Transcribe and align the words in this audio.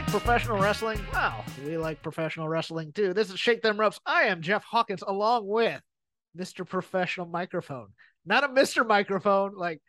Like 0.00 0.10
professional 0.12 0.58
wrestling? 0.58 0.98
Well, 1.12 1.44
we 1.66 1.76
like 1.76 2.02
professional 2.02 2.48
wrestling 2.48 2.90
too. 2.92 3.12
This 3.12 3.30
is 3.30 3.38
Shake 3.38 3.60
Them 3.60 3.78
Ropes. 3.78 4.00
I 4.06 4.22
am 4.22 4.40
Jeff 4.40 4.64
Hawkins 4.64 5.02
along 5.06 5.46
with 5.46 5.78
Mr. 6.34 6.66
Professional 6.66 7.26
Microphone. 7.26 7.88
Not 8.24 8.44
a 8.44 8.48
Mr. 8.48 8.86
Microphone, 8.86 9.54
like 9.56 9.82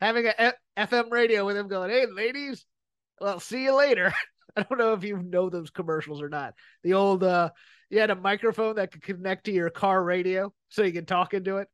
having 0.00 0.24
a 0.24 0.32
F- 0.38 0.54
FM 0.78 1.10
radio 1.10 1.44
with 1.44 1.54
him 1.54 1.68
going, 1.68 1.90
hey 1.90 2.06
ladies, 2.06 2.64
well, 3.20 3.40
see 3.40 3.64
you 3.64 3.74
later. 3.76 4.14
I 4.56 4.62
don't 4.62 4.78
know 4.78 4.94
if 4.94 5.04
you 5.04 5.22
know 5.22 5.50
those 5.50 5.68
commercials 5.68 6.22
or 6.22 6.30
not. 6.30 6.54
The 6.82 6.94
old 6.94 7.22
uh 7.22 7.50
you 7.90 8.00
had 8.00 8.10
a 8.10 8.16
microphone 8.16 8.76
that 8.76 8.90
could 8.90 9.02
connect 9.02 9.44
to 9.44 9.52
your 9.52 9.68
car 9.68 10.02
radio 10.02 10.50
so 10.70 10.82
you 10.82 10.92
could 10.92 11.08
talk 11.08 11.34
into 11.34 11.58
it. 11.58 11.68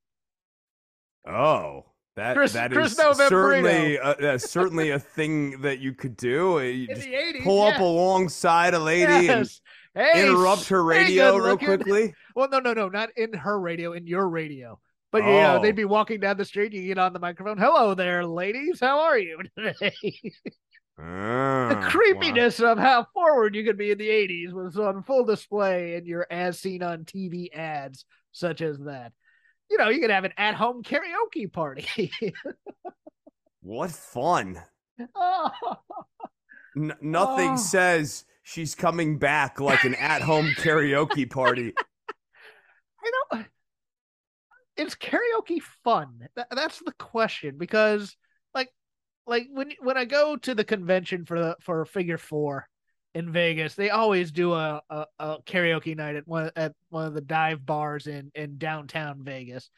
Oh, 1.28 1.84
that 2.16 2.36
Chris- 2.36 2.52
that 2.52 2.70
Chris 2.70 2.92
is 2.92 2.98
certainly 2.98 3.98
uh, 3.98 4.14
that's 4.20 4.48
certainly 4.50 4.90
a 4.90 4.98
thing 4.98 5.60
that 5.62 5.80
you 5.80 5.92
could 5.92 6.16
do. 6.16 6.60
You 6.60 6.86
In 6.88 6.94
just 6.94 7.02
the 7.06 7.12
80s. 7.14 7.42
pull 7.44 7.62
up 7.62 7.80
alongside 7.80 8.74
a 8.74 8.78
lady 8.78 9.28
and 9.28 9.48
Hey, 9.94 10.26
interrupt 10.26 10.68
her 10.68 10.82
radio 10.82 11.36
real 11.36 11.56
quickly. 11.58 12.14
Well, 12.34 12.48
no, 12.50 12.58
no, 12.58 12.72
no, 12.72 12.88
not 12.88 13.10
in 13.16 13.32
her 13.32 13.60
radio, 13.60 13.92
in 13.92 14.06
your 14.08 14.28
radio. 14.28 14.80
But 15.12 15.18
you 15.22 15.30
know, 15.30 15.56
Oh. 15.58 15.62
they'd 15.62 15.76
be 15.76 15.84
walking 15.84 16.18
down 16.18 16.36
the 16.36 16.44
street. 16.44 16.72
You 16.72 16.82
get 16.86 16.98
on 16.98 17.12
the 17.12 17.20
microphone. 17.20 17.58
Hello 17.58 17.94
there, 17.94 18.26
ladies. 18.26 18.80
How 18.80 18.98
are 19.02 19.16
you 19.18 19.38
today? 19.56 19.92
the 20.96 21.02
Ah, 21.02 21.88
creepiness 21.90 22.60
of 22.60 22.78
how 22.78 23.06
forward 23.14 23.54
you 23.54 23.64
could 23.64 23.76
be 23.78 23.90
in 23.90 23.98
the 23.98 24.08
'80s 24.08 24.52
was 24.52 24.76
on 24.78 25.02
full 25.02 25.24
display 25.24 25.94
in 25.96 26.06
your 26.06 26.26
as 26.30 26.58
seen 26.60 26.82
on 26.82 27.04
TV 27.04 27.52
ads, 27.54 28.04
such 28.32 28.60
as 28.62 28.78
that. 28.80 29.12
You 29.70 29.78
know, 29.78 29.88
you 29.88 30.00
could 30.00 30.10
have 30.10 30.24
an 30.24 30.32
at-home 30.36 30.82
karaoke 30.82 31.50
party. 31.52 32.12
What 33.62 33.90
fun! 33.90 34.60
oh, 35.16 35.50
N- 36.76 36.94
nothing 37.00 37.52
Oh. 37.52 37.56
says 37.56 38.24
she's 38.42 38.74
coming 38.74 39.18
back 39.18 39.58
like 39.60 39.84
an 39.84 39.94
at-home 39.94 40.50
karaoke 40.58 41.28
party. 41.30 41.72
I 43.04 43.10
don't. 43.32 43.46
Is 44.76 44.94
karaoke 44.94 45.60
fun? 45.82 46.28
That, 46.36 46.48
that's 46.50 46.80
the 46.80 46.92
question 46.92 47.56
because, 47.58 48.16
like, 48.54 48.68
like 49.26 49.46
when 49.50 49.72
when 49.80 49.96
I 49.96 50.04
go 50.04 50.36
to 50.36 50.54
the 50.54 50.64
convention 50.64 51.24
for 51.24 51.38
the 51.40 51.56
for 51.60 51.84
Figure 51.86 52.18
Four 52.18 52.68
in 53.14 53.30
Vegas, 53.30 53.74
they 53.74 53.90
always 53.90 54.32
do 54.32 54.52
a, 54.52 54.82
a, 54.90 55.06
a 55.18 55.38
karaoke 55.46 55.96
night 55.96 56.16
at 56.16 56.26
one 56.26 56.50
at 56.56 56.74
one 56.90 57.06
of 57.06 57.14
the 57.14 57.20
dive 57.20 57.64
bars 57.64 58.06
in 58.06 58.30
in 58.34 58.58
downtown 58.58 59.22
Vegas, 59.22 59.70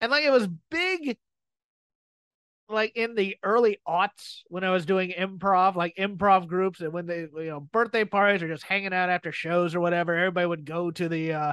and 0.00 0.10
like 0.10 0.24
it 0.24 0.30
was 0.30 0.48
big. 0.70 1.18
Like 2.70 2.92
in 2.96 3.14
the 3.14 3.34
early 3.42 3.78
aughts, 3.88 4.40
when 4.48 4.62
I 4.62 4.70
was 4.70 4.84
doing 4.84 5.14
improv, 5.18 5.74
like 5.74 5.96
improv 5.96 6.48
groups, 6.48 6.82
and 6.82 6.92
when 6.92 7.06
they, 7.06 7.20
you 7.20 7.44
know, 7.44 7.60
birthday 7.60 8.04
parties 8.04 8.42
or 8.42 8.48
just 8.48 8.62
hanging 8.62 8.92
out 8.92 9.08
after 9.08 9.32
shows 9.32 9.74
or 9.74 9.80
whatever, 9.80 10.14
everybody 10.14 10.46
would 10.46 10.66
go 10.66 10.90
to 10.90 11.08
the 11.08 11.32
uh, 11.32 11.52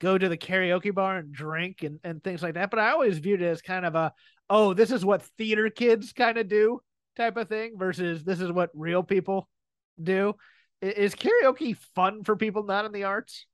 go 0.00 0.18
to 0.18 0.28
the 0.28 0.36
karaoke 0.36 0.92
bar 0.92 1.18
and 1.18 1.32
drink 1.32 1.82
and, 1.82 2.00
and 2.02 2.24
things 2.24 2.42
like 2.42 2.54
that. 2.54 2.70
But 2.70 2.80
I 2.80 2.90
always 2.90 3.18
viewed 3.18 3.42
it 3.42 3.46
as 3.46 3.62
kind 3.62 3.86
of 3.86 3.94
a, 3.94 4.12
oh, 4.48 4.74
this 4.74 4.90
is 4.90 5.04
what 5.04 5.22
theater 5.38 5.70
kids 5.70 6.12
kind 6.12 6.38
of 6.38 6.48
do 6.48 6.80
type 7.16 7.36
of 7.36 7.48
thing 7.48 7.78
versus 7.78 8.24
this 8.24 8.40
is 8.40 8.50
what 8.50 8.70
real 8.74 9.02
people 9.02 9.48
do. 10.02 10.34
Is 10.82 11.14
karaoke 11.14 11.76
fun 11.94 12.24
for 12.24 12.36
people 12.36 12.62
not 12.64 12.84
in 12.84 12.92
the 12.92 13.04
arts? 13.04 13.46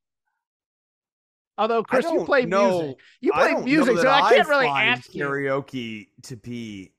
Although 1.58 1.82
Chris, 1.82 2.04
you 2.10 2.24
play 2.24 2.44
know- 2.44 2.80
music. 2.82 2.98
You 3.20 3.32
play 3.32 3.54
music, 3.54 3.98
so 3.98 4.08
I 4.10 4.34
can't 4.34 4.48
really 4.48 4.66
ask 4.68 5.14
you. 5.14 5.24
karaoke 5.24 6.08
to 6.24 6.36
be 6.36 6.92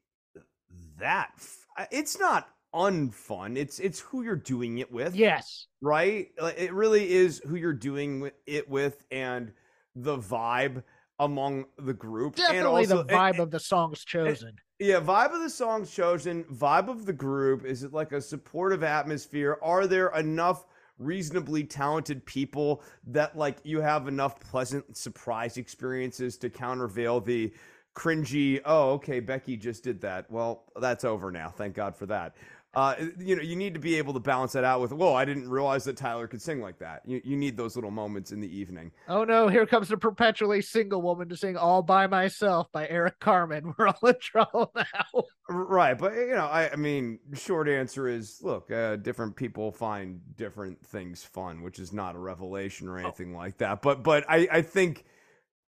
that. 0.97 1.31
F- 1.37 1.65
it's 1.91 2.19
not 2.19 2.49
unfun. 2.73 3.55
It's 3.55 3.79
it's 3.79 3.99
who 3.99 4.23
you're 4.23 4.35
doing 4.35 4.79
it 4.79 4.91
with. 4.91 5.15
Yes. 5.15 5.67
right? 5.79 6.29
It 6.57 6.73
really 6.73 7.11
is 7.11 7.39
who 7.45 7.55
you're 7.55 7.71
doing 7.73 8.31
it 8.47 8.67
with 8.67 9.03
and 9.11 9.53
the 9.95 10.17
vibe 10.17 10.83
among 11.19 11.65
the 11.77 11.93
group. 11.93 12.33
and 12.37 12.47
Definitely 12.47 12.85
the 12.87 13.01
eh, 13.01 13.15
vibe 13.15 13.29
and- 13.31 13.39
of 13.41 13.51
the 13.51 13.59
songs 13.59 13.99
eh, 14.07 14.09
chosen. 14.11 14.55
Yeah, 14.79 14.99
vibe 14.99 15.33
of 15.33 15.41
the 15.41 15.49
songs 15.49 15.91
chosen, 15.91 16.43
vibe 16.45 16.87
of 16.87 17.05
the 17.05 17.13
group. 17.13 17.65
Is 17.65 17.83
it 17.83 17.93
like 17.93 18.11
a 18.11 18.21
supportive 18.21 18.83
atmosphere? 18.83 19.57
Are 19.61 19.87
there 19.87 20.09
enough 20.09 20.65
reasonably 20.99 21.63
talented 21.63 22.25
people 22.25 22.81
that 23.05 23.37
like 23.37 23.57
you 23.63 23.81
have 23.81 24.07
enough 24.07 24.39
pleasant 24.39 24.97
surprise 24.97 25.57
experiences 25.57 26.37
to 26.37 26.49
countervail 26.49 27.19
the 27.19 27.51
cringy, 27.97 28.61
oh, 28.63 28.91
okay, 28.91 29.19
Becky 29.19 29.57
just 29.57 29.83
did 29.83 29.99
that. 30.01 30.29
Well, 30.29 30.65
that's 30.79 31.03
over 31.03 31.31
now. 31.31 31.49
Thank 31.49 31.73
God 31.73 31.95
for 31.95 32.05
that. 32.05 32.35
Uh, 32.77 32.93
you 33.17 33.35
know, 33.35 33.41
you 33.41 33.55
need 33.55 33.73
to 33.73 33.79
be 33.79 33.95
able 33.95 34.13
to 34.13 34.19
balance 34.19 34.51
that 34.51 34.63
out 34.63 34.79
with, 34.79 34.93
whoa, 34.93 35.15
I 35.15 35.25
didn't 35.25 35.49
realize 35.49 35.83
that 35.85 35.97
Tyler 35.97 36.27
could 36.27 36.43
sing 36.43 36.61
like 36.61 36.77
that. 36.77 37.01
You, 37.05 37.19
you 37.23 37.35
need 37.35 37.57
those 37.57 37.73
little 37.73 37.89
moments 37.89 38.31
in 38.31 38.39
the 38.39 38.55
evening. 38.55 38.91
Oh 39.07 39.23
no, 39.23 39.47
here 39.47 39.65
comes 39.65 39.87
the 39.87 39.97
perpetually 39.97 40.61
single 40.61 41.01
woman 41.01 41.27
to 41.29 41.35
sing 41.35 41.57
All 41.57 41.81
by 41.81 42.05
Myself 42.05 42.71
by 42.71 42.87
Eric 42.87 43.19
Carmen. 43.19 43.73
We're 43.79 43.87
all 43.87 44.07
in 44.07 44.19
trouble 44.21 44.71
now. 44.75 45.23
Right, 45.49 45.97
but 45.97 46.13
you 46.13 46.35
know, 46.35 46.45
I, 46.45 46.71
I 46.71 46.75
mean, 46.75 47.17
short 47.33 47.67
answer 47.67 48.07
is, 48.07 48.41
look, 48.43 48.69
uh, 48.69 48.97
different 48.97 49.35
people 49.35 49.71
find 49.71 50.19
different 50.35 50.85
things 50.85 51.23
fun, 51.23 51.63
which 51.63 51.79
is 51.79 51.91
not 51.91 52.13
a 52.13 52.19
revelation 52.19 52.87
or 52.87 52.99
anything 52.99 53.35
like 53.35 53.57
that. 53.57 53.81
But, 53.81 54.03
but 54.03 54.23
I, 54.29 54.47
I 54.51 54.61
think, 54.61 55.03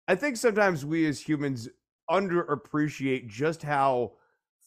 I 0.07 0.15
think 0.15 0.37
sometimes 0.37 0.85
we 0.85 1.05
as 1.05 1.19
humans 1.19 1.67
underappreciate 2.09 3.27
just 3.27 3.61
how 3.61 4.13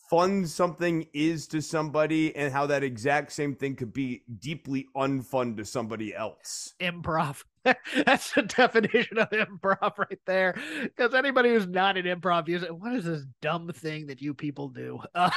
fun 0.08 0.46
something 0.46 1.06
is 1.12 1.46
to 1.48 1.60
somebody, 1.60 2.34
and 2.34 2.52
how 2.52 2.66
that 2.66 2.82
exact 2.82 3.32
same 3.32 3.54
thing 3.54 3.76
could 3.76 3.92
be 3.92 4.22
deeply 4.38 4.86
unfun 4.96 5.56
to 5.56 5.64
somebody 5.64 6.14
else. 6.14 6.74
improv. 6.80 7.42
That's 8.06 8.32
the 8.32 8.42
definition 8.42 9.18
of 9.18 9.28
improv 9.30 9.98
right 9.98 10.20
there. 10.24 10.54
Because 10.82 11.14
anybody 11.14 11.50
who's 11.50 11.66
not 11.66 11.96
an 11.96 12.04
improv 12.04 12.46
user, 12.46 12.72
what 12.72 12.94
is 12.94 13.04
this 13.04 13.24
dumb 13.42 13.70
thing 13.72 14.06
that 14.06 14.22
you 14.22 14.34
people 14.34 14.68
do? 14.68 15.00
Uh, 15.14 15.30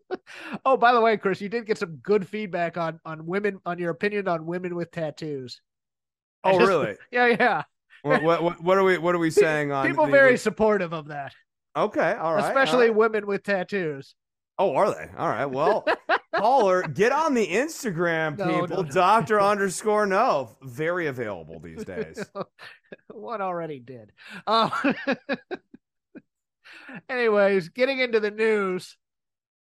oh, 0.66 0.76
by 0.76 0.92
the 0.92 1.00
way, 1.00 1.16
Chris, 1.16 1.40
you 1.40 1.48
did 1.48 1.66
get 1.66 1.78
some 1.78 1.96
good 1.96 2.28
feedback 2.28 2.76
on 2.76 3.00
on 3.04 3.24
women 3.24 3.58
on 3.64 3.78
your 3.78 3.90
opinion 3.90 4.28
on 4.28 4.44
women 4.44 4.74
with 4.74 4.90
tattoos. 4.90 5.62
Oh, 6.44 6.52
just- 6.58 6.68
really? 6.68 6.96
Yeah, 7.10 7.26
yeah. 7.26 7.62
what, 8.02 8.22
what, 8.22 8.62
what, 8.62 8.78
are 8.78 8.84
we, 8.84 8.98
what 8.98 9.14
are 9.14 9.18
we 9.18 9.30
saying 9.30 9.72
on 9.72 9.86
People 9.86 10.06
the- 10.06 10.12
very 10.12 10.36
supportive 10.36 10.92
of 10.92 11.08
that, 11.08 11.32
okay? 11.76 12.12
All 12.12 12.34
right, 12.34 12.44
especially 12.44 12.88
right. 12.88 12.94
women 12.94 13.26
with 13.26 13.42
tattoos. 13.42 14.14
Oh, 14.58 14.74
are 14.74 14.94
they? 14.94 15.08
All 15.16 15.28
right. 15.28 15.46
Well, 15.46 15.84
caller, 16.36 16.82
get 16.82 17.12
on 17.12 17.34
the 17.34 17.46
Instagram, 17.46 18.38
No, 18.38 18.44
no, 18.48 18.60
people. 18.62 18.82
no. 18.84 18.90
Doctor 18.90 19.40
underscore 19.40 20.06
no, 20.06 20.56
very 20.62 21.06
available 21.06 21.60
these 21.60 21.84
days. 21.84 22.24
One 23.08 23.40
already 23.40 23.80
did. 23.80 24.12
Uh, 24.46 24.70
anyways, 27.08 27.70
getting 27.70 27.98
into 27.98 28.20
the 28.20 28.30
news, 28.30 28.96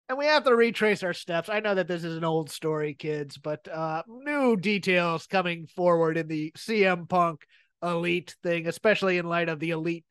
and 0.09 0.19
we 0.19 0.27
have 0.27 0.45
to 0.45 0.55
retrace 0.55 1.03
our 1.03 1.15
steps. 1.15 1.49
I 1.49 1.61
know 1.61 1.75
that 1.75 1.89
this 1.89 2.05
is 2.05 2.17
an 2.17 2.25
old 2.25 2.51
story, 2.51 2.95
kids, 2.95 3.39
but 3.39 3.67
uh, 3.69 4.03
new 4.07 4.57
details 4.57 5.27
coming 5.27 5.67
forward 5.67 6.19
in 6.19 6.29
the 6.29 6.53
CM 6.59 7.09
Punk 7.09 7.41
Elite 7.83 8.37
thing, 8.43 8.67
especially 8.67 9.17
in 9.17 9.27
light 9.27 9.49
of 9.49 9.61
the 9.61 9.71
Elite 9.71 10.05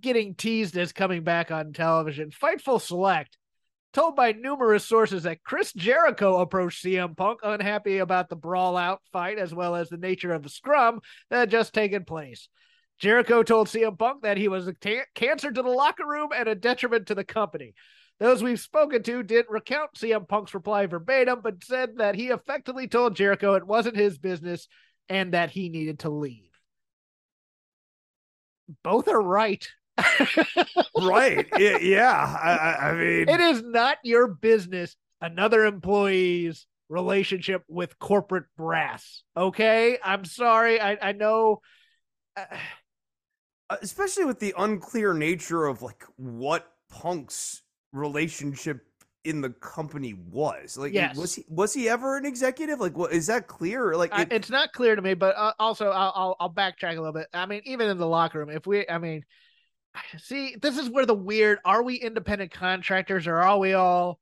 getting 0.00 0.34
teased 0.34 0.76
as 0.76 0.92
coming 0.92 1.22
back 1.22 1.50
on 1.50 1.72
television. 1.72 2.30
Fightful 2.30 2.80
Select 2.80 3.36
told 3.92 4.14
by 4.14 4.32
numerous 4.32 4.84
sources 4.84 5.22
that 5.22 5.42
Chris 5.42 5.72
Jericho 5.72 6.40
approached 6.40 6.84
CM 6.84 7.16
Punk 7.16 7.40
unhappy 7.42 7.98
about 7.98 8.28
the 8.28 8.36
brawl 8.36 8.76
out 8.76 9.00
fight 9.12 9.38
as 9.38 9.54
well 9.54 9.74
as 9.74 9.88
the 9.88 9.96
nature 9.96 10.32
of 10.32 10.42
the 10.42 10.48
scrum 10.48 11.00
that 11.30 11.38
had 11.38 11.50
just 11.50 11.72
taken 11.72 12.04
place. 12.04 12.48
Jericho 12.98 13.42
told 13.42 13.68
CM 13.68 13.98
Punk 13.98 14.22
that 14.22 14.36
he 14.36 14.48
was 14.48 14.66
a 14.66 14.72
ta- 14.74 15.06
cancer 15.14 15.50
to 15.50 15.62
the 15.62 15.68
locker 15.68 16.06
room 16.06 16.30
and 16.34 16.48
a 16.48 16.54
detriment 16.54 17.06
to 17.06 17.14
the 17.14 17.24
company. 17.24 17.74
Those 18.18 18.42
we've 18.42 18.60
spoken 18.60 19.02
to 19.02 19.22
didn't 19.22 19.50
recount 19.50 19.94
CM 19.94 20.26
Punk's 20.26 20.54
reply 20.54 20.86
verbatim, 20.86 21.40
but 21.42 21.62
said 21.62 21.98
that 21.98 22.14
he 22.14 22.28
effectively 22.28 22.88
told 22.88 23.16
Jericho 23.16 23.54
it 23.54 23.66
wasn't 23.66 23.96
his 23.96 24.16
business 24.16 24.68
and 25.08 25.34
that 25.34 25.50
he 25.50 25.68
needed 25.68 26.00
to 26.00 26.10
leave. 26.10 26.50
Both 28.82 29.08
are 29.08 29.20
right. 29.20 29.66
right. 31.00 31.46
Yeah. 31.58 31.78
yeah. 31.78 32.38
I, 32.42 32.50
I- 32.50 32.90
I 32.90 32.94
mean, 32.94 33.28
It 33.28 33.40
is 33.40 33.62
not 33.62 33.98
your 34.02 34.28
business 34.28 34.96
another 35.20 35.64
employee's 35.64 36.66
relationship 36.88 37.64
with 37.68 37.98
corporate 37.98 38.44
brass. 38.56 39.22
Okay, 39.36 39.98
I'm 40.02 40.24
sorry. 40.24 40.80
I 40.80 40.96
I 41.00 41.12
know. 41.12 41.60
Uh, 42.36 42.44
especially 43.82 44.24
with 44.24 44.38
the 44.38 44.54
unclear 44.58 45.14
nature 45.14 45.66
of 45.66 45.82
like 45.82 46.04
what 46.16 46.66
Punk's 46.90 47.62
relationship 47.92 48.86
in 49.24 49.40
the 49.40 49.50
company 49.50 50.14
was. 50.14 50.78
Like, 50.78 50.92
yes. 50.92 51.16
was 51.16 51.34
he 51.34 51.44
was 51.48 51.74
he 51.74 51.88
ever 51.88 52.16
an 52.16 52.24
executive? 52.24 52.78
Like, 52.78 52.96
what 52.96 53.12
is 53.12 53.26
that 53.26 53.48
clear? 53.48 53.96
Like, 53.96 54.16
it, 54.16 54.28
it's 54.30 54.50
not 54.50 54.72
clear 54.72 54.94
to 54.94 55.02
me. 55.02 55.14
But 55.14 55.36
uh, 55.36 55.52
also, 55.58 55.90
I'll, 55.90 56.12
I'll 56.14 56.36
I'll 56.40 56.52
backtrack 56.52 56.92
a 56.96 57.00
little 57.00 57.12
bit. 57.12 57.26
I 57.34 57.46
mean, 57.46 57.62
even 57.64 57.88
in 57.88 57.98
the 57.98 58.06
locker 58.06 58.38
room, 58.38 58.50
if 58.50 58.66
we, 58.66 58.88
I 58.88 58.98
mean, 58.98 59.24
see, 60.18 60.56
this 60.60 60.78
is 60.78 60.90
where 60.90 61.06
the 61.06 61.14
weird: 61.14 61.58
are 61.64 61.82
we 61.82 61.96
independent 61.96 62.50
contractors 62.50 63.26
or 63.26 63.36
are 63.36 63.58
we 63.58 63.74
all 63.74 64.18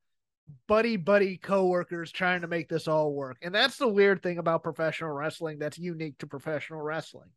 buddy 0.66 0.96
buddy 0.96 1.36
co-workers 1.38 2.12
trying 2.12 2.42
to 2.42 2.46
make 2.46 2.68
this 2.68 2.88
all 2.88 3.12
work? 3.12 3.36
And 3.42 3.54
that's 3.54 3.76
the 3.76 3.88
weird 3.88 4.22
thing 4.22 4.38
about 4.38 4.62
professional 4.62 5.10
wrestling 5.10 5.58
that's 5.58 5.78
unique 5.78 6.18
to 6.18 6.26
professional 6.26 6.80
wrestling. 6.80 7.30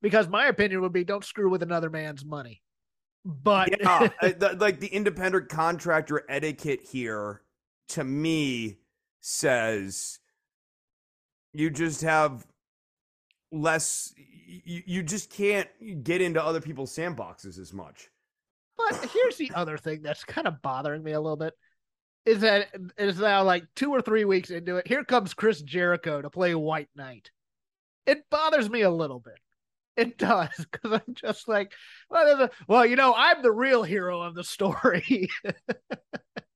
Because 0.00 0.28
my 0.28 0.46
opinion 0.46 0.80
would 0.82 0.92
be, 0.92 1.04
don't 1.04 1.24
screw 1.24 1.50
with 1.50 1.62
another 1.62 1.90
man's 1.90 2.24
money. 2.24 2.62
But 3.24 3.80
yeah, 3.80 4.08
uh, 4.22 4.28
the, 4.38 4.56
like 4.58 4.80
the 4.80 4.86
independent 4.86 5.48
contractor 5.48 6.24
etiquette 6.28 6.80
here 6.82 7.42
to 7.88 8.04
me 8.04 8.78
says 9.20 10.18
you 11.52 11.70
just 11.70 12.02
have 12.02 12.46
less 13.50 14.12
you, 14.46 14.82
you 14.86 15.02
just 15.02 15.30
can't 15.30 15.68
get 16.04 16.20
into 16.20 16.42
other 16.42 16.60
people's 16.60 16.94
sandboxes 16.94 17.58
as 17.58 17.72
much. 17.72 18.08
But 18.76 19.10
here's 19.12 19.36
the 19.36 19.52
other 19.54 19.76
thing 19.76 20.02
that's 20.02 20.24
kind 20.24 20.46
of 20.46 20.62
bothering 20.62 21.02
me 21.02 21.12
a 21.12 21.20
little 21.20 21.36
bit 21.36 21.54
is 22.24 22.40
that 22.40 22.68
is 22.96 23.18
now 23.18 23.42
like 23.42 23.64
two 23.74 23.90
or 23.90 24.02
three 24.02 24.24
weeks 24.24 24.50
into 24.50 24.76
it. 24.76 24.86
Here 24.86 25.04
comes 25.04 25.34
Chris 25.34 25.62
Jericho 25.62 26.20
to 26.22 26.30
play 26.30 26.54
White 26.54 26.90
Knight. 26.94 27.30
It 28.06 28.24
bothers 28.30 28.70
me 28.70 28.82
a 28.82 28.90
little 28.90 29.20
bit. 29.20 29.38
It 29.96 30.16
does 30.16 30.48
because 30.56 31.00
I'm 31.06 31.14
just 31.14 31.48
like, 31.48 31.72
well, 32.08 32.42
a, 32.42 32.50
well, 32.68 32.86
you 32.86 32.94
know, 32.96 33.14
I'm 33.16 33.42
the 33.42 33.50
real 33.50 33.82
hero 33.82 34.22
of 34.22 34.34
the 34.34 34.44
story. 34.44 35.28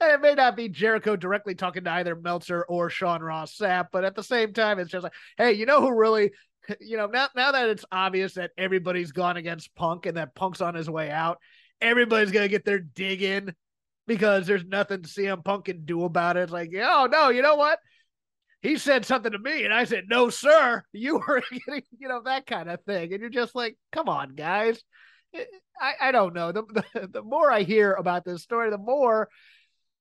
and 0.00 0.12
it 0.12 0.20
may 0.20 0.34
not 0.34 0.56
be 0.56 0.68
Jericho 0.68 1.16
directly 1.16 1.54
talking 1.54 1.84
to 1.84 1.90
either 1.90 2.16
Meltzer 2.16 2.64
or 2.68 2.90
Sean 2.90 3.22
Ross 3.22 3.56
Sapp, 3.56 3.86
but 3.92 4.04
at 4.04 4.14
the 4.14 4.22
same 4.22 4.52
time, 4.52 4.78
it's 4.78 4.90
just 4.90 5.04
like, 5.04 5.12
hey, 5.36 5.52
you 5.52 5.66
know 5.66 5.80
who 5.80 5.94
really, 5.94 6.32
you 6.80 6.96
know, 6.96 7.06
now 7.06 7.28
now 7.34 7.52
that 7.52 7.68
it's 7.68 7.84
obvious 7.92 8.34
that 8.34 8.52
everybody's 8.56 9.12
gone 9.12 9.36
against 9.36 9.74
Punk 9.74 10.06
and 10.06 10.16
that 10.16 10.34
Punk's 10.34 10.60
on 10.60 10.74
his 10.74 10.90
way 10.90 11.10
out, 11.10 11.38
everybody's 11.80 12.32
gonna 12.32 12.48
get 12.48 12.64
their 12.64 12.80
dig 12.80 13.22
in 13.22 13.54
because 14.06 14.46
there's 14.46 14.64
nothing 14.64 15.02
CM 15.02 15.44
Punk 15.44 15.66
can 15.66 15.84
do 15.84 16.04
about 16.04 16.36
it. 16.36 16.40
It's 16.40 16.52
like, 16.52 16.70
oh 16.74 17.08
no, 17.10 17.30
you 17.30 17.42
know 17.42 17.56
what? 17.56 17.78
he 18.64 18.78
said 18.78 19.04
something 19.04 19.30
to 19.30 19.38
me 19.38 19.66
and 19.66 19.74
I 19.74 19.84
said, 19.84 20.04
no, 20.08 20.30
sir, 20.30 20.82
you 20.90 21.20
were 21.28 21.42
getting, 21.50 21.82
you 21.98 22.08
know, 22.08 22.22
that 22.24 22.46
kind 22.46 22.70
of 22.70 22.82
thing. 22.84 23.12
And 23.12 23.20
you're 23.20 23.28
just 23.28 23.54
like, 23.54 23.76
come 23.92 24.08
on, 24.08 24.34
guys. 24.34 24.82
I, 25.78 25.92
I 26.00 26.12
don't 26.12 26.32
know. 26.32 26.50
The, 26.50 26.62
the, 26.94 27.06
the 27.08 27.22
more 27.22 27.52
I 27.52 27.60
hear 27.62 27.92
about 27.92 28.24
this 28.24 28.42
story, 28.42 28.70
the 28.70 28.78
more, 28.78 29.28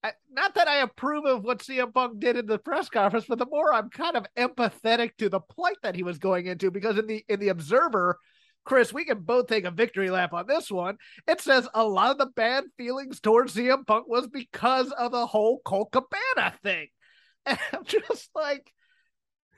I, 0.04 0.12
not 0.30 0.56
that 0.56 0.68
I 0.68 0.78
approve 0.78 1.26
of 1.26 1.44
what 1.44 1.60
CM 1.60 1.94
Punk 1.94 2.20
did 2.20 2.36
in 2.36 2.46
the 2.46 2.58
press 2.58 2.90
conference, 2.90 3.26
but 3.28 3.40
the 3.40 3.46
more 3.46 3.74
I'm 3.74 3.90
kind 3.90 4.18
of 4.18 4.26
empathetic 4.38 5.12
to 5.18 5.30
the 5.30 5.40
plight 5.40 5.78
that 5.82 5.96
he 5.96 6.04
was 6.04 6.18
going 6.18 6.48
into 6.48 6.72
because 6.72 6.98
in 6.98 7.08
the, 7.08 7.24
in 7.30 7.40
the 7.40 7.50
observer, 7.50 8.20
Chris, 8.66 8.94
we 8.94 9.06
can 9.06 9.20
both 9.20 9.48
take 9.48 9.66
a 9.66 9.72
victory 9.72 10.10
lap 10.10 10.34
on 10.34 10.48
this 10.48 10.72
one. 10.72 10.98
It 11.28 11.42
says 11.42 11.68
a 11.74 11.84
lot 11.84 12.12
of 12.12 12.18
the 12.18 12.28
bad 12.28 12.66
feelings 12.78 13.20
towards 13.20 13.56
CM 13.56 13.86
Punk 13.86 14.08
was 14.08 14.28
because 14.28 14.92
of 14.92 15.12
the 15.12 15.26
whole 15.26 15.62
Colt 15.66 15.92
Cabana 15.92 16.54
thing. 16.64 16.88
And 17.46 17.60
I'm 17.74 17.84
just 17.84 18.30
like, 18.34 18.72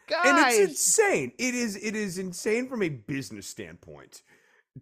guys. 0.08 0.26
And 0.26 0.40
it's 0.40 0.72
insane. 0.72 1.34
It 1.38 1.54
is 1.54 1.76
it 1.76 1.96
is 1.96 2.18
insane 2.18 2.68
from 2.68 2.82
a 2.82 2.90
business 2.90 3.46
standpoint 3.46 4.24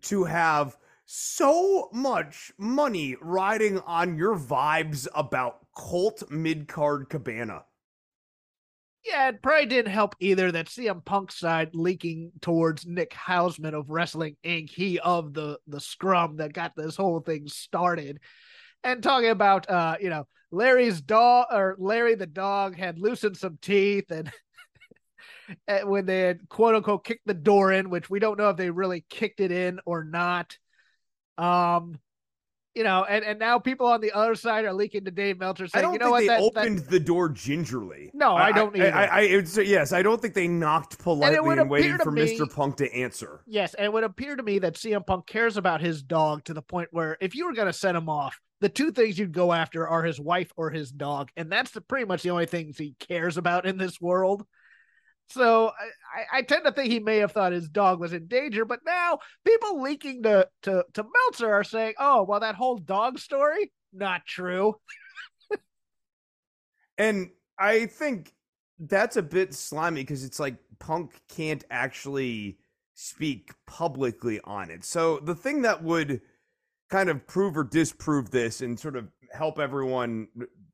to 0.04 0.24
have 0.24 0.78
so 1.16 1.90
much 1.94 2.52
money 2.58 3.16
riding 3.22 3.78
on 3.82 4.18
your 4.18 4.36
vibes 4.36 5.08
about 5.14 5.60
Colt 5.76 6.24
mid-card 6.32 7.08
cabana. 7.08 7.66
Yeah, 9.06 9.30
it 9.30 9.44
probably 9.44 9.68
didn't 9.68 9.92
help 9.92 10.16
either 10.20 10.52
that 10.52 10.68
CM 10.68 11.06
Punk's 11.06 11.38
side 11.38 11.76
leaking 11.76 12.32
towards 12.42 12.88
Nick 12.88 13.12
Hausman 13.12 13.76
of 13.76 13.92
Wrestling 13.92 14.38
Inc. 14.44 14.72
He 14.72 14.98
of 14.98 15.36
the 15.36 15.60
the 15.68 15.80
scrum 15.80 16.38
that 16.38 16.52
got 16.52 16.76
this 16.76 16.96
whole 16.96 17.20
thing 17.20 17.48
started 17.48 18.20
and 18.84 19.04
talking 19.04 19.30
about 19.30 19.70
uh, 19.70 19.98
you 20.02 20.10
know, 20.10 20.26
Larry's 20.52 21.00
dog 21.00 21.46
or 21.52 21.76
Larry 21.78 22.16
the 22.16 22.26
dog 22.26 22.76
had 22.76 22.98
loosened 22.98 23.38
some 23.38 23.60
teeth 23.62 24.10
and 24.10 24.32
when 25.88 26.08
they 26.08 26.22
had 26.22 26.50
quote 26.50 26.74
unquote 26.74 27.06
kicked 27.06 27.28
the 27.28 27.36
door 27.36 27.72
in, 27.72 27.92
which 27.92 28.10
we 28.10 28.18
don't 28.18 28.40
know 28.40 28.50
if 28.50 28.58
they 28.58 28.72
really 28.72 29.06
kicked 29.10 29.42
it 29.42 29.52
in 29.52 29.80
or 29.86 30.04
not. 30.04 30.58
Um, 31.38 32.00
you 32.76 32.84
know, 32.84 33.04
and, 33.04 33.24
and 33.24 33.38
now 33.38 33.60
people 33.60 33.86
on 33.86 34.02
the 34.02 34.12
other 34.12 34.34
side 34.34 34.66
are 34.66 34.74
leaking 34.74 35.06
to 35.06 35.12
Dave 35.12 35.40
Meltzer 35.40 35.68
saying, 35.68 35.94
you 35.94 36.00
know 36.00 36.10
what, 36.10 36.22
they 36.22 36.28
that, 36.28 36.42
opened 36.42 36.80
that... 36.80 36.90
the 36.90 37.00
door 37.00 37.30
gingerly. 37.30 38.10
No, 38.14 38.36
I, 38.36 38.48
I 38.48 38.52
don't 38.52 38.76
either. 38.76 38.94
I, 38.94 39.06
I, 39.06 39.20
I 39.20 39.62
yes, 39.62 39.94
I 39.94 40.02
don't 40.02 40.20
think 40.20 40.34
they 40.34 40.48
knocked 40.48 40.98
politely 40.98 41.38
and, 41.38 41.60
and 41.62 41.70
waited 41.70 42.02
for 42.02 42.12
me, 42.12 42.38
Mr. 42.38 42.52
Punk 42.52 42.78
to 42.78 42.92
answer. 42.92 43.42
Yes, 43.46 43.76
and 43.76 43.86
it 43.86 43.94
would 43.94 44.04
appear 44.04 44.36
to 44.36 44.42
me 44.42 44.60
that 44.60 44.74
CM 44.74 45.06
Punk 45.06 45.28
cares 45.28 45.58
about 45.58 45.82
his 45.82 46.02
dog 46.02 46.46
to 46.46 46.54
the 46.54 46.64
point 46.64 46.90
where 46.92 47.18
if 47.22 47.36
you 47.36 47.46
were 47.46 47.54
going 47.54 47.68
to 47.68 47.74
set 47.74 47.96
him 47.96 48.10
off, 48.10 48.40
the 48.60 48.70
two 48.70 48.92
things 48.92 49.20
you'd 49.20 49.34
go 49.34 49.54
after 49.54 49.88
are 49.88 50.04
his 50.04 50.20
wife 50.20 50.52
or 50.58 50.72
his 50.72 50.92
dog, 50.92 51.30
and 51.38 51.52
that's 51.52 51.72
the, 51.72 51.82
pretty 51.82 52.06
much 52.06 52.24
the 52.24 52.32
only 52.32 52.48
things 52.48 52.78
he 52.78 52.96
cares 53.00 53.38
about 53.38 53.68
in 53.68 53.78
this 53.78 54.02
world. 54.02 54.46
So 55.30 55.72
I, 56.16 56.40
I, 56.40 56.42
tend 56.44 56.66
to 56.66 56.72
think 56.72 56.92
he 56.92 57.00
may 57.00 57.18
have 57.18 57.32
thought 57.32 57.54
his 57.54 57.68
dog 57.68 58.00
was 58.00 58.14
in 58.14 58.28
danger, 58.28 58.66
but 58.66 58.82
now 58.86 59.20
people 59.46 59.82
leaking 59.82 60.24
to 60.24 60.48
to 60.64 60.86
to 60.94 61.04
Meltzer 61.04 61.52
are 61.52 61.64
saying, 61.64 61.96
"Oh, 62.00 62.24
well, 62.24 62.42
that 62.42 62.56
whole 62.56 62.78
dog 62.78 63.18
story 63.18 63.72
not 63.92 64.26
true." 64.28 64.76
and 66.98 67.30
I 67.58 67.88
think 67.88 68.34
that's 68.80 69.18
a 69.18 69.24
bit 69.24 69.54
slimy 69.54 70.02
because 70.02 70.24
it's 70.24 70.40
like 70.40 70.58
Punk 70.80 71.20
can't 71.30 71.64
actually 71.72 72.58
speak 72.94 73.52
publicly 73.66 74.40
on 74.44 74.70
it. 74.70 74.84
So 74.84 75.20
the 75.20 75.36
thing 75.36 75.62
that 75.64 75.84
would 75.84 76.22
kind 76.90 77.10
of 77.10 77.26
prove 77.26 77.58
or 77.58 77.64
disprove 77.64 78.30
this 78.30 78.62
and 78.62 78.80
sort 78.80 78.96
of 78.96 79.08
help 79.34 79.58
everyone 79.58 80.28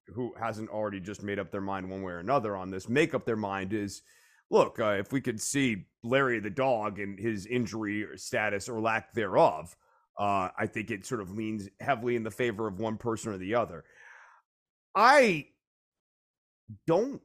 who 0.07 0.33
hasn't 0.39 0.69
already 0.69 0.99
just 0.99 1.23
made 1.23 1.39
up 1.39 1.51
their 1.51 1.61
mind 1.61 1.89
one 1.89 2.01
way 2.01 2.11
or 2.11 2.19
another 2.19 2.55
on 2.57 2.69
this 2.69 2.89
make 2.89 3.13
up 3.13 3.25
their 3.25 3.37
mind 3.37 3.73
is 3.73 4.01
look, 4.49 4.79
uh, 4.79 4.97
if 4.99 5.11
we 5.11 5.21
could 5.21 5.41
see 5.41 5.85
Larry 6.03 6.39
the 6.39 6.49
dog 6.49 6.99
and 6.99 7.19
his 7.19 7.45
injury 7.45 8.03
or 8.03 8.17
status 8.17 8.67
or 8.69 8.79
lack 8.79 9.13
thereof, 9.13 9.75
uh, 10.17 10.49
I 10.57 10.67
think 10.67 10.91
it 10.91 11.05
sort 11.05 11.21
of 11.21 11.31
leans 11.31 11.69
heavily 11.79 12.15
in 12.15 12.23
the 12.23 12.31
favor 12.31 12.67
of 12.67 12.79
one 12.79 12.97
person 12.97 13.31
or 13.31 13.37
the 13.37 13.55
other. 13.55 13.83
I 14.95 15.47
don't. 16.85 17.21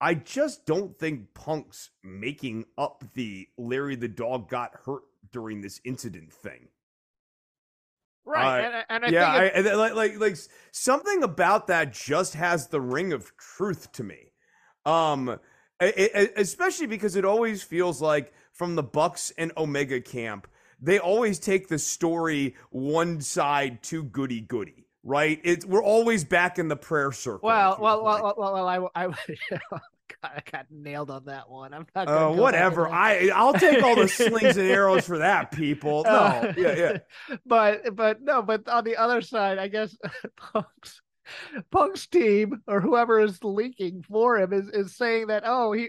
I 0.00 0.14
just 0.14 0.66
don't 0.66 0.98
think 0.98 1.32
Punk's 1.34 1.90
making 2.04 2.66
up 2.76 3.02
the 3.14 3.48
Larry 3.56 3.96
the 3.96 4.08
dog 4.08 4.50
got 4.50 4.72
hurt 4.84 5.02
during 5.32 5.62
this 5.62 5.80
incident 5.84 6.32
thing. 6.32 6.68
Right, 8.26 8.60
uh, 8.60 8.82
and, 8.88 9.04
and 9.04 9.04
I 9.04 9.08
yeah, 9.08 9.50
think 9.50 9.66
I, 9.66 9.74
like 9.74 9.94
like 9.94 10.20
like 10.20 10.36
something 10.72 11.22
about 11.22 11.68
that 11.68 11.92
just 11.92 12.34
has 12.34 12.66
the 12.68 12.80
ring 12.80 13.12
of 13.12 13.36
truth 13.36 13.92
to 13.92 14.04
me. 14.04 14.32
Um, 14.84 15.38
it, 15.80 16.32
especially 16.36 16.86
because 16.86 17.16
it 17.16 17.24
always 17.24 17.62
feels 17.62 18.00
like 18.00 18.32
from 18.52 18.74
the 18.74 18.82
Bucks 18.82 19.32
and 19.36 19.52
Omega 19.56 20.00
camp, 20.00 20.48
they 20.80 20.98
always 20.98 21.38
take 21.38 21.68
the 21.68 21.78
story 21.78 22.54
one 22.70 23.20
side 23.20 23.82
too 23.82 24.04
goody 24.04 24.40
goody, 24.40 24.86
right? 25.02 25.40
It's 25.44 25.64
we're 25.64 25.82
always 25.84 26.24
back 26.24 26.58
in 26.58 26.68
the 26.68 26.76
prayer 26.76 27.12
circle. 27.12 27.48
Well, 27.48 27.78
well, 27.80 28.02
well, 28.02 28.34
well, 28.36 28.54
well, 28.54 28.90
I, 28.94 29.06
I, 29.06 29.14
I 30.22 30.42
got 30.50 30.66
nailed 30.70 31.10
on 31.10 31.24
that 31.26 31.48
one. 31.48 31.72
I'm 31.74 31.86
not. 31.94 32.08
Oh, 32.08 32.32
uh, 32.32 32.36
whatever. 32.36 32.88
I 32.88 33.30
I'll 33.34 33.52
take 33.52 33.82
all 33.82 33.96
the 33.96 34.08
slings 34.08 34.56
and 34.56 34.68
arrows 34.68 35.06
for 35.06 35.18
that, 35.18 35.52
people. 35.52 36.04
No, 36.04 36.10
uh, 36.10 36.52
yeah, 36.56 36.76
yeah. 36.76 37.36
But 37.46 37.94
but 37.94 38.22
no, 38.22 38.42
but 38.42 38.68
on 38.68 38.84
the 38.84 38.96
other 38.96 39.20
side, 39.20 39.58
I 39.58 39.68
guess 39.68 39.96
Punk's 40.36 41.00
Punk's 41.70 42.06
team 42.06 42.62
or 42.66 42.80
whoever 42.80 43.20
is 43.20 43.42
leaking 43.42 44.02
for 44.02 44.38
him 44.38 44.52
is 44.52 44.68
is 44.68 44.96
saying 44.96 45.28
that 45.28 45.42
oh 45.46 45.72
he 45.72 45.88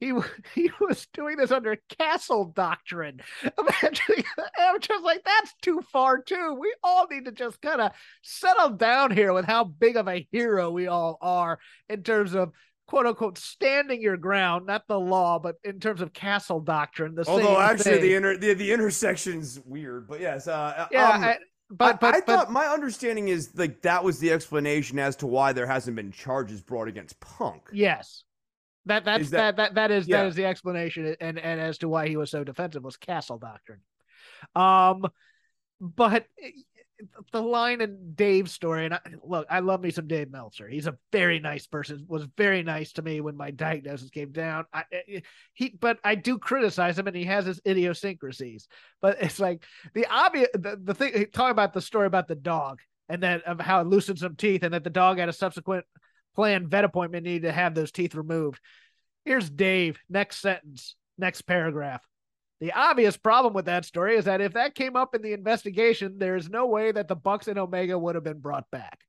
he 0.00 0.12
he 0.54 0.70
was 0.80 1.06
doing 1.12 1.36
this 1.36 1.50
under 1.50 1.76
castle 1.98 2.46
doctrine. 2.46 3.20
Imagine, 3.58 4.24
I'm 4.58 4.80
just 4.80 5.04
like 5.04 5.24
that's 5.24 5.54
too 5.62 5.80
far 5.92 6.20
too. 6.22 6.56
We 6.58 6.74
all 6.82 7.06
need 7.10 7.24
to 7.26 7.32
just 7.32 7.60
kind 7.60 7.80
of 7.80 7.92
settle 8.22 8.70
down 8.70 9.10
here 9.10 9.32
with 9.32 9.44
how 9.44 9.64
big 9.64 9.96
of 9.96 10.08
a 10.08 10.26
hero 10.30 10.70
we 10.70 10.86
all 10.86 11.18
are 11.20 11.58
in 11.88 12.02
terms 12.02 12.34
of 12.34 12.52
quote 12.86 13.06
unquote 13.06 13.38
standing 13.38 14.00
your 14.00 14.16
ground, 14.16 14.66
not 14.66 14.86
the 14.86 14.98
law, 14.98 15.38
but 15.38 15.56
in 15.64 15.80
terms 15.80 16.00
of 16.00 16.12
castle 16.12 16.60
doctrine. 16.60 17.14
The 17.14 17.24
although 17.26 17.60
actually 17.60 17.92
thing. 17.92 18.02
the 18.02 18.14
inter 18.14 18.36
the, 18.36 18.54
the 18.54 18.72
intersection's 18.72 19.60
weird, 19.64 20.08
but 20.08 20.20
yes, 20.20 20.46
uh, 20.48 20.86
yeah. 20.90 21.10
um, 21.10 21.24
I, 21.24 21.38
but 21.70 22.00
but, 22.00 22.14
I, 22.14 22.18
I 22.18 22.20
but 22.20 22.26
thought 22.26 22.52
my 22.52 22.66
understanding 22.66 23.28
is 23.28 23.50
like 23.56 23.82
that 23.82 24.04
was 24.04 24.18
the 24.18 24.32
explanation 24.32 24.98
as 24.98 25.16
to 25.16 25.26
why 25.26 25.52
there 25.52 25.66
hasn't 25.66 25.96
been 25.96 26.12
charges 26.12 26.60
brought 26.60 26.88
against 26.88 27.18
Punk. 27.20 27.62
yes, 27.72 28.24
that 28.86 29.04
that's 29.04 29.24
Is 29.24 29.30
that, 29.30 29.56
that- 29.56 29.74
that 29.74 29.88
that 29.88 29.90
is 29.90 30.06
Yeah. 30.06 30.18
that 30.22 30.26
is 30.28 30.34
the 30.36 30.44
explanation, 30.44 31.16
and 31.20 31.38
and 31.38 31.60
as 31.60 31.78
to 31.78 31.88
why 31.88 32.06
he 32.08 32.16
was 32.16 32.30
so 32.30 32.44
defensive 32.44 32.84
was 32.84 32.96
Castle 32.96 33.38
Doctrine. 33.38 33.80
Um, 34.54 35.06
but 35.80 36.26
the 37.32 37.42
line 37.42 37.80
in 37.80 38.14
Dave's 38.14 38.52
story, 38.52 38.86
and 38.86 38.94
I, 38.94 39.00
look, 39.22 39.46
I 39.50 39.60
love 39.60 39.80
me 39.80 39.90
some 39.90 40.06
Dave 40.06 40.30
Meltzer. 40.30 40.68
He's 40.68 40.86
a 40.86 40.96
very 41.12 41.38
nice 41.38 41.66
person. 41.66 42.04
Was 42.08 42.26
very 42.36 42.62
nice 42.62 42.92
to 42.92 43.02
me 43.02 43.20
when 43.20 43.36
my 43.36 43.50
diagnosis 43.50 44.10
came 44.10 44.32
down. 44.32 44.64
I 44.72 44.84
I- 44.92 45.22
he, 45.52 45.76
but 45.78 45.98
I 46.04 46.14
do 46.14 46.38
criticize 46.38 46.98
him, 46.98 47.06
and 47.06 47.16
he 47.16 47.24
has 47.24 47.46
his 47.46 47.60
idiosyncrasies. 47.66 48.68
But 49.00 49.18
it's 49.22 49.38
like 49.38 49.64
the 49.94 50.06
obvious, 50.06 50.48
the, 50.54 50.78
the 50.82 50.94
thing 50.94 51.26
talking 51.32 51.50
about 51.50 51.72
the 51.72 51.80
story 51.80 52.06
about 52.06 52.28
the 52.28 52.34
dog, 52.34 52.80
and 53.08 53.22
then 53.22 53.40
of 53.46 53.60
how 53.60 53.80
it 53.80 53.86
loosened 53.86 54.18
some 54.18 54.36
teeth, 54.36 54.62
and 54.62 54.74
that 54.74 54.84
the 54.84 54.90
dog 54.90 55.18
had 55.18 55.28
a 55.28 55.34
subsequent 55.34 55.84
planned 56.34 56.68
vet 56.68 56.84
appointment 56.84 57.24
needed 57.24 57.46
to 57.46 57.52
have 57.52 57.74
those 57.74 57.92
teeth 57.92 58.14
removed. 58.14 58.60
Here's 59.24 59.50
Dave. 59.50 59.98
Next 60.08 60.36
sentence. 60.40 60.94
Next 61.18 61.42
paragraph. 61.42 62.02
The 62.60 62.72
obvious 62.72 63.16
problem 63.16 63.52
with 63.52 63.66
that 63.66 63.84
story 63.84 64.16
is 64.16 64.24
that 64.24 64.40
if 64.40 64.54
that 64.54 64.74
came 64.74 64.96
up 64.96 65.14
in 65.14 65.20
the 65.22 65.32
investigation, 65.34 66.16
there 66.18 66.36
is 66.36 66.48
no 66.48 66.66
way 66.66 66.90
that 66.90 67.06
the 67.08 67.16
Bucks 67.16 67.48
and 67.48 67.58
Omega 67.58 67.98
would 67.98 68.14
have 68.14 68.24
been 68.24 68.40
brought 68.40 68.70
back. 68.70 69.00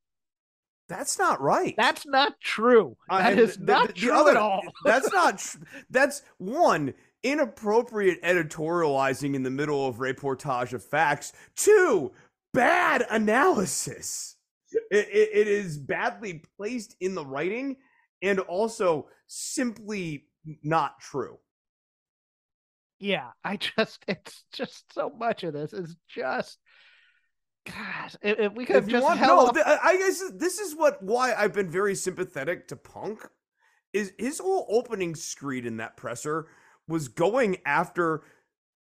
That's 0.90 1.18
not 1.18 1.42
right. 1.42 1.74
That's 1.78 2.06
not 2.06 2.40
true. 2.42 2.96
Uh, 3.10 3.20
That 3.22 3.40
is 3.40 3.58
the- 3.58 3.64
not 3.66 3.88
the- 3.88 3.94
the 3.94 4.00
true 4.00 4.14
other- 4.14 4.32
at 4.32 4.38
all. 4.38 4.62
That's 4.86 5.12
not. 5.12 5.38
Tr- 5.40 5.58
that's 5.90 6.22
one 6.38 6.94
inappropriate 7.24 8.22
editorializing 8.22 9.34
in 9.36 9.44
the 9.44 9.50
middle 9.50 9.86
of 9.88 9.98
reportage 9.98 10.74
of 10.74 10.84
facts. 10.84 11.34
Two, 11.56 12.12
bad 12.54 13.06
analysis. 13.10 14.36
It, 14.92 15.08
it, 15.10 15.30
it 15.34 15.48
is 15.48 15.78
badly 15.78 16.42
placed 16.58 16.96
in 17.02 17.16
the 17.16 17.26
writing, 17.26 17.78
and 18.22 18.40
also 18.42 19.08
simply 19.28 20.28
not 20.64 21.00
true. 21.00 21.38
Yeah, 23.00 23.30
I 23.44 23.58
just 23.78 24.04
it's 24.08 24.44
just 24.54 24.94
so 24.94 25.10
much 25.10 25.44
of 25.44 25.54
this 25.54 25.74
is 25.74 25.96
just 26.08 26.58
gosh. 27.66 28.16
If, 28.22 28.40
if 28.40 28.54
we 28.54 28.66
could 28.66 28.78
If 28.78 28.88
just 28.88 29.04
want, 29.04 29.22
no, 29.22 29.40
off- 29.48 29.54
th- 29.54 29.66
I 29.66 29.78
I 29.84 29.98
guess 29.98 30.24
this 30.36 30.60
is 30.60 30.76
what 30.76 31.02
why 31.04 31.34
I've 31.34 31.54
been 31.54 31.70
very 31.70 31.96
sympathetic 31.96 32.68
to 32.70 32.76
Punk. 32.76 33.20
Is 33.94 34.14
his 34.18 34.40
whole 34.40 34.66
opening 34.70 35.16
screed 35.16 35.66
in 35.66 35.78
that 35.78 35.98
presser 35.98 36.48
was 36.88 37.08
going 37.08 37.58
after 37.66 38.24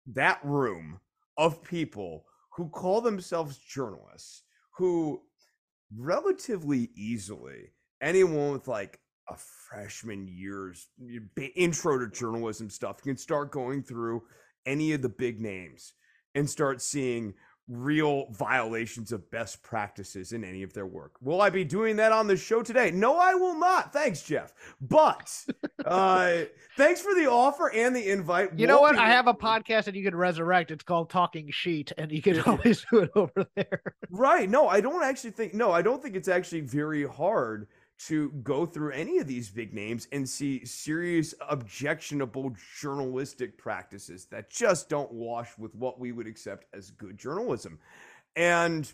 that 0.08 0.40
room 0.44 1.00
of 1.38 1.64
people 1.64 2.26
who 2.56 2.70
call 2.70 3.02
themselves 3.02 3.58
journalists, 3.58 4.44
who 4.78 5.22
relatively 5.96 6.90
easily 6.96 7.72
anyone 8.02 8.52
with 8.52 8.68
like 8.68 9.00
a 9.30 9.36
freshman 9.38 10.28
year's 10.28 10.88
intro 11.56 11.98
to 12.00 12.08
journalism 12.10 12.70
stuff 12.70 12.98
You 13.04 13.12
can 13.14 13.18
start 13.18 13.52
going 13.52 13.82
through 13.84 14.24
any 14.66 14.94
of 14.94 15.02
the 15.02 15.10
big 15.10 15.40
names 15.42 15.94
and 16.36 16.50
start 16.50 16.82
seeing 16.82 17.34
real 17.68 18.28
violations 18.32 19.12
of 19.12 19.32
best 19.32 19.64
practices 19.64 20.32
in 20.34 20.44
any 20.44 20.62
of 20.62 20.72
their 20.74 20.86
work. 20.86 21.14
Will 21.20 21.42
I 21.42 21.50
be 21.50 21.64
doing 21.64 21.96
that 21.96 22.12
on 22.12 22.28
the 22.28 22.38
show 22.38 22.62
today? 22.62 22.92
No, 22.92 23.18
I 23.18 23.34
will 23.34 23.58
not. 23.58 23.92
Thanks, 23.92 24.22
Jeff. 24.22 24.54
But 24.80 25.32
uh 25.84 26.42
thanks 26.78 27.02
for 27.02 27.16
the 27.16 27.26
offer 27.28 27.72
and 27.72 27.96
the 27.96 28.08
invite. 28.12 28.58
you 28.60 28.68
know 28.68 28.76
We'll 28.76 28.82
what? 28.84 28.92
be- 28.94 29.00
I 29.02 29.08
have 29.10 29.26
a 29.28 29.34
podcast 29.34 29.86
that 29.86 29.96
you 29.96 30.04
can 30.04 30.16
resurrect. 30.16 30.70
It's 30.70 30.84
called 30.84 31.10
Talking 31.10 31.50
Sheet, 31.52 31.92
and 31.98 32.12
you 32.12 32.22
can 32.22 32.40
always 32.42 32.86
do 32.92 33.00
it 33.00 33.12
over 33.16 33.48
there. 33.56 33.82
Right. 34.12 34.48
No, 34.48 34.68
I 34.68 34.80
don't 34.82 35.04
actually 35.04 35.32
think 35.32 35.56
no, 35.56 35.72
I 35.72 35.82
don't 35.82 36.04
think 36.04 36.16
it's 36.16 36.28
actually 36.28 36.62
very 36.62 37.08
hard 37.08 37.68
to 37.98 38.30
go 38.44 38.66
through 38.66 38.92
any 38.92 39.20
of 39.20 39.28
these 39.28 39.50
big 39.50 39.74
names 39.74 40.08
and 40.12 40.28
see 40.28 40.66
serious 40.66 41.34
objectionable 41.50 42.54
journalistic 42.80 43.58
practices 43.58 44.26
that 44.26 44.50
just 44.50 44.90
don't 44.90 45.12
wash 45.12 45.58
with 45.58 45.74
what 45.76 46.00
we 46.00 46.12
would 46.12 46.28
accept 46.28 46.66
as 46.74 46.92
good 46.92 47.18
journalism. 47.18 47.80
And 48.36 48.92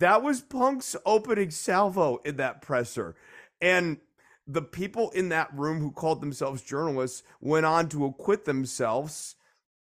that 0.00 0.22
was 0.22 0.40
Punk's 0.40 0.96
opening 1.06 1.50
salvo 1.50 2.18
in 2.24 2.36
that 2.36 2.62
presser. 2.62 3.14
And 3.60 3.98
the 4.46 4.62
people 4.62 5.10
in 5.10 5.28
that 5.30 5.52
room 5.54 5.80
who 5.80 5.90
called 5.90 6.20
themselves 6.20 6.62
journalists 6.62 7.22
went 7.40 7.66
on 7.66 7.88
to 7.90 8.04
acquit 8.06 8.44
themselves 8.44 9.36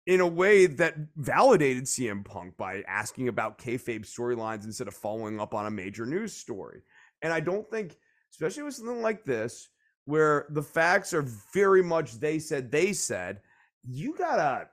in 0.07 0.21
a 0.21 0.27
way 0.27 0.67
that 0.67 0.97
validated 1.17 1.85
CM 1.85 2.25
Punk 2.25 2.57
by 2.57 2.83
asking 2.89 3.29
about 3.29 3.59
kayfabe 3.59 4.05
storylines 4.07 4.65
instead 4.65 4.89
of 4.89 4.95
following 4.95 5.39
up 5.39 5.55
on 5.55 5.67
a 5.67 5.71
major 5.71 6.05
news 6.07 6.33
story. 6.33 6.83
And 7.23 7.33
I 7.33 7.41
don't 7.41 7.71
think, 7.71 7.97
especially 8.33 8.63
with 8.63 8.75
something 8.75 9.03
like 9.03 9.25
this, 9.25 9.69
where 10.05 10.47
the 10.51 10.63
facts 10.63 11.13
are 11.13 11.27
very 11.53 11.83
much 11.83 12.19
they 12.19 12.39
said, 12.39 12.71
they 12.71 12.93
said, 12.93 13.41
you 13.85 14.15
gotta, 14.17 14.69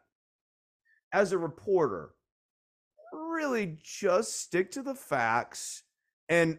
as 1.14 1.32
a 1.32 1.38
reporter, 1.38 2.12
really 3.14 3.78
just 3.84 4.42
stick 4.42 4.72
to 4.72 4.82
the 4.82 4.94
facts 4.94 5.84
and 6.30 6.58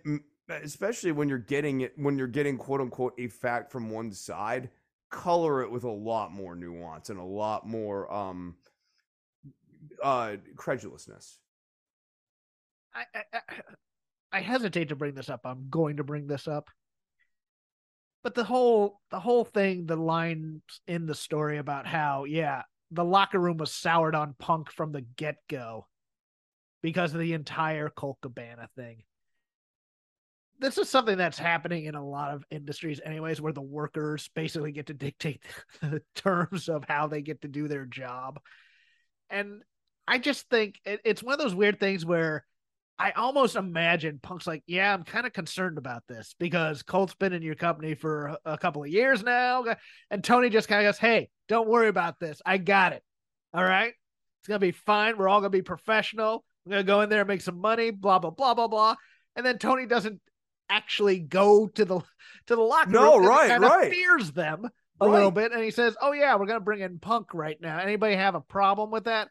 especially 0.48 1.12
when 1.12 1.28
you're 1.28 1.36
getting 1.38 1.82
it 1.82 1.92
when 1.96 2.16
you're 2.16 2.26
getting 2.26 2.56
quote 2.56 2.80
unquote 2.80 3.12
a 3.18 3.28
fact 3.28 3.70
from 3.70 3.90
one 3.90 4.10
side 4.10 4.70
color 5.10 5.62
it 5.62 5.70
with 5.70 5.84
a 5.84 5.90
lot 5.90 6.32
more 6.32 6.56
nuance 6.56 7.10
and 7.10 7.18
a 7.18 7.22
lot 7.22 7.66
more 7.66 8.10
um 8.12 8.56
uh 10.02 10.36
credulousness 10.56 11.36
I, 12.94 13.04
I- 13.14 13.42
I 14.32 14.40
hesitate 14.40 14.88
to 14.90 14.96
bring 14.96 15.14
this 15.14 15.30
up. 15.30 15.40
I'm 15.44 15.68
going 15.70 15.96
to 15.96 16.04
bring 16.04 16.26
this 16.26 16.46
up. 16.48 16.68
But 18.28 18.34
the 18.34 18.44
whole 18.44 19.00
the 19.10 19.20
whole 19.20 19.46
thing, 19.46 19.86
the 19.86 19.96
lines 19.96 20.60
in 20.86 21.06
the 21.06 21.14
story 21.14 21.56
about 21.56 21.86
how, 21.86 22.24
yeah, 22.24 22.64
the 22.90 23.02
locker 23.02 23.38
room 23.38 23.56
was 23.56 23.72
soured 23.72 24.14
on 24.14 24.34
Punk 24.38 24.70
from 24.70 24.92
the 24.92 25.00
get 25.00 25.36
go 25.48 25.86
because 26.82 27.14
of 27.14 27.20
the 27.20 27.32
entire 27.32 27.88
Colt 27.88 28.18
Cabana 28.20 28.68
thing. 28.76 29.04
This 30.58 30.76
is 30.76 30.90
something 30.90 31.16
that's 31.16 31.38
happening 31.38 31.86
in 31.86 31.94
a 31.94 32.06
lot 32.06 32.34
of 32.34 32.44
industries, 32.50 33.00
anyways, 33.02 33.40
where 33.40 33.54
the 33.54 33.62
workers 33.62 34.28
basically 34.34 34.72
get 34.72 34.88
to 34.88 34.94
dictate 34.94 35.42
the 35.80 36.02
terms 36.14 36.68
of 36.68 36.84
how 36.86 37.06
they 37.06 37.22
get 37.22 37.40
to 37.40 37.48
do 37.48 37.66
their 37.66 37.86
job. 37.86 38.40
And 39.30 39.62
I 40.06 40.18
just 40.18 40.50
think 40.50 40.74
it, 40.84 41.00
it's 41.02 41.22
one 41.22 41.32
of 41.32 41.40
those 41.40 41.54
weird 41.54 41.80
things 41.80 42.04
where 42.04 42.44
I 42.98 43.12
almost 43.12 43.54
imagine 43.54 44.18
Punk's 44.20 44.46
like, 44.46 44.64
yeah, 44.66 44.92
I'm 44.92 45.04
kind 45.04 45.26
of 45.26 45.32
concerned 45.32 45.78
about 45.78 46.02
this 46.08 46.34
because 46.40 46.82
Colt's 46.82 47.14
been 47.14 47.32
in 47.32 47.42
your 47.42 47.54
company 47.54 47.94
for 47.94 48.36
a, 48.44 48.58
couple 48.58 48.82
of 48.82 48.88
years 48.88 49.22
now. 49.22 49.64
And 50.10 50.24
Tony 50.24 50.50
just 50.50 50.68
kind 50.68 50.84
of 50.84 50.88
goes, 50.92 50.98
hey, 50.98 51.28
don't 51.48 51.68
worry 51.68 51.88
about 51.88 52.18
this. 52.18 52.42
I 52.44 52.58
got 52.58 52.92
it. 52.92 53.04
All 53.54 53.62
right. 53.62 53.92
It's 54.40 54.48
going 54.48 54.60
to 54.60 54.66
be 54.66 54.72
fine. 54.72 55.16
We're 55.16 55.28
all 55.28 55.40
going 55.40 55.52
to 55.52 55.58
be 55.58 55.62
professional. 55.62 56.44
We're 56.64 56.70
going 56.70 56.86
to 56.86 56.92
go 56.92 57.00
in 57.02 57.08
there 57.08 57.20
and 57.20 57.28
make 57.28 57.40
some 57.40 57.60
money, 57.60 57.90
blah, 57.90 58.18
blah, 58.18 58.30
blah, 58.30 58.54
blah, 58.54 58.66
blah. 58.66 58.96
And 59.36 59.46
then 59.46 59.58
Tony 59.58 59.86
doesn't 59.86 60.20
actually 60.68 61.20
go 61.20 61.68
to 61.68 61.84
the 61.84 62.00
to 62.48 62.56
the 62.56 62.60
locker 62.60 62.90
No, 62.90 63.14
room. 63.16 63.22
he 63.22 63.28
right, 63.28 63.60
right. 63.60 63.92
fears 63.92 64.32
them 64.32 64.68
a 65.00 65.06
little 65.06 65.30
bit. 65.30 65.52
And 65.52 65.62
he 65.62 65.70
says, 65.70 65.96
oh, 66.02 66.12
yeah, 66.12 66.34
we're 66.34 66.46
going 66.46 66.58
to 66.58 66.64
bring 66.64 66.80
in 66.80 66.98
Punk 66.98 67.32
right 67.32 67.60
now. 67.60 67.78
Anybody 67.78 68.16
have 68.16 68.34
a 68.34 68.40
problem 68.40 68.90
with 68.90 69.04
that? 69.04 69.28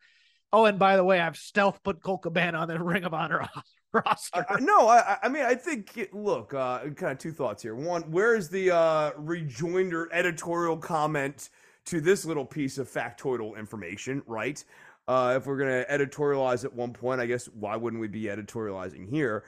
Oh, 0.54 0.66
and 0.66 0.80
by 0.80 0.96
the 0.96 1.04
way, 1.04 1.20
I've 1.20 1.38
stealth 1.38 1.82
put 1.84 2.02
Colt 2.02 2.22
Cabana 2.24 2.60
on 2.60 2.68
the 2.68 2.80
Ring 2.84 3.04
of 3.04 3.14
Honor 3.14 3.48
roster. 3.94 4.46
I- 4.50 4.60
no 4.60 4.88
I, 4.88 5.18
I- 5.24 5.30
mean 5.30 5.44
i 5.46 5.56
think 5.56 6.10
look 6.12 6.54
uh 6.54 6.80
kind 6.90 7.14
of 7.14 7.18
two 7.18 7.32
thoughts 7.32 7.64
here. 7.64 7.74
One 7.76 8.04
where 8.12 8.36
is 8.36 8.50
the 8.50 8.72
uh 8.76 9.12
rejoinder 9.18 10.10
editorial 10.14 10.78
comment 10.78 11.50
to 11.86 12.02
this 12.02 12.26
little 12.26 12.46
piece 12.46 12.78
of 12.78 12.90
factoidal 12.92 13.58
information 13.58 14.22
right? 14.28 14.64
Uh 15.08 15.36
if 15.38 15.46
we're 15.46 15.58
gonna 15.58 15.86
editorialize 15.90 16.66
at 16.66 16.74
one 16.74 16.92
point 16.92 17.22
i 17.22 17.26
guess 17.26 17.46
why 17.48 17.76
wouldn't 17.78 18.02
we 18.02 18.08
be 18.10 18.24
editorializing 18.24 19.10
here? 19.10 19.46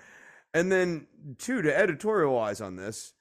And 0.54 0.72
then 0.72 1.06
two 1.38 1.62
to 1.62 1.70
editorialize 1.72 2.66
on 2.66 2.76
this 2.76 3.14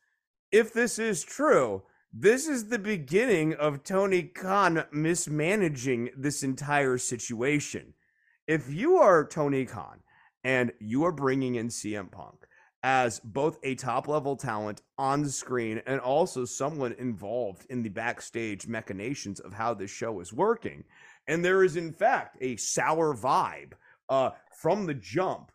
if 0.52 0.72
this 0.72 0.98
is 0.98 1.22
true 1.24 1.82
this 2.12 2.48
is 2.48 2.68
the 2.68 2.78
beginning 2.78 3.54
of 3.54 3.84
tony 3.84 4.22
khan 4.22 4.84
mismanaging 4.92 6.10
this 6.16 6.42
entire 6.42 6.98
situation 6.98 7.94
if 8.46 8.72
you 8.72 8.96
are 8.96 9.26
tony 9.26 9.64
khan 9.64 10.00
and 10.44 10.72
you 10.80 11.04
are 11.04 11.12
bringing 11.12 11.56
in 11.56 11.68
CM 11.68 12.10
Punk 12.10 12.46
as 12.82 13.20
both 13.20 13.58
a 13.64 13.74
top 13.74 14.06
level 14.06 14.36
talent 14.36 14.82
on 14.96 15.22
the 15.22 15.30
screen 15.30 15.82
and 15.86 16.00
also 16.00 16.44
someone 16.44 16.94
involved 16.98 17.66
in 17.70 17.82
the 17.82 17.88
backstage 17.88 18.66
machinations 18.68 19.40
of 19.40 19.52
how 19.52 19.74
this 19.74 19.90
show 19.90 20.20
is 20.20 20.32
working. 20.32 20.84
And 21.26 21.44
there 21.44 21.64
is, 21.64 21.76
in 21.76 21.92
fact, 21.92 22.38
a 22.40 22.56
sour 22.56 23.14
vibe 23.14 23.72
uh, 24.08 24.30
from 24.56 24.86
the 24.86 24.94
jump. 24.94 25.50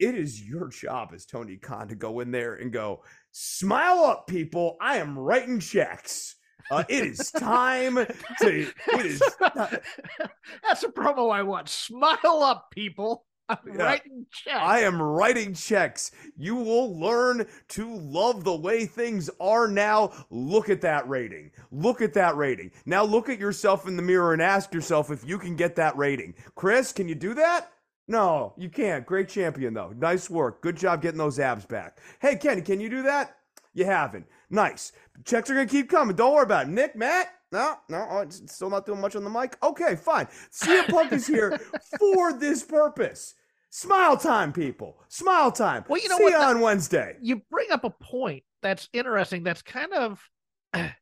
It 0.00 0.16
is 0.16 0.42
your 0.42 0.68
job 0.68 1.12
as 1.14 1.24
Tony 1.24 1.56
Khan 1.56 1.88
to 1.88 1.94
go 1.94 2.18
in 2.18 2.32
there 2.32 2.56
and 2.56 2.72
go, 2.72 3.02
smile 3.36 4.04
up, 4.04 4.26
people. 4.28 4.76
I 4.80 4.98
am 4.98 5.18
writing 5.18 5.58
checks. 5.60 6.36
Uh, 6.70 6.84
it 6.88 7.04
is 7.04 7.30
time 7.38 7.96
to. 7.96 8.66
It 8.92 9.06
is. 9.06 9.22
That's 9.40 10.82
a 10.84 10.88
promo 10.88 11.30
I 11.32 11.42
want. 11.42 11.68
Smile 11.68 12.42
up, 12.42 12.70
people. 12.70 13.26
I'm 13.48 13.58
Yeah. 13.66 13.82
writing 13.82 14.24
checks. 14.32 14.56
I 14.58 14.80
am 14.80 15.02
writing 15.02 15.52
checks. 15.52 16.12
You 16.38 16.54
will 16.56 16.98
learn 16.98 17.46
to 17.70 17.94
love 17.94 18.42
the 18.44 18.56
way 18.56 18.86
things 18.86 19.28
are 19.38 19.68
now. 19.68 20.12
Look 20.30 20.70
at 20.70 20.80
that 20.80 21.06
rating. 21.06 21.50
Look 21.70 22.00
at 22.00 22.14
that 22.14 22.36
rating. 22.36 22.70
Now 22.86 23.04
look 23.04 23.28
at 23.28 23.38
yourself 23.38 23.86
in 23.86 23.96
the 23.96 24.02
mirror 24.02 24.32
and 24.32 24.40
ask 24.40 24.72
yourself 24.72 25.10
if 25.10 25.28
you 25.28 25.38
can 25.38 25.56
get 25.56 25.76
that 25.76 25.94
rating. 25.98 26.34
Chris, 26.54 26.90
can 26.92 27.06
you 27.06 27.14
do 27.14 27.34
that? 27.34 27.70
No, 28.06 28.52
you 28.58 28.68
can't. 28.68 29.06
Great 29.06 29.28
champion, 29.28 29.72
though. 29.74 29.92
Nice 29.96 30.28
work. 30.28 30.60
Good 30.62 30.76
job 30.76 31.00
getting 31.02 31.18
those 31.18 31.38
abs 31.40 31.64
back. 31.64 31.98
Hey, 32.20 32.36
Kenny, 32.36 32.60
can 32.60 32.80
you 32.80 32.90
do 32.90 33.02
that? 33.04 33.36
You 33.72 33.86
haven't. 33.86 34.26
Nice. 34.50 34.92
Checks 35.24 35.48
are 35.50 35.54
going 35.54 35.66
to 35.66 35.72
keep 35.72 35.88
coming. 35.88 36.14
Don't 36.14 36.34
worry 36.34 36.42
about 36.44 36.66
it. 36.66 36.70
Nick, 36.70 36.94
Matt? 36.96 37.28
No, 37.50 37.76
no, 37.88 38.06
oh, 38.10 38.18
it's 38.18 38.42
still 38.52 38.68
not 38.68 38.84
doing 38.84 39.00
much 39.00 39.14
on 39.16 39.22
the 39.24 39.30
mic. 39.30 39.56
Okay, 39.62 39.94
fine. 39.96 40.26
CM 40.52 40.88
Punk 40.90 41.12
is 41.12 41.26
here 41.26 41.58
for 41.98 42.32
this 42.32 42.62
purpose. 42.64 43.34
Smile 43.70 44.16
time, 44.16 44.52
people. 44.52 44.98
Smile 45.08 45.50
time. 45.52 45.84
Well, 45.88 46.00
you 46.02 46.08
know 46.08 46.16
See 46.18 46.24
what? 46.24 46.32
you 46.32 46.38
The- 46.38 46.44
on 46.44 46.60
Wednesday. 46.60 47.16
you 47.22 47.42
bring 47.50 47.70
up 47.70 47.84
a 47.84 47.90
point 47.90 48.42
that's 48.60 48.88
interesting. 48.92 49.44
That's 49.44 49.62
kind 49.62 49.92
of 49.92 50.20
it, 50.74 50.92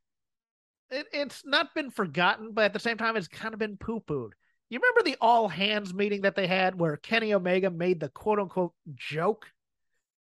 it's 0.90 1.42
not 1.44 1.74
been 1.74 1.90
forgotten, 1.90 2.52
but 2.52 2.64
at 2.66 2.72
the 2.74 2.78
same 2.80 2.96
time, 2.98 3.16
it's 3.16 3.28
kind 3.28 3.54
of 3.54 3.58
been 3.60 3.76
poo 3.76 4.00
pooed. 4.00 4.30
You 4.72 4.78
remember 4.78 5.02
the 5.02 5.18
all 5.20 5.48
hands 5.48 5.92
meeting 5.92 6.22
that 6.22 6.34
they 6.34 6.46
had 6.46 6.80
where 6.80 6.96
Kenny 6.96 7.34
Omega 7.34 7.68
made 7.68 8.00
the 8.00 8.08
quote 8.08 8.38
unquote 8.38 8.72
joke 8.94 9.44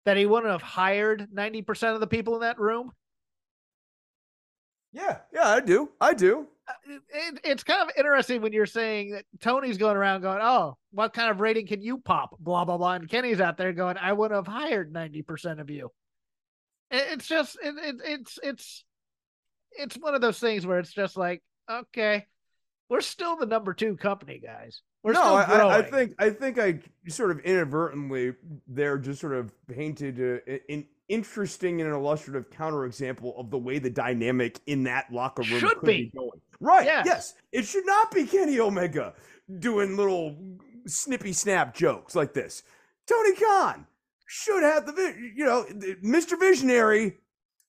that 0.05 0.17
he 0.17 0.25
wouldn't 0.25 0.53
have 0.53 0.63
hired 0.63 1.27
90% 1.35 1.95
of 1.95 1.99
the 1.99 2.07
people 2.07 2.37
in 2.37 2.43
that 2.43 2.61
room? 2.61 2.93
Yeah, 4.93 5.19
yeah, 5.35 5.49
I 5.49 5.59
do. 5.59 5.91
I 6.01 6.15
do. 6.15 6.47
Uh, 6.69 6.73
It, 6.87 7.03
it- 7.09 7.41
it's 7.43 7.65
kind 7.65 7.83
of 7.83 7.97
interesting 7.99 8.41
when 8.41 8.53
you're 8.53 8.67
saying 8.67 9.11
that 9.15 9.25
Tony's 9.41 9.79
going 9.79 9.97
around 9.97 10.21
going, 10.21 10.39
Oh, 10.41 10.79
what 10.93 11.13
kind 11.13 11.29
of 11.29 11.41
rating 11.41 11.67
can 11.67 11.83
you 11.83 11.99
pop? 11.99 12.39
Blah, 12.39 12.65
blah, 12.67 12.79
blah. 12.79 12.93
And 12.93 13.09
Kenny's 13.09 13.41
out 13.41 13.57
there 13.57 13.73
going, 13.73 13.97
I 13.99 14.13
wouldn't 14.13 14.37
have 14.39 14.47
hired 14.47 14.93
90% 14.93 15.59
of 15.61 15.71
you. 15.71 15.91
It's 16.93 17.27
just, 17.27 17.59
it, 17.61 17.75
it, 17.77 17.97
it's, 18.05 18.39
it's, 18.45 18.85
it's 19.73 19.97
one 19.97 20.15
of 20.15 20.21
those 20.21 20.39
things 20.39 20.65
where 20.65 20.79
it's 20.79 20.93
just 20.93 21.17
like, 21.17 21.43
okay, 21.69 22.27
we're 22.89 23.01
still 23.01 23.37
the 23.37 23.47
number 23.47 23.75
two 23.75 23.97
company, 23.97 24.39
guys. 24.39 24.83
We're 25.03 25.13
no, 25.13 25.21
still 25.21 25.35
I. 25.37 25.79
I, 25.79 25.83
think 25.83 26.15
I 26.19 26.31
think 26.31 26.59
I 26.59 26.81
sort 27.09 27.31
of 27.31 27.41
inadvertently 27.41 28.35
there 28.67 28.99
just 28.99 29.21
sort 29.21 29.35
of 29.35 29.53
painted 29.69 30.19
a, 30.21 30.73
an 30.73 30.87
interesting 31.09 31.81
and 31.81 31.93
illustrative 31.93 32.51
counterexample 32.51 33.39
of 33.39 33.51
the 33.51 33.59
way 33.59 33.79
the 33.79 33.91
dynamic 33.91 34.59
in 34.67 34.85
that 34.85 35.13
locker 35.13 35.43
room 35.43 35.61
Should 35.61 35.79
could 35.79 35.87
be. 35.87 36.13
going. 36.17 36.41
Right? 36.59 36.85
Yes. 36.85 37.07
Yes. 37.07 37.35
It 37.53 37.67
should 37.67 37.87
not 37.87 38.11
be 38.11 38.27
Kenny 38.27 38.59
Omega 38.59 39.15
doing 39.59 39.97
little 39.97 40.37
snippy 40.87 41.33
snap 41.33 41.75
jokes 41.75 42.15
like 42.15 42.35
this. 42.35 42.63
Tony 43.07 43.35
Khan 43.37 43.87
should 44.27 44.63
have 44.63 44.87
the 44.87 45.15
you 45.35 45.45
know 45.45 45.65
Mr. 46.05 46.39
Visionary 46.39 47.19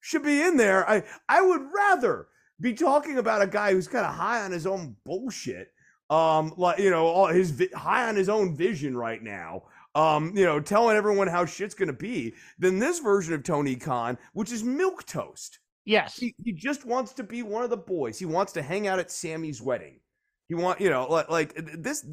should 0.02 0.24
be 0.24 0.42
in 0.42 0.58
there. 0.58 0.90
I 0.90 1.04
I 1.30 1.42
would 1.42 1.62
rather 1.74 2.28
be 2.60 2.74
talking 2.74 3.18
about 3.18 3.42
a 3.42 3.48
guy 3.48 3.72
who's 3.72 3.88
kind 3.88 4.06
of 4.06 4.14
high 4.14 4.44
on 4.44 4.52
his 4.52 4.68
own 4.68 4.96
bullshit 5.06 5.70
um 6.10 6.54
like 6.58 6.80
you 6.80 6.90
know 6.90 7.06
all 7.06 7.28
his 7.28 7.52
vi- 7.52 7.70
high 7.76 8.08
on 8.08 8.16
his 8.16 8.30
own 8.30 8.56
vision 8.56 8.96
right 8.96 9.22
now 9.22 9.64
um 9.96 10.32
you 10.36 10.46
know 10.46 10.60
telling 10.60 10.96
everyone 10.96 11.28
how 11.28 11.46
shit's 11.46 11.76
gonna 11.76 11.92
be 11.92 12.34
than 12.60 12.80
this 12.80 13.00
version 13.00 13.34
of 13.34 13.44
tony 13.44 13.76
khan 13.76 14.18
which 14.34 14.52
is 14.52 14.64
milk 14.64 15.06
toast 15.06 15.60
yes. 15.84 16.16
he, 16.18 16.34
he 16.44 16.54
just 16.54 16.86
wants 16.86 17.14
to 17.14 17.24
be 17.24 17.44
one 17.44 17.64
of 17.64 17.70
the 17.70 17.78
boys 17.78 18.18
he 18.18 18.26
wants 18.26 18.54
to 18.54 18.62
hang 18.62 18.88
out 18.88 19.00
at 19.00 19.12
sammy's 19.12 19.62
wedding 19.62 20.00
he 20.48 20.56
want 20.56 20.80
you 20.80 20.90
know 20.90 21.06
like, 21.08 21.30
like 21.30 21.54
this 21.76 22.06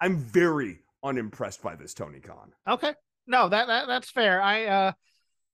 i'm 0.00 0.18
very 0.18 0.80
unimpressed 1.02 1.62
by 1.62 1.74
this 1.74 1.94
tony 1.94 2.20
khan 2.20 2.52
Okay. 2.68 2.92
No, 3.28 3.48
that, 3.50 3.66
that 3.66 3.86
that's 3.86 4.10
fair. 4.10 4.40
I 4.42 4.64
uh 4.64 4.92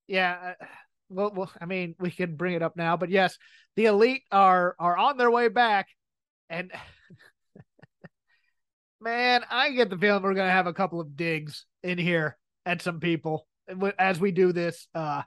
yeah, 0.06 0.54
uh, 0.60 0.64
well, 1.08 1.32
well 1.34 1.52
I 1.60 1.66
mean, 1.66 1.94
we 1.98 2.10
can 2.10 2.36
bring 2.36 2.54
it 2.54 2.62
up 2.62 2.76
now, 2.76 2.96
but 2.96 3.10
yes, 3.10 3.38
the 3.76 3.86
elite 3.86 4.22
are 4.30 4.74
are 4.78 4.96
on 4.96 5.16
their 5.16 5.30
way 5.30 5.48
back. 5.48 5.88
And 6.50 6.72
man, 9.00 9.44
I 9.50 9.70
get 9.70 9.90
the 9.90 9.98
feeling 9.98 10.22
we're 10.22 10.34
going 10.34 10.48
to 10.48 10.52
have 10.52 10.66
a 10.66 10.74
couple 10.74 11.00
of 11.00 11.16
digs 11.16 11.66
in 11.82 11.98
here 11.98 12.36
at 12.66 12.82
some 12.82 13.00
people 13.00 13.46
as 13.98 14.20
we 14.20 14.30
do 14.30 14.52
this 14.52 14.88
uh 14.94 15.22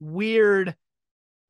weird 0.00 0.74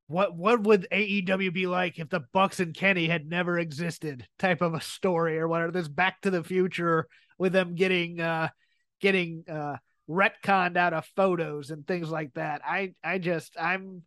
what 0.07 0.35
what 0.35 0.63
would 0.63 0.87
AEW 0.91 1.53
be 1.53 1.67
like 1.67 1.99
if 1.99 2.09
the 2.09 2.25
Bucks 2.33 2.61
and 2.61 2.75
Kenny 2.75 3.07
had 3.07 3.29
never 3.29 3.59
existed 3.59 4.27
type 4.39 4.63
of 4.63 4.75
a 4.75 4.81
story 4.81 5.39
or 5.39 5.49
whatever 5.49 5.71
this 5.71 5.89
back 5.89 6.21
to 6.23 6.31
the 6.31 6.43
future 6.43 7.07
with 7.39 7.53
them 7.53 7.75
getting 7.75 8.21
uh 8.21 8.49
getting 9.01 9.45
uh 9.49 9.77
retconned 10.09 10.77
out 10.77 10.95
of 10.95 11.05
photos 11.17 11.71
and 11.71 11.87
things 11.87 12.11
like 12.11 12.33
that. 12.35 12.63
I 12.65 12.95
I 13.05 13.19
just 13.19 13.55
I'm 13.61 14.03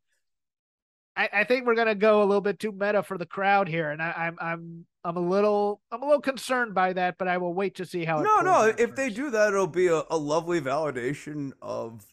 I, 1.15 1.29
I 1.33 1.43
think 1.43 1.65
we're 1.65 1.75
gonna 1.75 1.95
go 1.95 2.23
a 2.23 2.25
little 2.25 2.41
bit 2.41 2.59
too 2.59 2.71
meta 2.71 3.03
for 3.03 3.17
the 3.17 3.25
crowd 3.25 3.67
here, 3.67 3.91
and 3.91 4.01
I, 4.01 4.11
I'm 4.11 4.37
I'm 4.41 4.85
I'm 5.03 5.17
a 5.17 5.21
little 5.27 5.81
I'm 5.91 6.01
a 6.01 6.05
little 6.05 6.21
concerned 6.21 6.73
by 6.73 6.93
that, 6.93 7.17
but 7.17 7.27
I 7.27 7.37
will 7.37 7.53
wait 7.53 7.75
to 7.75 7.85
see 7.85 8.05
how. 8.05 8.19
it 8.19 8.23
no 8.23 8.39
no 8.41 8.73
if 8.77 8.95
they 8.95 9.09
do 9.09 9.29
that 9.31 9.49
it'll 9.49 9.67
be 9.67 9.87
a, 9.87 10.03
a 10.09 10.17
lovely 10.17 10.61
validation 10.61 11.51
of 11.61 12.05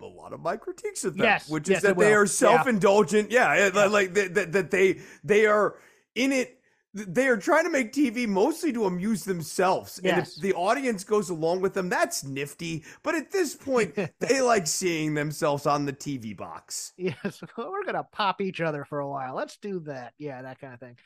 a 0.00 0.04
lot 0.06 0.32
of 0.34 0.40
my 0.40 0.56
critiques 0.56 1.04
of 1.04 1.16
them 1.16 1.24
Yes, 1.24 1.48
which 1.48 1.68
yes, 1.68 1.78
is 1.78 1.82
that 1.84 1.96
they 1.96 2.10
will. 2.12 2.20
are 2.22 2.26
self-indulgent 2.26 3.30
yeah, 3.30 3.54
it- 3.54 3.74
Yeah. 3.74 3.84
like 3.86 4.12
that, 4.14 4.34
that, 4.34 4.52
that 4.52 4.70
they 4.70 5.00
they 5.22 5.46
are 5.46 5.76
in 6.14 6.32
it 6.32 6.58
they 6.94 7.26
are 7.26 7.36
trying 7.36 7.64
to 7.64 7.70
make 7.70 7.92
TV 7.92 8.26
mostly 8.28 8.72
to 8.72 8.86
amuse 8.86 9.24
themselves. 9.24 9.98
And 9.98 10.18
if 10.18 10.36
the 10.36 10.54
audience 10.54 11.02
goes 11.02 11.28
along 11.28 11.60
with 11.60 11.74
them, 11.74 11.88
that's 11.88 12.22
nifty. 12.22 12.84
But 13.02 13.16
at 13.16 13.32
this 13.32 13.56
point, 13.56 13.94
they 14.20 14.40
like 14.40 14.68
seeing 14.68 15.14
themselves 15.14 15.66
on 15.66 15.84
the 15.84 15.92
TV 15.92 16.36
box. 16.36 16.92
Yes, 16.96 17.42
we're 17.58 17.84
gonna 17.84 18.06
pop 18.12 18.40
each 18.40 18.60
other 18.60 18.84
for 18.84 19.00
a 19.00 19.08
while. 19.08 19.34
Let's 19.34 19.56
do 19.56 19.80
that. 19.80 20.14
Yeah, 20.18 20.42
that 20.42 20.60
kind 20.60 20.74
of 20.74 20.80
thing. 20.80 20.96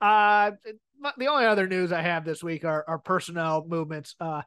Uh, 0.00 0.52
the 1.18 1.26
only 1.26 1.44
other 1.44 1.66
news 1.66 1.92
I 1.92 2.02
have 2.02 2.24
this 2.24 2.42
week 2.42 2.64
are, 2.64 2.84
are 2.88 2.98
personnel 2.98 3.66
movements. 3.68 4.14
Uh, 4.18 4.42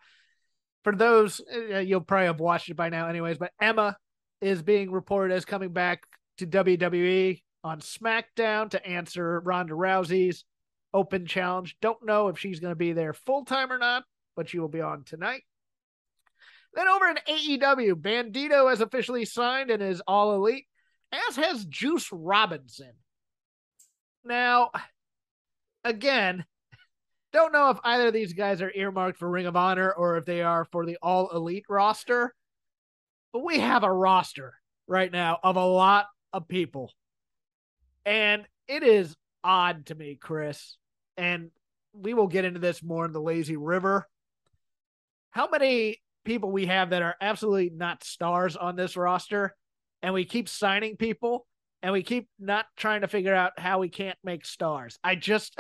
for 0.84 0.96
those 0.96 1.41
uh, 1.54 1.78
you'll 1.78 2.02
probably 2.02 2.26
have 2.26 2.39
watched 2.39 2.70
it 2.70 2.76
by 2.76 2.89
now, 2.89 3.08
anyways. 3.08 3.38
But 3.38 3.52
Emma 3.62 3.98
is 4.41 4.63
being 4.63 4.91
reported 4.91 5.36
as 5.36 5.46
coming 5.46 5.74
back 5.74 6.04
to 6.39 6.48
WWE 6.48 7.41
on 7.63 7.80
SmackDown 7.80 8.72
to 8.72 8.84
answer 8.84 9.39
Ronda 9.41 9.74
Rousey's 9.74 10.44
open 10.93 11.25
challenge. 11.25 11.77
Don't 11.82 12.06
know 12.06 12.27
if 12.27 12.39
she's 12.39 12.60
going 12.60 12.71
to 12.71 12.75
be 12.77 12.93
there 12.93 13.13
full 13.13 13.45
time 13.45 13.71
or 13.71 13.77
not, 13.77 14.04
but 14.36 14.49
she 14.49 14.60
will 14.60 14.69
be 14.69 14.82
on 14.82 15.04
tonight. 15.04 15.43
Then 16.73 16.88
over 16.88 17.08
in 17.08 17.17
AEW, 17.27 17.95
Bandito 17.95 18.69
has 18.69 18.82
officially 18.82 19.25
signed 19.25 19.69
and 19.69 19.84
is 19.84 20.01
all 20.08 20.36
elite, 20.36 20.65
as 21.12 21.36
has 21.36 21.65
Juice 21.65 22.10
Robinson. 22.12 22.93
Now, 24.23 24.71
again, 25.84 26.45
don't 27.34 27.54
know 27.54 27.69
if 27.69 27.80
either 27.84 28.08
of 28.08 28.13
these 28.13 28.34
guys 28.34 28.62
are 28.62 28.71
earmarked 28.73 29.17
for 29.17 29.30
Ring 29.30 29.47
of 29.47 29.56
Honor 29.56 29.91
or 29.91 30.17
if 30.17 30.25
they 30.25 30.41
are 30.41 30.65
for 30.65 30.86
the 30.86 30.97
all 31.01 31.30
elite 31.30 31.65
roster, 31.69 32.34
but 33.34 33.43
we 33.43 33.60
have 33.60 33.84
a 33.84 33.91
roster 33.91 34.54
right 34.88 35.12
now 35.12 35.39
of 35.43 35.56
a 35.56 35.65
lot 35.65 36.08
of 36.34 36.47
people. 36.47 36.91
And 38.06 38.45
it 38.67 38.84
is 38.84 39.15
odd 39.43 39.88
to 39.88 39.95
me, 39.95 40.17
Chris, 40.19 40.77
and 41.17 41.52
we 41.93 42.13
will 42.13 42.28
get 42.28 42.45
into 42.45 42.60
this 42.60 42.82
more 42.82 43.06
in 43.06 43.12
the 43.12 43.21
lazy 43.21 43.58
river. 43.58 44.08
How 45.32 45.47
many 45.50 46.02
people 46.26 46.52
we 46.52 46.67
have 46.67 46.91
that 46.91 47.02
are 47.02 47.15
absolutely 47.21 47.71
not 47.74 48.04
stars 48.04 48.56
on 48.56 48.76
this 48.76 48.95
roster, 48.95 49.56
and 50.02 50.13
we 50.13 50.26
keep 50.26 50.47
signing 50.50 50.97
people, 50.97 51.47
and 51.82 51.93
we 51.93 52.04
keep 52.04 52.28
not 52.39 52.65
trying 52.78 53.02
to 53.02 53.08
figure 53.08 53.34
out 53.34 53.54
how 53.58 53.80
we 53.80 53.89
can't 53.89 54.17
make 54.24 54.45
stars. 54.45 55.00
I 55.04 55.15
just, 55.15 55.58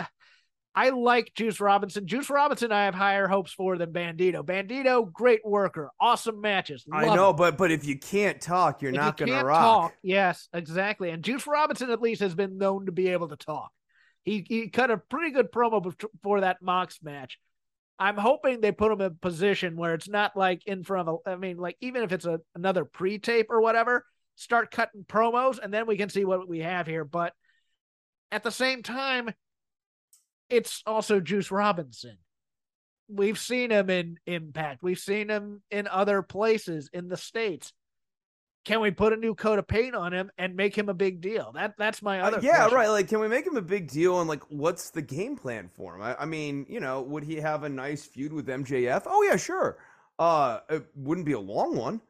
I 0.75 0.89
like 0.89 1.33
Juice 1.35 1.59
Robinson. 1.59 2.07
Juice 2.07 2.29
Robinson, 2.29 2.71
I 2.71 2.85
have 2.85 2.95
higher 2.95 3.27
hopes 3.27 3.51
for 3.51 3.77
than 3.77 3.91
Bandito. 3.91 4.43
Bandito, 4.43 5.11
great 5.11 5.41
worker, 5.43 5.89
awesome 5.99 6.41
matches. 6.41 6.85
I 6.91 7.13
know, 7.13 7.33
but 7.33 7.57
but 7.57 7.71
if 7.71 7.85
you 7.85 7.97
can't 7.97 8.39
talk, 8.39 8.81
you're 8.81 8.91
If 8.91 8.97
not 8.97 9.19
you 9.19 9.25
gonna 9.25 9.37
can't 9.37 9.47
rock. 9.47 9.61
Talk, 9.61 9.93
yes, 10.03 10.47
exactly. 10.53 11.09
And 11.09 11.23
Juice 11.23 11.47
Robinson 11.47 11.89
at 11.89 12.01
least 12.01 12.21
has 12.21 12.35
been 12.35 12.57
known 12.57 12.85
to 12.85 12.91
be 12.91 13.09
able 13.09 13.29
to 13.29 13.35
talk. 13.35 13.71
He 14.23 14.45
he 14.47 14.69
cut 14.69 14.91
a 14.91 14.97
pretty 14.97 15.31
good 15.31 15.51
promo 15.51 15.83
bef- 15.83 16.09
for 16.23 16.41
that 16.41 16.61
Mox 16.61 16.99
match. 17.01 17.39
I'm 17.97 18.17
hoping 18.17 18.61
they 18.61 18.71
put 18.71 18.91
him 18.91 19.01
in 19.01 19.07
a 19.07 19.11
position 19.11 19.75
where 19.75 19.93
it's 19.93 20.09
not 20.09 20.35
like 20.35 20.65
in 20.65 20.83
front 20.83 21.07
of 21.07 21.19
a. 21.25 21.29
I 21.31 21.35
mean, 21.35 21.57
like 21.57 21.77
even 21.81 22.03
if 22.03 22.11
it's 22.11 22.25
a 22.25 22.39
another 22.55 22.85
pre-tape 22.85 23.47
or 23.49 23.61
whatever, 23.61 24.05
start 24.35 24.71
cutting 24.71 25.03
promos 25.03 25.59
and 25.61 25.73
then 25.73 25.85
we 25.85 25.97
can 25.97 26.09
see 26.09 26.25
what 26.25 26.47
we 26.47 26.59
have 26.59 26.87
here. 26.87 27.05
But 27.05 27.33
at 28.31 28.43
the 28.43 28.51
same 28.51 28.83
time, 28.83 29.29
it's 30.49 30.81
also 30.85 31.19
Juice 31.19 31.51
Robinson. 31.51 32.17
We've 33.07 33.39
seen 33.39 33.71
him 33.71 33.89
in 33.89 34.17
Impact. 34.25 34.83
We've 34.83 34.97
seen 34.99 35.29
him 35.29 35.61
in 35.69 35.87
other 35.87 36.21
places 36.21 36.89
in 36.93 37.07
the 37.07 37.17
states 37.17 37.73
can 38.65 38.79
we 38.79 38.91
put 38.91 39.11
a 39.13 39.15
new 39.15 39.33
coat 39.33 39.57
of 39.59 39.67
paint 39.67 39.95
on 39.95 40.13
him 40.13 40.29
and 40.37 40.55
make 40.55 40.75
him 40.77 40.87
a 40.89 40.93
big 40.93 41.19
deal? 41.21 41.51
That 41.53 41.73
that's 41.77 42.01
my 42.01 42.19
Uh, 42.21 42.27
other. 42.27 42.39
yeah, 42.41 42.57
question. 42.57 42.75
right. 42.77 42.87
Like, 42.89 43.07
can 43.07 43.19
we 43.19 43.27
make 43.27 43.45
him 43.47 43.57
a 43.57 43.61
big 43.61 43.89
deal? 43.89 44.19
And 44.19 44.29
like, 44.29 44.43
what's 44.49 44.89
the 44.91 45.01
game 45.01 45.35
plan 45.35 45.67
for 45.67 45.95
him? 45.95 46.01
I, 46.01 46.15
I 46.21 46.25
mean, 46.25 46.65
you 46.69 46.79
know, 46.79 47.01
would 47.01 47.23
he 47.23 47.35
have 47.37 47.63
a 47.63 47.69
nice 47.69 48.05
feud 48.05 48.31
with 48.33 48.47
MJF? 48.47 49.03
Oh 49.05 49.23
yeah, 49.23 49.35
sure. 49.35 49.77
Uh, 50.19 50.59
it 50.69 50.85
wouldn't 50.95 51.25
be 51.25 51.31
a 51.33 51.39
long 51.39 51.75
one. 51.75 52.01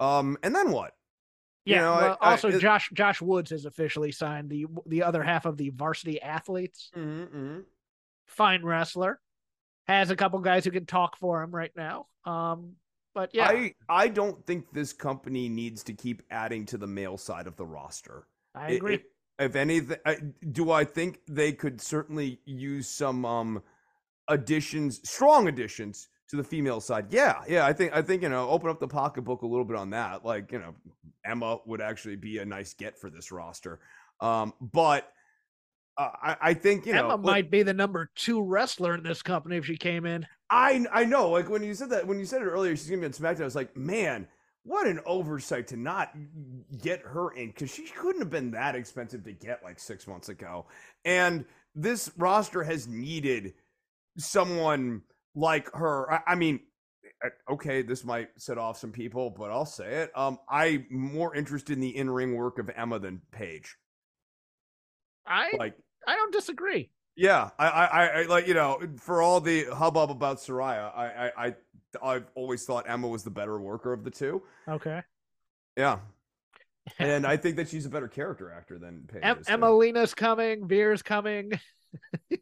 Um, 0.00 0.36
and 0.42 0.54
then 0.54 0.72
what? 0.72 0.94
Yeah. 1.64 1.76
You 1.76 1.82
know, 1.82 1.92
well, 1.94 2.18
I- 2.20 2.28
I- 2.28 2.30
also, 2.32 2.48
it- 2.48 2.58
Josh 2.58 2.90
Josh 2.94 3.20
Woods 3.20 3.50
has 3.50 3.64
officially 3.66 4.10
signed 4.12 4.50
the 4.50 4.66
the 4.86 5.02
other 5.02 5.22
half 5.22 5.44
of 5.46 5.56
the 5.56 5.70
varsity 5.70 6.20
athletes. 6.20 6.90
Mm-hmm. 6.96 7.60
Fine 8.26 8.64
wrestler, 8.64 9.20
has 9.86 10.10
a 10.10 10.16
couple 10.16 10.38
guys 10.40 10.64
who 10.64 10.70
can 10.70 10.86
talk 10.86 11.16
for 11.18 11.42
him 11.42 11.50
right 11.54 11.72
now. 11.76 12.06
Um, 12.24 12.76
but 13.14 13.30
yeah, 13.32 13.48
I 13.48 13.74
I 13.88 14.08
don't 14.08 14.44
think 14.46 14.72
this 14.72 14.92
company 14.92 15.48
needs 15.48 15.82
to 15.84 15.92
keep 15.92 16.22
adding 16.30 16.66
to 16.66 16.78
the 16.78 16.86
male 16.86 17.16
side 17.18 17.46
of 17.46 17.56
the 17.56 17.66
roster. 17.66 18.26
I 18.54 18.72
agree. 18.72 18.94
it- 18.96 19.04
if 19.38 19.56
anything, 19.56 19.96
I, 20.04 20.18
do 20.52 20.70
I 20.70 20.84
think 20.84 21.20
they 21.26 21.52
could 21.52 21.80
certainly 21.80 22.40
use 22.44 22.90
some 22.90 23.24
um 23.24 23.62
additions, 24.28 25.00
strong 25.08 25.48
additions 25.48 26.08
to 26.28 26.36
the 26.36 26.44
female 26.44 26.80
side? 26.80 27.06
Yeah, 27.10 27.40
yeah. 27.48 27.64
I 27.64 27.72
think 27.72 27.94
I 27.94 28.02
think 28.02 28.22
you 28.22 28.28
know, 28.28 28.48
open 28.50 28.68
up 28.68 28.80
the 28.80 28.86
pocketbook 28.88 29.40
a 29.40 29.46
little 29.46 29.64
bit 29.64 29.76
on 29.76 29.90
that. 29.90 30.26
Like 30.26 30.52
you 30.52 30.58
know, 30.58 30.74
Emma 31.24 31.56
would 31.64 31.80
actually 31.80 32.16
be 32.16 32.36
a 32.38 32.44
nice 32.44 32.74
get 32.74 32.98
for 32.98 33.08
this 33.08 33.32
roster. 33.32 33.80
Um, 34.20 34.52
but 34.60 35.10
uh, 36.00 36.10
I 36.22 36.36
I 36.40 36.54
think 36.54 36.86
you 36.86 36.92
know, 36.94 37.04
Emma 37.04 37.16
like- 37.16 37.20
might 37.20 37.50
be 37.50 37.62
the 37.62 37.74
number 37.74 38.10
two 38.14 38.42
wrestler 38.42 38.94
in 38.94 39.02
this 39.02 39.22
company 39.22 39.56
if 39.56 39.66
she 39.66 39.76
came 39.76 40.06
in. 40.06 40.26
I 40.48 40.86
I 40.92 41.04
know. 41.04 41.30
Like 41.30 41.48
when 41.48 41.62
you 41.62 41.74
said 41.74 41.90
that, 41.90 42.06
when 42.06 42.18
you 42.18 42.24
said 42.24 42.42
it 42.42 42.46
earlier, 42.46 42.74
she's 42.76 42.88
gonna 42.88 43.00
be 43.00 43.06
on 43.06 43.12
SmackDown. 43.12 43.42
I 43.42 43.44
was 43.44 43.54
like, 43.54 43.76
man, 43.76 44.26
what 44.64 44.86
an 44.86 45.00
oversight 45.04 45.66
to 45.68 45.76
not 45.76 46.12
get 46.82 47.02
her 47.02 47.32
in 47.32 47.48
because 47.48 47.70
she 47.70 47.84
couldn't 47.88 48.22
have 48.22 48.30
been 48.30 48.50
that 48.52 48.74
expensive 48.74 49.24
to 49.24 49.32
get 49.32 49.62
like 49.62 49.78
six 49.78 50.06
months 50.06 50.28
ago. 50.28 50.66
And 51.04 51.44
this 51.74 52.10
roster 52.16 52.62
has 52.62 52.88
needed 52.88 53.54
someone 54.16 55.02
like 55.34 55.70
her. 55.74 56.12
I, 56.12 56.20
I 56.28 56.34
mean, 56.34 56.60
uh, 57.24 57.52
okay, 57.52 57.82
this 57.82 58.04
might 58.04 58.28
set 58.38 58.58
off 58.58 58.78
some 58.78 58.92
people, 58.92 59.30
but 59.30 59.50
I'll 59.50 59.66
say 59.66 60.02
it. 60.02 60.12
Um, 60.16 60.38
I'm 60.48 60.86
more 60.90 61.34
interested 61.34 61.74
in 61.74 61.80
the 61.80 61.94
in 61.94 62.08
ring 62.08 62.34
work 62.34 62.58
of 62.58 62.70
Emma 62.74 62.98
than 62.98 63.20
Paige. 63.32 63.76
I 65.26 65.50
Like. 65.58 65.74
I 66.06 66.16
don't 66.16 66.32
disagree. 66.32 66.90
Yeah, 67.16 67.50
I, 67.58 67.66
I, 67.66 68.06
I- 68.06 68.22
like 68.26 68.46
you 68.46 68.54
know, 68.54 68.80
for 68.98 69.20
all 69.22 69.40
the 69.40 69.64
hubbub 69.64 70.10
about 70.10 70.38
Saraya, 70.38 70.96
I, 70.96 71.06
I, 71.36 71.46
I, 71.46 71.54
I've 72.02 72.26
always 72.34 72.64
thought 72.64 72.88
Emma 72.88 73.08
was 73.08 73.24
the 73.24 73.30
better 73.30 73.58
worker 73.60 73.92
of 73.92 74.04
the 74.04 74.10
two. 74.10 74.42
Okay. 74.68 75.02
Yeah, 75.76 75.98
and 76.98 77.26
I 77.26 77.36
think 77.36 77.56
that 77.56 77.68
she's 77.68 77.86
a 77.86 77.90
better 77.90 78.08
character 78.08 78.50
actor 78.52 78.78
than 78.78 79.08
Paige. 79.12 79.22
Em-. 79.22 79.42
Emmalina's 79.60 80.14
coming. 80.14 80.66
Beer's 80.66 81.02
coming. 81.02 81.52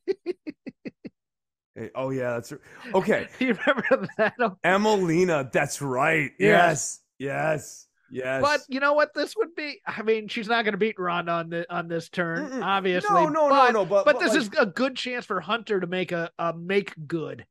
Hey, 1.75 1.90
Oh 1.94 2.11
yeah, 2.11 2.35
that's 2.35 2.53
okay. 2.94 3.29
you 3.38 3.55
remember 3.66 4.09
that? 4.18 4.35
Emmalina, 4.64 5.51
that's 5.53 5.81
right. 5.81 6.33
Yes. 6.38 7.01
Yes, 7.18 7.29
yes, 7.31 7.87
yes. 8.11 8.42
But 8.42 8.61
you 8.68 8.81
know 8.81 8.94
what? 8.94 9.14
This 9.14 9.35
would 9.37 9.55
be. 9.55 9.81
I 9.87 10.03
mean, 10.03 10.29
she's 10.29 10.49
not 10.49 10.64
going 10.64 10.73
to 10.73 10.79
beat 10.79 10.99
Ronda 10.99 11.33
on 11.33 11.51
the 11.51 11.75
on 11.75 11.88
this 11.88 12.09
turn, 12.09 12.51
Mm-mm. 12.51 12.64
obviously. 12.64 13.14
no, 13.14 13.29
no, 13.29 13.49
but, 13.49 13.73
no, 13.73 13.83
no. 13.83 13.85
But 13.85 14.05
But 14.05 14.21
this 14.21 14.31
like, 14.33 14.40
is 14.40 14.51
a 14.59 14.66
good 14.66 14.97
chance 14.97 15.25
for 15.25 15.40
Hunter 15.40 15.81
to 15.81 15.87
make 15.87 16.12
a, 16.12 16.31
a 16.38 16.53
make 16.53 16.94
good 17.07 17.47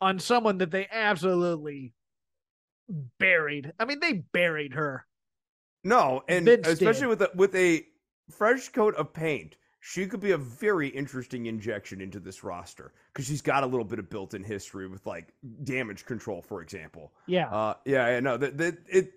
on 0.00 0.18
someone 0.18 0.58
that 0.58 0.70
they 0.70 0.88
absolutely 0.90 1.92
buried. 3.18 3.72
I 3.78 3.84
mean, 3.84 4.00
they 4.00 4.12
buried 4.32 4.74
her. 4.74 5.06
no, 5.84 6.22
and 6.28 6.48
especially 6.48 7.06
with 7.06 7.22
a, 7.22 7.30
with 7.34 7.54
a 7.54 7.84
fresh 8.30 8.68
coat 8.68 8.94
of 8.96 9.12
paint. 9.12 9.56
She 9.84 10.06
could 10.06 10.20
be 10.20 10.30
a 10.30 10.38
very 10.38 10.86
interesting 10.86 11.46
injection 11.46 12.00
into 12.00 12.20
this 12.20 12.44
roster 12.44 12.92
because 13.12 13.26
she's 13.26 13.42
got 13.42 13.64
a 13.64 13.66
little 13.66 13.84
bit 13.84 13.98
of 13.98 14.08
built-in 14.08 14.44
history 14.44 14.86
with 14.86 15.04
like 15.06 15.34
damage 15.64 16.06
control, 16.06 16.40
for 16.40 16.62
example. 16.62 17.12
Yeah. 17.26 17.48
Uh, 17.48 17.74
yeah, 17.84 18.10
yeah, 18.10 18.20
no, 18.20 18.36
that, 18.36 18.56
that 18.58 18.78
it. 18.88 19.12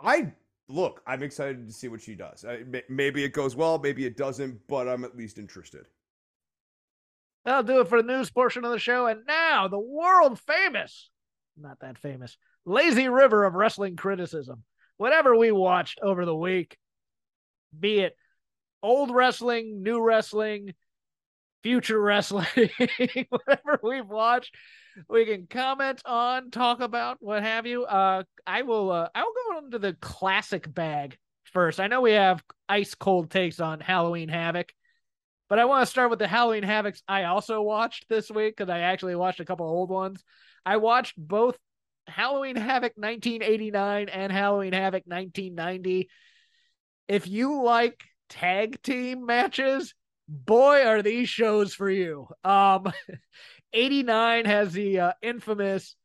I 0.00 0.32
look. 0.68 1.02
I'm 1.06 1.22
excited 1.22 1.66
to 1.66 1.72
see 1.72 1.88
what 1.88 2.02
she 2.02 2.14
does. 2.14 2.44
Maybe 2.88 3.24
it 3.24 3.32
goes 3.32 3.56
well, 3.56 3.78
maybe 3.78 4.04
it 4.04 4.16
doesn't, 4.16 4.58
but 4.68 4.88
I'm 4.88 5.04
at 5.04 5.16
least 5.16 5.38
interested. 5.38 5.86
That'll 7.44 7.62
do 7.62 7.80
it 7.80 7.88
for 7.88 8.02
the 8.02 8.08
news 8.08 8.30
portion 8.30 8.64
of 8.64 8.72
the 8.72 8.78
show. 8.78 9.06
And 9.06 9.20
now 9.26 9.68
the 9.68 9.78
world 9.78 10.40
famous, 10.40 11.10
not 11.56 11.78
that 11.80 11.98
famous, 11.98 12.36
lazy 12.64 13.08
river 13.08 13.44
of 13.44 13.54
wrestling 13.54 13.96
criticism. 13.96 14.64
Whatever 14.96 15.36
we 15.36 15.52
watched 15.52 16.00
over 16.02 16.24
the 16.24 16.34
week, 16.34 16.76
be 17.78 18.00
it 18.00 18.16
old 18.82 19.10
wrestling, 19.10 19.82
new 19.82 20.00
wrestling, 20.02 20.74
future 21.66 22.00
wrestling, 22.00 22.46
whatever 23.28 23.80
we've 23.82 24.06
watched, 24.06 24.54
we 25.08 25.26
can 25.26 25.48
comment 25.50 26.00
on, 26.04 26.52
talk 26.52 26.78
about, 26.80 27.16
what 27.18 27.42
have 27.42 27.66
you. 27.66 27.84
Uh, 27.84 28.22
I 28.46 28.62
will. 28.62 28.92
Uh, 28.92 29.08
I 29.12 29.24
will 29.24 29.32
go 29.50 29.64
into 29.64 29.80
the 29.80 29.94
classic 29.94 30.72
bag 30.72 31.18
first. 31.52 31.80
I 31.80 31.88
know 31.88 32.02
we 32.02 32.12
have 32.12 32.40
ice 32.68 32.94
cold 32.94 33.32
takes 33.32 33.58
on 33.58 33.80
Halloween 33.80 34.28
Havoc. 34.28 34.72
But 35.48 35.58
I 35.58 35.64
want 35.64 35.82
to 35.82 35.90
start 35.90 36.10
with 36.10 36.20
the 36.20 36.28
Halloween 36.28 36.62
Havocs 36.62 37.02
I 37.08 37.24
also 37.24 37.60
watched 37.62 38.08
this 38.08 38.30
week 38.30 38.56
because 38.56 38.70
I 38.70 38.80
actually 38.80 39.16
watched 39.16 39.40
a 39.40 39.44
couple 39.44 39.66
old 39.66 39.90
ones. 39.90 40.22
I 40.64 40.76
watched 40.76 41.14
both 41.16 41.56
Halloween 42.06 42.54
Havoc 42.54 42.92
1989 42.94 44.08
and 44.08 44.30
Halloween 44.30 44.72
Havoc 44.72 45.02
1990. 45.04 46.08
If 47.08 47.26
you 47.26 47.60
like 47.64 48.00
tag 48.28 48.80
team 48.82 49.26
matches, 49.26 49.94
boy, 50.28 50.84
are 50.84 51.02
these 51.02 51.28
shows 51.28 51.74
for 51.74 51.90
you. 51.90 52.28
Um, 52.44 52.92
89 53.72 54.44
has 54.44 54.72
the 54.72 55.00
uh, 55.00 55.12
infamous 55.22 55.96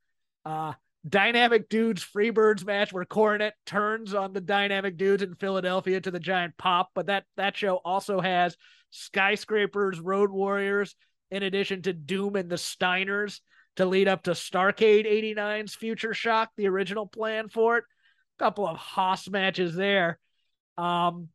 uh, 0.46 0.74
Dynamic 1.08 1.70
Dudes 1.70 2.04
Freebirds 2.04 2.66
match 2.66 2.94
where 2.94 3.06
Cornette 3.06 3.54
turns 3.66 4.14
on 4.14 4.34
the 4.34 4.42
Dynamic 4.42 4.98
Dudes 4.98 5.24
in 5.24 5.36
Philadelphia 5.36 6.00
to 6.02 6.12
the 6.12 6.20
giant 6.20 6.58
pop, 6.58 6.90
but 6.94 7.08
that 7.08 7.26
that 7.38 7.58
show 7.58 7.78
also 7.78 8.20
has 8.20 8.56
Skyscrapers, 8.92 10.00
Road 10.00 10.32
Warriors, 10.32 10.96
in 11.32 11.44
addition 11.44 11.82
to 11.84 11.94
Doom 11.94 12.36
and 12.36 12.50
the 12.50 12.56
Steiners 12.56 13.40
to 13.78 13.86
lead 13.86 14.08
up 14.08 14.24
to 14.24 14.32
Starcade 14.32 15.08
89's 15.08 15.76
Future 15.76 16.14
Shock, 16.14 16.52
the 16.58 16.68
original 16.68 17.08
plan 17.08 17.48
for 17.48 17.78
it. 17.78 17.86
A 18.40 18.44
couple 18.44 18.68
of 18.68 18.78
Haas 18.78 19.30
matches 19.30 19.76
there. 19.76 20.20
Um, 20.78 21.30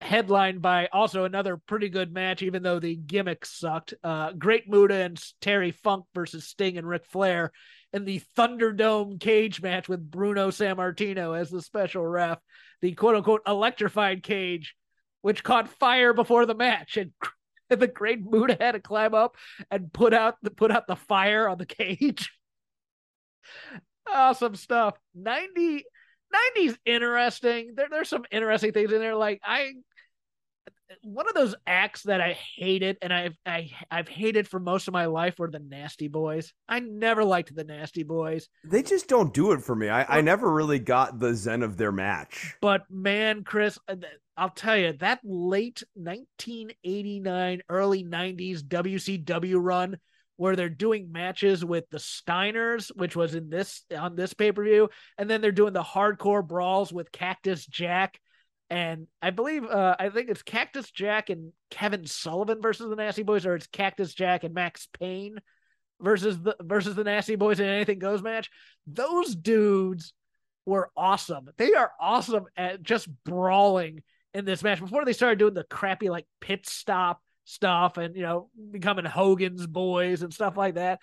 headlined 0.00 0.62
by 0.62 0.88
also 0.92 1.24
another 1.24 1.56
pretty 1.56 1.88
good 1.88 2.12
match, 2.12 2.42
even 2.42 2.62
though 2.62 2.78
the 2.78 2.96
gimmick 2.96 3.44
sucked. 3.44 3.94
Uh, 4.02 4.32
Great 4.32 4.68
Muta 4.68 4.94
and 4.94 5.22
Terry 5.40 5.72
Funk 5.72 6.06
versus 6.14 6.46
Sting 6.46 6.78
and 6.78 6.88
Ric 6.88 7.04
Flair 7.06 7.52
in 7.92 8.04
the 8.04 8.22
Thunderdome 8.36 9.20
cage 9.20 9.60
match 9.60 9.88
with 9.88 10.10
Bruno 10.10 10.50
Sammartino 10.50 11.38
as 11.38 11.50
the 11.50 11.60
special 11.60 12.06
ref, 12.06 12.38
the 12.80 12.92
quote 12.92 13.16
unquote 13.16 13.42
electrified 13.46 14.22
cage, 14.22 14.74
which 15.22 15.44
caught 15.44 15.68
fire 15.68 16.14
before 16.14 16.46
the 16.46 16.54
match. 16.54 16.96
And 16.96 17.12
the 17.68 17.86
Great 17.86 18.20
Muta 18.24 18.56
had 18.58 18.72
to 18.72 18.80
climb 18.80 19.14
up 19.14 19.36
and 19.70 19.92
put 19.92 20.14
out 20.14 20.36
the 20.42 20.50
put 20.50 20.70
out 20.70 20.86
the 20.86 20.96
fire 20.96 21.48
on 21.48 21.58
the 21.58 21.66
cage. 21.66 22.32
awesome 24.10 24.54
stuff. 24.54 24.94
90 25.14 25.84
90's 26.56 26.78
interesting. 26.84 27.74
There, 27.74 27.88
there's 27.90 28.08
some 28.08 28.24
interesting 28.30 28.72
things 28.72 28.92
in 28.92 29.00
there. 29.00 29.16
Like 29.16 29.40
I 29.44 29.72
one 31.02 31.28
of 31.28 31.34
those 31.34 31.54
acts 31.66 32.02
that 32.04 32.20
I 32.20 32.36
hated 32.56 32.98
and 33.02 33.12
I've 33.12 33.36
I, 33.46 33.70
I've 33.90 34.08
hated 34.08 34.48
for 34.48 34.58
most 34.60 34.88
of 34.88 34.94
my 34.94 35.06
life 35.06 35.38
were 35.38 35.50
the 35.50 35.58
Nasty 35.58 36.08
Boys. 36.08 36.52
I 36.68 36.80
never 36.80 37.24
liked 37.24 37.54
the 37.54 37.64
Nasty 37.64 38.02
Boys, 38.02 38.48
They 38.64 38.82
just 38.82 39.08
don't 39.08 39.32
do 39.32 39.52
it 39.52 39.62
for 39.62 39.74
me. 39.74 39.88
I, 39.88 40.18
I 40.18 40.20
never 40.20 40.50
really 40.52 40.78
got 40.78 41.18
the 41.18 41.34
zen 41.34 41.62
of 41.62 41.76
their 41.76 41.92
match. 41.92 42.54
but 42.60 42.82
man, 42.90 43.44
Chris, 43.44 43.78
uh, 43.88 43.96
I'll 44.36 44.50
tell 44.50 44.76
you 44.76 44.94
that 44.94 45.20
late 45.24 45.82
1989, 45.94 47.62
early 47.68 48.04
90s 48.04 48.62
WCW 48.62 49.56
run 49.60 49.98
where 50.36 50.56
they're 50.56 50.70
doing 50.70 51.12
matches 51.12 51.62
with 51.62 51.84
the 51.90 51.98
Steiners, 51.98 52.90
which 52.96 53.14
was 53.14 53.34
in 53.34 53.50
this 53.50 53.82
on 53.96 54.16
this 54.16 54.32
pay 54.32 54.50
per 54.50 54.64
view, 54.64 54.88
and 55.18 55.28
then 55.28 55.42
they're 55.42 55.52
doing 55.52 55.74
the 55.74 55.82
hardcore 55.82 56.46
brawls 56.46 56.92
with 56.92 57.12
Cactus 57.12 57.66
Jack. 57.66 58.18
And 58.70 59.08
I 59.20 59.30
believe, 59.30 59.64
uh, 59.64 59.96
I 59.98 60.10
think 60.10 60.30
it's 60.30 60.42
Cactus 60.42 60.90
Jack 60.92 61.28
and 61.28 61.52
Kevin 61.70 62.06
Sullivan 62.06 62.62
versus 62.62 62.88
the 62.88 62.94
Nasty 62.94 63.24
Boys, 63.24 63.44
or 63.44 63.56
it's 63.56 63.66
Cactus 63.66 64.14
Jack 64.14 64.44
and 64.44 64.54
Maxx 64.54 64.86
Payne 64.98 65.40
versus 66.00 66.40
the 66.40 66.56
versus 66.60 66.94
the 66.94 67.02
Nasty 67.02 67.34
Boys 67.34 67.58
in 67.58 67.66
anything 67.66 67.98
goes 67.98 68.22
match. 68.22 68.48
Those 68.86 69.34
dudes 69.34 70.12
were 70.66 70.90
awesome. 70.96 71.48
They 71.56 71.74
are 71.74 71.90
awesome 72.00 72.44
at 72.56 72.82
just 72.82 73.08
brawling 73.24 74.02
in 74.34 74.44
this 74.44 74.62
match 74.62 74.78
before 74.78 75.04
they 75.04 75.12
started 75.12 75.40
doing 75.40 75.54
the 75.54 75.64
crappy 75.64 76.08
like 76.08 76.26
pit 76.40 76.64
stop 76.68 77.20
stuff 77.44 77.96
and 77.96 78.14
you 78.14 78.22
know 78.22 78.48
becoming 78.70 79.04
Hogan's 79.04 79.66
boys 79.66 80.22
and 80.22 80.32
stuff 80.32 80.56
like 80.56 80.74
that. 80.74 81.00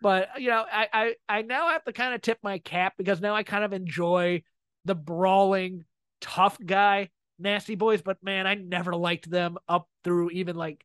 But 0.00 0.40
you 0.40 0.48
know, 0.48 0.64
I 0.70 0.88
I, 0.92 1.14
I 1.28 1.42
now 1.42 1.68
have 1.68 1.84
to 1.84 1.92
kind 1.92 2.14
of 2.14 2.22
tip 2.22 2.38
my 2.42 2.58
cap 2.58 2.94
because 2.96 3.20
now 3.20 3.34
I 3.34 3.42
kind 3.42 3.64
of 3.64 3.74
enjoy 3.74 4.42
the 4.86 4.94
brawling 4.94 5.84
tough 6.22 6.56
guy 6.64 7.10
nasty 7.38 7.74
boys 7.74 8.00
but 8.00 8.22
man 8.22 8.46
i 8.46 8.54
never 8.54 8.94
liked 8.94 9.28
them 9.30 9.58
up 9.68 9.86
through 10.04 10.30
even 10.30 10.56
like 10.56 10.82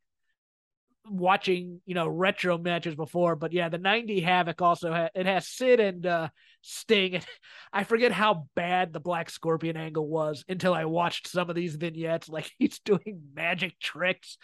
watching 1.10 1.82
you 1.86 1.96
know 1.96 2.08
retro 2.08 2.58
matches 2.58 2.96
before, 2.96 3.36
but 3.36 3.54
yeah, 3.54 3.70
the 3.70 3.78
'90 3.78 4.22
Havoc 4.22 4.62
also 4.62 4.92
ha- 4.92 5.10
it 5.16 5.26
has 5.26 5.48
Sid 5.48 5.80
and 5.80 6.06
uh, 6.06 6.30
Sting. 6.62 7.22
I 7.74 7.84
forget 7.84 8.12
how 8.12 8.48
bad 8.56 8.94
the 8.94 9.00
Black 9.00 9.30
Scorpion 9.30 9.78
angle 9.78 10.08
was 10.08 10.44
until 10.48 10.74
I 10.74 10.86
watched 10.86 11.28
some 11.28 11.50
of 11.50 11.56
these 11.56 11.76
vignettes. 11.76 12.30
Like 12.30 12.52
he's 12.60 12.80
doing 12.80 13.22
magic 13.34 13.80
tricks 13.80 14.38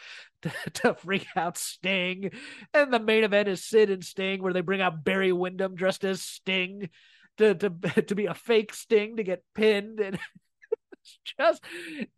to, 0.43 0.51
to 0.73 0.93
freak 0.95 1.27
out 1.35 1.57
Sting, 1.57 2.31
and 2.73 2.93
the 2.93 2.99
main 2.99 3.23
event 3.23 3.47
is 3.47 3.65
Sid 3.65 3.89
and 3.89 4.03
Sting, 4.03 4.41
where 4.41 4.53
they 4.53 4.61
bring 4.61 4.81
out 4.81 5.03
Barry 5.03 5.31
Windham 5.31 5.75
dressed 5.75 6.03
as 6.03 6.21
Sting 6.21 6.89
to 7.37 7.55
to 7.55 7.69
to 8.03 8.15
be 8.15 8.25
a 8.25 8.33
fake 8.33 8.73
Sting 8.73 9.17
to 9.17 9.23
get 9.23 9.43
pinned, 9.53 9.99
and 9.99 10.19
just 11.39 11.63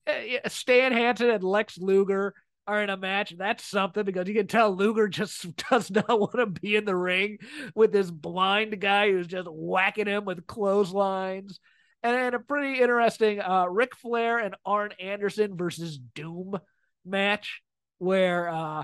uh, 0.08 0.50
Stan 0.50 0.92
Hansen 0.92 1.30
and 1.30 1.44
Lex 1.44 1.78
Luger 1.78 2.34
are 2.68 2.82
in 2.82 2.90
a 2.90 2.98
match, 2.98 3.34
that's 3.38 3.64
something 3.64 4.04
because 4.04 4.28
you 4.28 4.34
can 4.34 4.48
tell 4.48 4.76
Luger 4.76 5.08
just 5.08 5.56
does 5.70 5.92
not 5.92 6.20
want 6.20 6.36
to 6.38 6.48
be 6.48 6.76
in 6.76 6.86
the 6.86 6.96
ring 6.96 7.38
with 7.76 7.92
this 7.92 8.10
blind 8.10 8.80
guy 8.80 9.12
who's 9.12 9.28
just 9.28 9.48
whacking 9.50 10.08
him 10.08 10.26
with 10.26 10.48
clotheslines. 10.48 11.60
And 12.02 12.36
a 12.36 12.40
pretty 12.40 12.82
interesting 12.82 13.42
uh 13.42 13.66
Ric 13.66 13.96
Flair 13.96 14.38
and 14.38 14.56
Arn 14.64 14.92
Anderson 15.00 15.58
versus 15.58 15.98
Doom 15.98 16.60
match 17.04 17.62
where 17.98 18.50
uh 18.50 18.84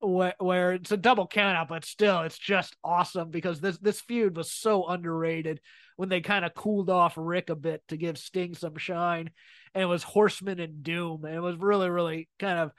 where, 0.00 0.34
where 0.38 0.72
it's 0.72 0.92
a 0.92 0.96
double 0.96 1.28
countout, 1.28 1.68
but 1.68 1.84
still 1.84 2.22
it's 2.22 2.38
just 2.38 2.76
awesome 2.84 3.30
because 3.30 3.60
this 3.60 3.78
this 3.78 4.00
feud 4.00 4.36
was 4.36 4.52
so 4.52 4.86
underrated 4.86 5.60
when 5.96 6.08
they 6.08 6.20
kind 6.20 6.44
of 6.44 6.54
cooled 6.54 6.90
off 6.90 7.14
Ric 7.16 7.50
a 7.50 7.56
bit 7.56 7.82
to 7.88 7.96
give 7.96 8.18
Sting 8.18 8.54
some 8.54 8.76
shine 8.76 9.30
and 9.76 9.82
it 9.82 9.86
was 9.86 10.02
Horseman 10.02 10.58
and 10.58 10.82
Doom. 10.82 11.26
And 11.26 11.34
it 11.34 11.40
was 11.40 11.58
really, 11.58 11.90
really 11.90 12.30
kind 12.38 12.58
of 12.58 12.72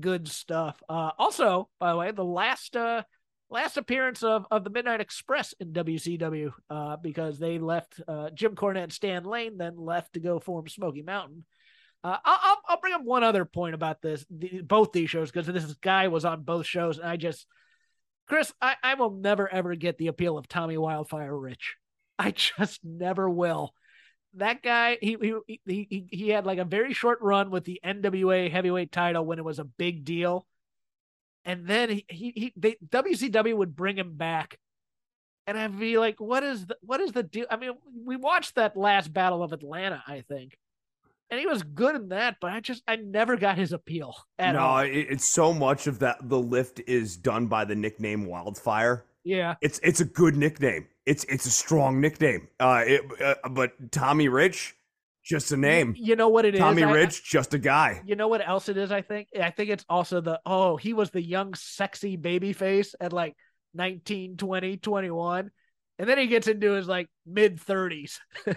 good 0.00 0.26
stuff. 0.26 0.82
Uh, 0.88 1.10
also, 1.18 1.68
by 1.78 1.90
the 1.90 1.98
way, 1.98 2.10
the 2.12 2.24
last 2.24 2.76
uh, 2.76 3.02
last 3.50 3.76
appearance 3.76 4.22
of, 4.22 4.46
of 4.50 4.64
the 4.64 4.70
Midnight 4.70 5.02
Express 5.02 5.52
in 5.60 5.74
WCW 5.74 6.50
uh, 6.70 6.96
because 6.96 7.38
they 7.38 7.58
left 7.58 8.00
uh, 8.08 8.30
Jim 8.30 8.54
Cornette 8.54 8.84
and 8.84 8.92
Stan 8.92 9.24
Lane, 9.24 9.58
then 9.58 9.76
left 9.76 10.14
to 10.14 10.20
go 10.20 10.38
form 10.38 10.66
Smoky 10.66 11.02
Mountain. 11.02 11.44
Uh, 12.02 12.16
I'll, 12.24 12.58
I'll 12.66 12.80
bring 12.80 12.94
up 12.94 13.02
one 13.02 13.24
other 13.24 13.44
point 13.44 13.74
about 13.74 14.00
this, 14.00 14.24
the, 14.30 14.62
both 14.62 14.92
these 14.92 15.10
shows, 15.10 15.30
because 15.30 15.46
this 15.46 15.74
guy 15.74 16.08
was 16.08 16.24
on 16.24 16.42
both 16.42 16.64
shows, 16.64 16.98
and 16.98 17.06
I 17.06 17.16
just, 17.16 17.46
Chris, 18.26 18.52
I, 18.60 18.76
I 18.82 18.94
will 18.94 19.10
never 19.10 19.52
ever 19.52 19.74
get 19.74 19.98
the 19.98 20.06
appeal 20.06 20.38
of 20.38 20.48
Tommy 20.48 20.78
Wildfire 20.78 21.36
Rich. 21.36 21.76
I 22.18 22.30
just 22.30 22.80
never 22.84 23.28
will 23.28 23.74
that 24.34 24.62
guy 24.62 24.96
he, 25.00 25.16
he 25.46 25.60
he 25.66 26.06
he 26.10 26.28
had 26.28 26.46
like 26.46 26.58
a 26.58 26.64
very 26.64 26.92
short 26.92 27.18
run 27.20 27.50
with 27.50 27.64
the 27.64 27.80
NWA 27.84 28.50
heavyweight 28.50 28.92
title 28.92 29.24
when 29.24 29.38
it 29.38 29.44
was 29.44 29.58
a 29.58 29.64
big 29.64 30.04
deal. 30.04 30.46
And 31.44 31.66
then 31.66 31.90
he 31.90 32.04
he, 32.08 32.32
he 32.36 32.52
they 32.56 32.76
WCW 32.86 33.56
would 33.56 33.74
bring 33.74 33.96
him 33.96 34.16
back. 34.16 34.58
And 35.46 35.58
I'd 35.58 35.78
be 35.78 35.98
like, 35.98 36.20
what 36.20 36.44
is 36.44 36.66
the 36.66 36.76
what 36.82 37.00
is 37.00 37.12
the 37.12 37.22
deal? 37.22 37.46
I 37.50 37.56
mean, 37.56 37.72
we 38.04 38.16
watched 38.16 38.54
that 38.54 38.76
last 38.76 39.12
battle 39.12 39.42
of 39.42 39.52
Atlanta, 39.52 40.02
I 40.06 40.20
think. 40.20 40.56
And 41.30 41.38
he 41.38 41.46
was 41.46 41.62
good 41.62 41.94
in 41.94 42.08
that, 42.08 42.38
but 42.40 42.52
I 42.52 42.60
just 42.60 42.82
I 42.88 42.96
never 42.96 43.36
got 43.36 43.56
his 43.56 43.72
appeal 43.72 44.16
at 44.38 44.52
no, 44.52 44.58
all. 44.58 44.76
No, 44.78 44.82
it's 44.82 45.28
so 45.28 45.52
much 45.52 45.86
of 45.86 46.00
that 46.00 46.16
the 46.28 46.38
lift 46.38 46.80
is 46.86 47.16
done 47.16 47.46
by 47.46 47.64
the 47.64 47.76
nickname 47.76 48.26
Wildfire. 48.26 49.04
Yeah. 49.24 49.54
It's 49.60 49.78
it's 49.82 50.00
a 50.00 50.04
good 50.04 50.36
nickname. 50.36 50.88
It's 51.06 51.24
it's 51.24 51.46
a 51.46 51.50
strong 51.50 52.00
nickname. 52.00 52.48
Uh, 52.58 52.82
it, 52.86 53.02
uh 53.22 53.48
but 53.50 53.92
Tommy 53.92 54.28
Rich, 54.28 54.74
just 55.24 55.52
a 55.52 55.56
name. 55.56 55.94
You 55.96 56.16
know 56.16 56.28
what 56.28 56.44
it 56.46 56.56
Tommy 56.56 56.82
is? 56.82 56.86
Tommy 56.86 56.98
Rich, 56.98 57.22
I, 57.24 57.28
just 57.28 57.54
a 57.54 57.58
guy. 57.58 58.02
You 58.04 58.16
know 58.16 58.28
what 58.28 58.46
else 58.46 58.68
it 58.68 58.76
is? 58.76 58.90
I 58.90 59.02
think. 59.02 59.28
I 59.40 59.50
think 59.50 59.70
it's 59.70 59.84
also 59.88 60.20
the 60.20 60.40
oh 60.44 60.76
he 60.76 60.94
was 60.94 61.10
the 61.10 61.22
young 61.22 61.54
sexy 61.54 62.16
baby 62.16 62.52
face 62.52 62.94
at 63.00 63.12
like 63.12 63.36
19, 63.74 64.36
20, 64.36 64.78
21. 64.78 65.50
and 66.00 66.08
then 66.08 66.18
he 66.18 66.26
gets 66.26 66.48
into 66.48 66.72
his 66.72 66.88
like 66.88 67.08
mid 67.24 67.60
thirties. 67.60 68.18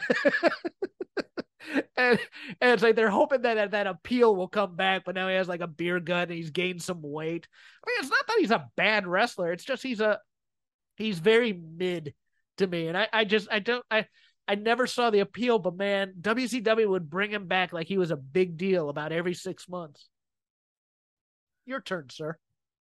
and, 1.98 2.20
and 2.62 2.72
it's 2.72 2.84
like 2.84 2.96
they're 2.96 3.10
hoping 3.10 3.42
that 3.44 3.72
that 3.72 3.88
appeal 3.88 4.36
will 4.36 4.48
come 4.48 4.76
back, 4.76 5.04
but 5.06 5.16
now 5.16 5.28
he 5.28 5.36
has 5.36 5.48
like 5.48 5.62
a 5.62 5.68
beer 5.68 6.00
gut 6.00 6.30
and 6.30 6.38
he's 6.38 6.52
gained 6.52 6.82
some 6.82 7.02
weight. 7.02 7.48
I 7.86 7.90
mean, 7.90 7.98
it's 8.00 8.10
not 8.10 8.28
that 8.28 8.38
he's 8.40 8.52
a 8.52 8.70
bad 8.76 9.08
wrestler; 9.08 9.52
it's 9.52 9.64
just 9.64 9.84
he's 9.84 10.00
a 10.02 10.20
he's 10.96 11.20
very 11.20 11.54
mid 11.54 12.14
to 12.58 12.68
me. 12.68 12.88
And 12.88 12.98
I, 12.98 13.08
I 13.12 13.26
just 13.26 13.48
I 13.52 13.60
don't 13.60 13.86
I 13.90 14.08
I 14.48 14.56
never 14.56 14.88
saw 14.88 15.10
the 15.10 15.20
appeal, 15.20 15.60
but 15.60 15.76
man, 15.76 16.14
WCW 16.20 16.88
would 16.88 17.10
bring 17.10 17.32
him 17.32 17.48
back 17.48 17.74
like 17.74 17.88
he 17.88 17.98
was 17.98 18.12
a 18.12 18.18
big 18.18 18.58
deal 18.58 18.90
about 18.90 19.12
every 19.12 19.34
six 19.34 19.70
months. 19.70 20.10
Your 21.66 21.82
turn, 21.82 22.10
sir. 22.10 22.38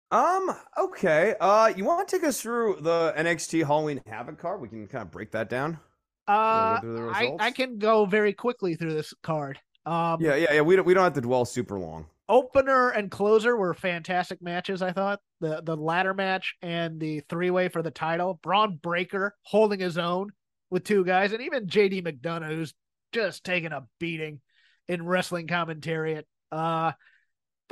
Um, 0.10 0.52
okay. 0.78 1.36
Uh 1.40 1.74
you 1.76 1.86
want 1.86 2.08
to 2.08 2.16
take 2.16 2.26
us 2.28 2.42
through 2.42 2.78
the 2.82 3.14
NXT 3.18 3.66
Halloween 3.66 4.02
Havoc 4.08 4.38
card? 4.38 4.62
We 4.62 4.68
can 4.68 4.88
kind 4.88 5.04
of 5.04 5.12
break 5.12 5.32
that 5.32 5.50
down. 5.50 5.80
Uh 6.28 6.80
I, 6.84 7.36
I 7.40 7.52
can 7.52 7.78
go 7.78 8.06
very 8.06 8.34
quickly 8.34 8.76
through 8.76 8.94
this 8.94 9.14
card. 9.24 9.60
Um 9.86 10.22
Yeah, 10.22 10.36
yeah, 10.36 10.54
yeah. 10.54 10.62
We 10.62 10.76
don't 10.76 10.86
we 10.86 10.94
don't 10.94 11.04
have 11.04 11.14
to 11.14 11.22
dwell 11.22 11.46
super 11.46 11.80
long 11.80 12.06
opener 12.30 12.90
and 12.90 13.12
closer 13.12 13.56
were 13.56 13.74
fantastic 13.74 14.42
matches. 14.42 14.82
I 14.82 14.92
thought 14.92 15.20
the 15.42 15.62
the 15.62 15.76
ladder 15.76 16.14
match 16.14 16.56
and 16.62 17.00
the 17.00 17.22
three 17.30 17.52
way 17.52 17.68
for 17.68 17.82
the 17.82 17.92
title. 17.92 18.40
Bron 18.42 18.78
Breakker 18.82 19.36
holding 19.44 19.80
his 19.80 19.98
own 19.98 20.32
with 20.70 20.84
two 20.84 21.04
guys, 21.06 21.34
and 21.34 21.42
even 21.42 21.68
JD 21.68 22.04
McDonagh, 22.04 22.48
who's 22.48 22.74
just 23.12 23.44
taking 23.44 23.72
a 23.72 23.86
beating 24.00 24.42
in 24.88 25.06
wrestling 25.06 25.48
commentary. 25.48 26.16
At, 26.16 26.26
Uh, 26.52 26.94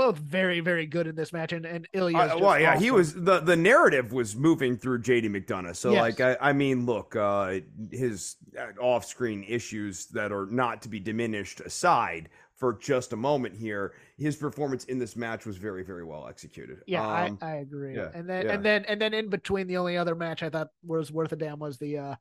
both 0.02 0.18
very 0.18 0.62
very 0.62 0.88
good 0.88 1.06
in 1.06 1.16
this 1.16 1.32
match, 1.32 1.54
and 1.54 1.64
and 1.64 1.88
Ilja. 1.94 2.36
Uh, 2.36 2.40
well, 2.40 2.60
yeah, 2.60 2.72
awesome. 2.72 2.84
he 2.84 2.90
was 2.90 3.14
the 3.14 3.40
the 3.40 3.56
narrative 3.56 4.12
was 4.12 4.36
moving 4.36 4.76
through 4.76 5.02
JD 5.04 5.26
McDonagh 5.26 5.76
So 5.76 5.92
yes. 5.92 6.02
like 6.02 6.22
I, 6.22 6.50
I 6.50 6.54
mean, 6.54 6.88
look, 6.88 7.16
uh, 7.16 7.60
his 7.92 8.38
uh, 8.58 8.82
off 8.82 9.06
screen 9.06 9.46
issues 9.48 10.08
that 10.08 10.32
are 10.32 10.48
not 10.48 10.82
to 10.82 10.90
be 10.90 11.00
diminished 11.00 11.60
aside 11.60 12.30
for 12.56 12.74
just 12.74 13.14
a 13.14 13.16
moment 13.16 13.56
here, 13.56 13.94
his 14.18 14.36
performance 14.36 14.86
in 14.86 14.98
this 14.98 15.16
match 15.16 15.46
was 15.46 15.58
very, 15.58 15.84
very 15.84 16.04
well 16.04 16.28
executed. 16.28 16.80
Yeah, 16.88 17.02
um, 17.04 17.38
I, 17.42 17.46
I 17.46 17.56
agree. 17.58 17.96
Yeah, 17.96 18.10
and 18.14 18.28
then 18.28 18.46
yeah. 18.48 18.54
and 18.54 18.66
then 18.66 18.86
and 18.86 19.00
then 19.00 19.14
in 19.14 19.30
between, 19.30 19.68
the 19.68 19.78
only 19.78 19.98
other 19.98 20.16
match 20.16 20.42
I 20.42 20.50
thought 20.50 20.70
was 20.84 21.12
worth 21.12 21.32
a 21.32 21.36
damn 21.36 21.60
was 21.60 21.78
the 21.78 21.98
uh, 22.00 22.16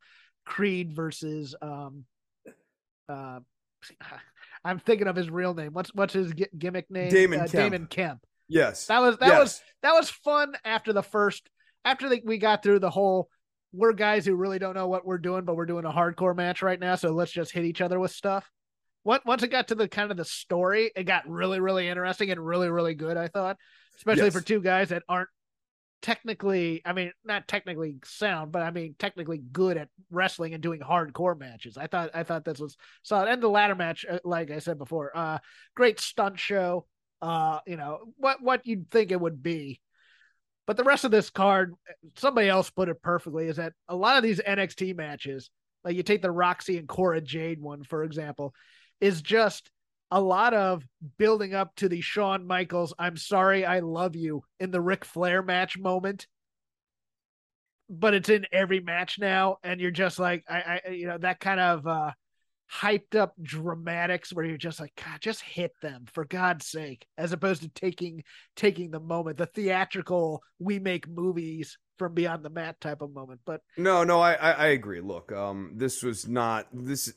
Creed 0.45 0.93
versus 0.93 1.55
um, 1.62 2.05
uh, 3.09 3.40
I'm 4.64 4.79
thinking 4.79 5.07
of 5.07 5.16
his 5.16 5.31
real 5.31 5.55
name. 5.55 5.73
What's 5.73 5.94
what's 5.94 6.14
his 6.14 6.33
gimmick 6.57 6.90
name? 6.90 7.11
Damon 7.11 7.40
uh, 7.40 7.42
Kemp. 7.44 7.53
Damon 7.53 7.87
Kemp. 7.87 8.20
Yes, 8.49 8.87
that 8.87 9.01
was 9.01 9.16
that 9.18 9.29
yes. 9.29 9.38
was 9.38 9.62
that 9.83 9.92
was 9.92 10.11
fun 10.11 10.55
after 10.64 10.92
the 10.92 11.03
first 11.03 11.49
after 11.85 12.09
the, 12.09 12.23
we 12.25 12.38
got 12.38 12.62
through 12.62 12.81
the 12.81 12.90
whole. 12.90 13.29
We're 13.73 13.92
guys 13.92 14.27
who 14.27 14.35
really 14.35 14.59
don't 14.59 14.75
know 14.75 14.88
what 14.88 15.07
we're 15.07 15.18
doing, 15.18 15.44
but 15.44 15.55
we're 15.55 15.66
doing 15.66 15.85
a 15.85 15.92
hardcore 15.92 16.35
match 16.35 16.61
right 16.61 16.81
now. 16.81 16.96
So 16.96 17.12
let's 17.12 17.31
just 17.31 17.53
hit 17.53 17.64
each 17.64 17.81
other 17.81 18.01
with 18.01 18.11
stuff 18.11 18.51
once 19.05 19.42
it 19.42 19.51
got 19.51 19.68
to 19.68 19.75
the 19.75 19.88
kind 19.88 20.11
of 20.11 20.16
the 20.16 20.25
story, 20.25 20.90
it 20.94 21.05
got 21.05 21.29
really, 21.29 21.61
really 21.61 21.88
interesting 21.88 22.31
and 22.31 22.44
really, 22.44 22.68
really 22.68 22.94
good. 22.94 23.16
I 23.16 23.29
thought, 23.29 23.57
especially 23.96 24.25
yes. 24.25 24.33
for 24.33 24.40
two 24.40 24.61
guys 24.61 24.90
that 24.90 25.03
aren't 25.09 25.29
technically, 26.03 26.83
I 26.85 26.93
mean, 26.93 27.13
not 27.25 27.49
technically 27.49 27.97
sound, 28.05 28.53
but 28.53 28.63
I 28.63 28.71
mean, 28.71 28.95
technically 28.99 29.39
good 29.53 29.77
at 29.77 29.89
wrestling 30.11 30.55
and 30.55 30.63
doing 30.63 30.81
hardcore 30.81 31.39
matches. 31.39 31.77
I 31.77 31.87
thought, 31.87 32.11
I 32.15 32.23
thought 32.23 32.45
this 32.45 32.59
was 32.59 32.77
solid. 33.03 33.29
And 33.29 33.43
the 33.43 33.49
ladder 33.49 33.75
match, 33.75 34.05
uh, 34.09 34.19
like 34.25 34.51
I 34.51 34.59
said 34.59 34.79
before, 34.79 35.11
uh, 35.15 35.39
great 35.75 36.01
stunt 36.01 36.39
show. 36.39 36.87
Uh, 37.23 37.59
you 37.67 37.77
know 37.77 37.99
what 38.17 38.41
what 38.41 38.67
you'd 38.67 38.91
think 38.91 39.13
it 39.13 39.21
would 39.21 39.43
be. 39.43 39.81
But 40.67 40.77
the 40.77 40.85
rest 40.85 41.05
of 41.05 41.11
this 41.11 41.31
card, 41.31 41.75
somebody 42.17 42.49
else 42.49 42.71
put 42.71 42.89
it 42.89 43.03
perfectly, 43.03 43.49
is 43.49 43.57
that 43.57 43.75
a 43.89 43.97
lot 43.97 44.17
of 44.17 44.23
these 44.23 44.41
NXT 44.41 44.97
matches, 44.97 45.51
like 45.85 45.97
you 45.97 46.03
take 46.03 46.23
the 46.23 46.31
Roxy 46.31 46.79
and 46.79 46.89
Cora 46.89 47.21
Jade 47.21 47.61
one, 47.61 47.83
for 47.83 48.05
example, 48.05 48.55
is 49.01 49.21
just 49.21 49.71
a 50.11 50.20
lot 50.20 50.55
of 50.55 50.85
building 51.18 51.55
up 51.55 51.75
to 51.77 51.88
the 51.88 52.01
Shawn 52.01 52.46
Michaels, 52.46 52.92
I'm 52.99 53.16
sorry, 53.16 53.64
I 53.64 53.81
love 53.81 54.16
you 54.16 54.42
in 54.59 54.70
the 54.70 54.81
Ric 54.81 55.05
Flair 55.05 55.42
match 55.42 55.79
moment. 55.79 56.27
But 57.88 58.14
it's 58.14 58.29
in 58.29 58.46
every 58.53 58.81
match 58.81 59.18
now, 59.18 59.57
and 59.64 59.81
you're 59.81 59.90
just 59.90 60.18
like, 60.18 60.44
I, 60.49 60.81
I 60.87 60.90
you 60.90 61.07
know, 61.09 61.18
that 61.18 61.40
kind 61.40 61.59
of 61.61 61.87
uh 61.87 62.12
hyped 62.73 63.16
up 63.16 63.35
dramatics 63.42 64.33
where 64.33 64.44
you're 64.44 64.57
just 64.57 64.79
like, 64.79 64.92
God, 64.94 65.20
just 65.20 65.42
hit 65.42 65.73
them 65.83 66.05
for 66.12 66.25
God's 66.25 66.66
sake, 66.66 67.05
as 67.18 67.33
opposed 67.33 67.62
to 67.62 67.68
taking 67.68 68.23
taking 68.55 68.90
the 68.90 69.01
moment, 69.01 69.38
the 69.38 69.46
theatrical 69.46 70.42
we 70.59 70.79
make 70.79 71.09
movies 71.09 71.79
from 71.99 72.14
beyond 72.14 72.44
the 72.44 72.51
mat 72.51 72.81
type 72.81 73.03
of 73.03 73.12
moment. 73.12 73.40
But 73.44 73.61
no, 73.77 74.05
no, 74.05 74.20
I 74.20 74.35
I, 74.35 74.51
I 74.53 74.66
agree. 74.68 75.01
Look, 75.01 75.33
um, 75.33 75.73
this 75.75 76.03
was 76.03 76.29
not 76.29 76.68
this 76.73 77.12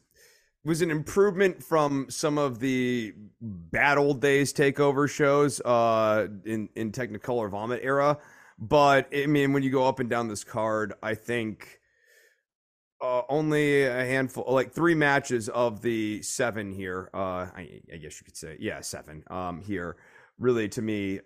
was 0.66 0.82
an 0.82 0.92
improvement 0.92 1.62
from 1.62 2.06
some 2.10 2.38
of 2.38 2.60
the 2.60 3.14
bad 3.42 3.98
old 3.98 4.22
days 4.22 4.54
takeover 4.54 5.10
shows 5.10 5.60
uh, 5.62 6.28
in 6.46 6.70
in 6.76 6.92
Technicolor 6.92 7.50
Vomit 7.50 7.82
era. 7.84 8.18
But 8.58 9.10
I 9.14 9.26
mean, 9.26 9.54
when 9.54 9.64
you 9.64 9.72
go 9.72 9.88
up 9.88 10.00
and 10.00 10.10
down 10.10 10.28
this 10.28 10.44
card, 10.44 10.94
I 11.04 11.16
think 11.16 11.80
uh, 13.02 13.24
only 13.28 13.84
a 13.84 14.06
handful, 14.06 14.46
like 14.48 14.72
three 14.72 14.96
matches 14.96 15.50
of 15.50 15.82
the 15.82 16.22
seven 16.22 16.72
here. 16.72 17.10
Uh, 17.14 17.48
I, 17.54 17.82
I, 17.92 17.98
guess 17.98 18.20
you 18.22 18.26
could 18.26 18.38
say, 18.38 18.56
yeah, 18.60 18.80
seven 18.80 19.24
um, 19.30 19.62
here 19.62 19.98
really 20.40 20.68
to 20.70 20.82
me, 20.82 21.20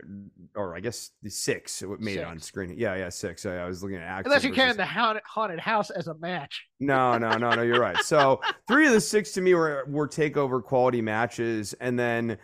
or 0.56 0.76
I 0.76 0.80
guess 0.80 1.12
the 1.24 1.30
six 1.30 1.82
it 1.82 1.90
made 2.00 2.18
it 2.18 2.24
on 2.26 2.40
screen. 2.40 2.74
Yeah, 2.78 2.96
yeah, 2.96 3.10
six. 3.10 3.46
I, 3.46 3.58
I 3.58 3.66
was 3.66 3.82
looking 3.82 3.98
at 3.98 4.04
action. 4.04 4.28
Unless 4.28 4.44
you 4.44 4.50
versus- 4.50 4.64
count 4.64 4.78
the 4.78 4.86
haunted, 4.86 5.24
haunted 5.26 5.60
house 5.60 5.90
as 5.90 6.08
a 6.08 6.16
match. 6.16 6.66
No, 6.80 7.18
no, 7.18 7.38
no, 7.38 7.52
no. 7.52 7.62
You're 7.62 7.80
right. 7.80 7.98
So 7.98 8.42
three 8.68 8.88
of 8.88 8.94
the 8.94 9.02
six 9.02 9.32
to 9.34 9.42
me 9.42 9.54
were 9.54 9.86
were 9.88 10.08
takeover 10.08 10.62
quality 10.64 11.02
matches, 11.02 11.74
and 11.80 11.98
then 11.98 12.38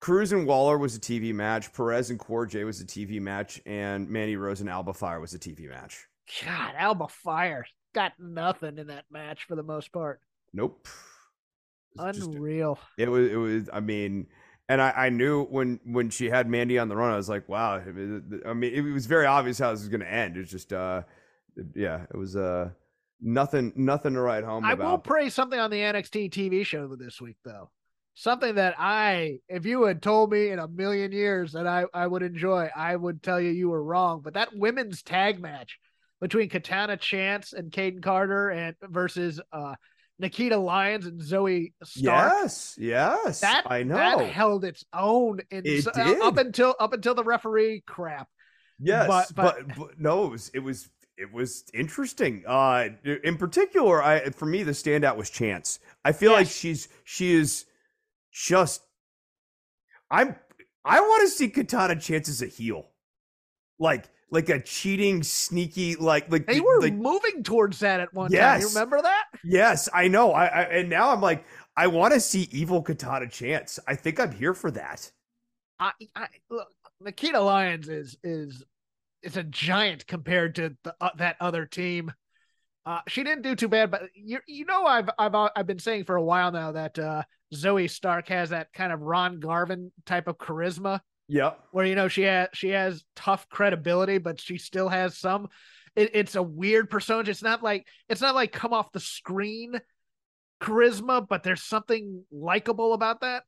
Crews 0.00 0.32
and 0.32 0.46
Waller 0.46 0.78
was 0.78 0.94
a 0.96 1.00
TV 1.00 1.32
match. 1.34 1.72
Perez 1.72 2.10
and 2.10 2.18
Cora 2.18 2.46
Jade 2.48 2.64
was 2.66 2.80
a 2.80 2.86
TV 2.86 3.20
match, 3.20 3.60
and 3.66 4.08
Mandy 4.08 4.36
Rose 4.36 4.60
and 4.60 4.68
Alba 4.70 4.92
Fyre 4.92 5.20
was 5.20 5.34
a 5.34 5.38
TV 5.38 5.68
match. 5.68 6.06
God, 6.44 6.74
Alba 6.76 7.08
Fyre 7.08 7.64
got 7.94 8.12
nothing 8.18 8.78
in 8.78 8.88
that 8.88 9.04
match 9.10 9.44
for 9.48 9.56
the 9.56 9.62
most 9.62 9.92
part. 9.92 10.20
Nope. 10.52 10.86
It 11.98 12.02
was 12.02 12.16
just- 12.16 12.28
Unreal. 12.28 12.78
it 12.98 13.08
was. 13.08 13.30
It 13.30 13.36
was. 13.36 13.70
I 13.72 13.80
mean. 13.80 14.26
And 14.68 14.82
I, 14.82 14.90
I 14.90 15.08
knew 15.10 15.44
when, 15.44 15.78
when 15.84 16.10
she 16.10 16.28
had 16.28 16.48
Mandy 16.48 16.78
on 16.78 16.88
the 16.88 16.96
run, 16.96 17.12
I 17.12 17.16
was 17.16 17.28
like, 17.28 17.48
wow. 17.48 17.76
I 17.76 18.52
mean, 18.52 18.74
it 18.74 18.80
was 18.92 19.06
very 19.06 19.26
obvious 19.26 19.58
how 19.58 19.70
this 19.70 19.80
was 19.80 19.88
going 19.88 20.00
to 20.00 20.12
end. 20.12 20.36
It's 20.36 20.50
just, 20.50 20.72
uh, 20.72 21.02
yeah, 21.74 22.02
it 22.12 22.16
was 22.16 22.34
uh, 22.34 22.70
nothing, 23.20 23.72
nothing 23.76 24.14
to 24.14 24.20
write 24.20 24.42
home 24.42 24.64
I 24.64 24.72
about. 24.72 24.90
will 24.90 24.98
praise 24.98 25.34
something 25.34 25.58
on 25.58 25.70
the 25.70 25.78
NXT 25.78 26.30
TV 26.30 26.66
show 26.66 26.96
this 26.96 27.20
week, 27.20 27.36
though. 27.44 27.70
Something 28.14 28.56
that 28.56 28.74
I, 28.78 29.38
if 29.48 29.66
you 29.66 29.84
had 29.84 30.02
told 30.02 30.32
me 30.32 30.50
in 30.50 30.58
a 30.58 30.66
million 30.66 31.12
years 31.12 31.52
that 31.52 31.66
I, 31.66 31.84
I 31.94 32.06
would 32.06 32.22
enjoy, 32.22 32.68
I 32.74 32.96
would 32.96 33.22
tell 33.22 33.40
you 33.40 33.50
you 33.50 33.68
were 33.68 33.84
wrong. 33.84 34.22
But 34.24 34.34
that 34.34 34.56
women's 34.56 35.02
tag 35.02 35.40
match 35.40 35.78
between 36.20 36.48
Katana 36.48 36.96
Chance 36.96 37.52
and 37.52 37.70
Kayden 37.70 38.02
Carter 38.02 38.48
and 38.48 38.74
versus 38.82 39.40
uh, 39.52 39.74
Nikita 40.18 40.56
Lyons 40.56 41.06
and 41.06 41.20
Zoey 41.20 41.72
Stark. 41.84 42.32
Yes, 42.42 42.74
yes, 42.78 43.40
That 43.40 43.64
I 43.66 43.82
know. 43.82 43.96
that 43.96 44.30
held 44.30 44.64
its 44.64 44.84
own 44.92 45.40
in 45.50 45.62
It 45.66 45.82
so- 45.82 45.92
did. 45.92 46.20
up 46.20 46.38
until 46.38 46.74
up 46.80 46.92
until 46.94 47.14
the 47.14 47.24
referee 47.24 47.82
crap. 47.86 48.28
Yes, 48.78 49.06
But- 49.08 49.34
but, 49.34 49.68
but- 49.68 49.76
but 49.78 50.00
no, 50.00 50.24
it 50.26 50.30
was 50.30 50.50
it 50.54 50.60
was 50.60 50.88
it 51.18 51.32
was 51.32 51.64
interesting. 51.72 52.44
Uh, 52.46 52.88
in 53.24 53.36
particular, 53.38 54.02
I 54.02 54.30
for 54.30 54.46
me 54.46 54.62
the 54.62 54.72
standout 54.72 55.16
was 55.16 55.30
Chance. 55.30 55.80
I 56.04 56.12
feel 56.12 56.32
like 56.32 56.46
she's 56.48 56.88
she 57.04 57.32
is 57.34 57.64
just. 58.32 58.82
I'm. 60.10 60.36
I 60.84 61.00
want 61.00 61.22
to 61.22 61.28
see 61.28 61.48
Katana 61.48 61.98
Chance 61.98 62.28
as 62.28 62.42
a 62.42 62.46
heel, 62.46 62.86
like 63.78 64.04
like 64.30 64.48
a 64.48 64.60
cheating, 64.60 65.22
sneaky, 65.22 65.96
like 65.96 66.30
like 66.30 66.46
They 66.46 66.60
were 66.60 66.80
like, 66.80 66.94
moving 66.94 67.42
towards 67.42 67.78
that 67.80 68.00
at 68.00 68.12
one 68.12 68.30
time. 68.30 68.60
You 68.60 68.68
remember 68.68 69.00
that? 69.02 69.24
yes, 69.44 69.88
I 69.92 70.08
know. 70.08 70.32
I, 70.32 70.46
I 70.46 70.62
and 70.62 70.88
now 70.88 71.10
I'm 71.10 71.20
like 71.20 71.44
I 71.76 71.86
want 71.86 72.14
to 72.14 72.20
see 72.20 72.48
evil 72.52 72.82
Katana 72.82 73.28
Chance. 73.28 73.78
I 73.86 73.94
think 73.94 74.18
I'm 74.18 74.32
here 74.32 74.54
for 74.54 74.70
that. 74.72 75.10
I, 75.78 75.92
I 76.14 76.28
look, 76.50 76.68
Nikita 77.00 77.40
Lyons 77.40 77.88
is 77.88 78.16
is 78.24 78.64
is 79.22 79.36
a 79.36 79.42
giant 79.42 80.06
compared 80.06 80.54
to 80.56 80.76
the, 80.82 80.94
uh, 81.00 81.10
that 81.18 81.36
other 81.40 81.66
team. 81.66 82.12
Uh, 82.84 83.00
she 83.08 83.24
didn't 83.24 83.42
do 83.42 83.56
too 83.56 83.68
bad, 83.68 83.90
but 83.90 84.02
you 84.14 84.38
you 84.46 84.64
know 84.64 84.84
I've 84.84 85.10
I've 85.18 85.34
uh, 85.34 85.50
I've 85.54 85.66
been 85.66 85.78
saying 85.78 86.04
for 86.04 86.16
a 86.16 86.22
while 86.22 86.52
now 86.52 86.72
that 86.72 86.98
uh, 86.98 87.22
Zoey 87.54 87.90
Stark 87.90 88.28
has 88.28 88.50
that 88.50 88.72
kind 88.72 88.92
of 88.92 89.02
Ron 89.02 89.40
Garvin 89.40 89.92
type 90.06 90.28
of 90.28 90.38
charisma, 90.38 91.00
Yep. 91.28 91.60
where 91.72 91.84
you 91.86 91.94
know 91.94 92.08
she 92.08 92.22
has 92.22 92.48
she 92.52 92.70
has 92.70 93.04
tough 93.14 93.48
credibility, 93.48 94.18
but 94.18 94.40
she 94.40 94.58
still 94.58 94.88
has 94.88 95.18
some. 95.18 95.48
It, 95.94 96.10
it's 96.14 96.34
a 96.36 96.42
weird 96.42 96.90
persona. 96.90 97.28
It's 97.28 97.42
not 97.42 97.62
like 97.62 97.86
it's 98.08 98.20
not 98.20 98.34
like 98.34 98.52
come 98.52 98.72
off 98.72 98.92
the 98.92 99.00
screen 99.00 99.80
charisma, 100.60 101.26
but 101.26 101.42
there's 101.42 101.62
something 101.62 102.24
likable 102.30 102.92
about 102.92 103.20
that. 103.20 103.42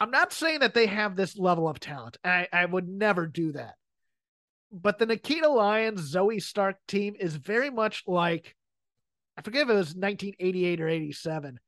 I'm 0.00 0.10
not 0.10 0.32
saying 0.32 0.60
that 0.60 0.74
they 0.74 0.86
have 0.86 1.16
this 1.16 1.38
level 1.38 1.68
of 1.68 1.80
talent. 1.80 2.16
I, 2.24 2.48
I 2.52 2.64
would 2.64 2.88
never 2.88 3.26
do 3.26 3.52
that. 3.52 3.74
But 4.72 4.98
the 4.98 5.06
Nikita 5.06 5.48
Lyons 5.48 6.12
Zoey 6.12 6.42
Stark 6.42 6.76
team 6.88 7.14
is 7.18 7.36
very 7.36 7.70
much 7.70 8.02
like 8.06 8.56
I 9.36 9.42
forget 9.42 9.62
if 9.62 9.68
it 9.68 9.74
was 9.74 9.94
1988 9.94 10.80
or 10.80 10.88
87, 10.88 11.58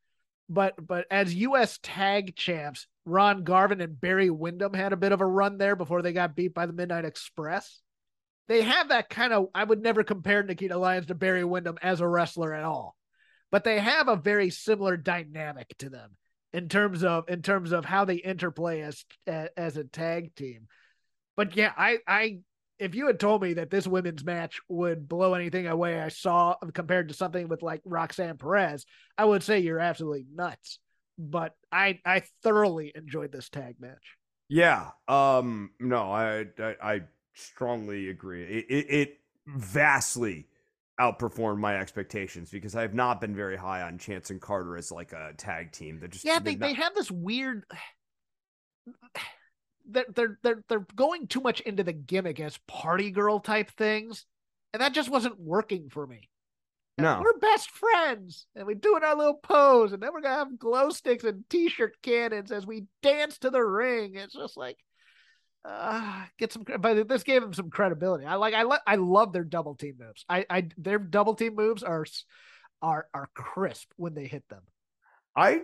but 0.48 0.74
but 0.84 1.06
as 1.10 1.34
U.S. 1.34 1.78
Tag 1.82 2.36
Champs, 2.36 2.86
Ron 3.04 3.44
Garvin 3.44 3.80
and 3.80 4.00
Barry 4.00 4.30
Windham 4.30 4.74
had 4.74 4.92
a 4.92 4.96
bit 4.96 5.12
of 5.12 5.20
a 5.20 5.26
run 5.26 5.58
there 5.58 5.76
before 5.76 6.02
they 6.02 6.12
got 6.12 6.36
beat 6.36 6.54
by 6.54 6.66
the 6.66 6.72
Midnight 6.72 7.04
Express. 7.04 7.80
They 8.48 8.62
have 8.62 8.90
that 8.90 9.08
kind 9.10 9.32
of. 9.32 9.46
I 9.54 9.64
would 9.64 9.82
never 9.82 10.04
compare 10.04 10.42
Nikita 10.42 10.76
Lyons 10.76 11.06
to 11.06 11.14
Barry 11.14 11.44
Windham 11.44 11.78
as 11.82 12.00
a 12.00 12.08
wrestler 12.08 12.54
at 12.54 12.64
all, 12.64 12.96
but 13.50 13.64
they 13.64 13.80
have 13.80 14.08
a 14.08 14.16
very 14.16 14.50
similar 14.50 14.96
dynamic 14.96 15.74
to 15.78 15.90
them 15.90 16.16
in 16.52 16.68
terms 16.68 17.02
of 17.02 17.28
in 17.28 17.42
terms 17.42 17.72
of 17.72 17.84
how 17.84 18.04
they 18.04 18.16
interplay 18.16 18.82
as 18.82 19.04
as 19.26 19.76
a 19.76 19.84
tag 19.84 20.34
team. 20.34 20.68
But 21.36 21.56
yeah, 21.56 21.72
I 21.76 21.98
I 22.06 22.38
if 22.78 22.94
you 22.94 23.06
had 23.06 23.20
told 23.20 23.42
me 23.42 23.54
that 23.54 23.70
this 23.70 23.86
women's 23.86 24.24
match 24.24 24.60
would 24.68 25.08
blow 25.08 25.34
anything 25.34 25.66
away 25.66 26.00
I 26.00 26.08
saw 26.08 26.56
compared 26.74 27.08
to 27.08 27.14
something 27.14 27.48
with 27.48 27.62
like 27.62 27.80
Roxanne 27.84 28.36
Perez, 28.36 28.84
I 29.16 29.24
would 29.24 29.42
say 29.42 29.60
you're 29.60 29.80
absolutely 29.80 30.26
nuts. 30.34 30.78
But 31.18 31.54
I 31.72 32.00
I 32.04 32.22
thoroughly 32.42 32.92
enjoyed 32.94 33.32
this 33.32 33.48
tag 33.48 33.76
match. 33.80 34.16
Yeah. 34.48 34.90
Um. 35.08 35.70
No, 35.80 36.12
I 36.12 36.46
I, 36.58 36.74
I 36.82 37.00
strongly 37.34 38.10
agree. 38.10 38.42
It, 38.44 38.66
it 38.68 38.86
it 38.90 39.18
vastly 39.46 40.46
outperformed 41.00 41.58
my 41.58 41.78
expectations 41.78 42.50
because 42.50 42.74
I 42.74 42.82
have 42.82 42.94
not 42.94 43.20
been 43.20 43.34
very 43.34 43.56
high 43.56 43.82
on 43.82 43.98
Chance 43.98 44.30
and 44.30 44.40
Carter 44.40 44.76
as 44.76 44.90
like 44.90 45.12
a 45.12 45.32
tag 45.36 45.72
team. 45.72 46.00
That 46.00 46.10
just 46.10 46.24
Yeah, 46.24 46.38
they, 46.38 46.54
they 46.54 46.72
have 46.74 46.94
this 46.94 47.10
weird 47.10 47.64
they're 49.88 50.06
they're 50.14 50.38
they're 50.42 50.64
they're 50.68 50.86
going 50.94 51.26
too 51.26 51.40
much 51.40 51.60
into 51.60 51.82
the 51.84 51.92
gimmick 51.92 52.40
as 52.40 52.58
party 52.66 53.10
girl 53.10 53.40
type 53.40 53.70
things, 53.72 54.26
and 54.72 54.80
that 54.82 54.92
just 54.92 55.10
wasn't 55.10 55.38
working 55.40 55.88
for 55.90 56.06
me. 56.06 56.28
And 56.98 57.04
No. 57.04 57.20
we're 57.22 57.38
best 57.38 57.70
friends, 57.70 58.46
and 58.54 58.66
we're 58.66 58.74
doing 58.74 59.02
our 59.04 59.14
little 59.16 59.34
pose, 59.42 59.92
and 59.92 60.02
then 60.02 60.12
we're 60.12 60.22
gonna 60.22 60.36
have 60.36 60.58
glow 60.58 60.90
sticks 60.90 61.24
and 61.24 61.44
t-shirt 61.50 62.00
cannons 62.02 62.50
as 62.50 62.66
we 62.66 62.86
dance 63.02 63.38
to 63.38 63.50
the 63.50 63.62
ring. 63.62 64.14
It's 64.14 64.34
just 64.34 64.56
like, 64.56 64.78
uh, 65.64 66.24
get 66.38 66.52
some. 66.52 66.64
But 66.78 67.08
this 67.08 67.22
gave 67.22 67.42
them 67.42 67.52
some 67.52 67.70
credibility. 67.70 68.24
I 68.24 68.36
like. 68.36 68.54
I 68.54 68.62
lo- 68.62 68.76
I 68.86 68.94
love 68.96 69.32
their 69.32 69.44
double 69.44 69.74
team 69.74 69.96
moves. 69.98 70.24
I 70.28 70.46
I 70.48 70.68
their 70.78 70.98
double 70.98 71.34
team 71.34 71.54
moves 71.54 71.82
are 71.82 72.06
are 72.82 73.08
are 73.12 73.28
crisp 73.34 73.90
when 73.96 74.14
they 74.14 74.26
hit 74.26 74.48
them. 74.48 74.62
I 75.34 75.62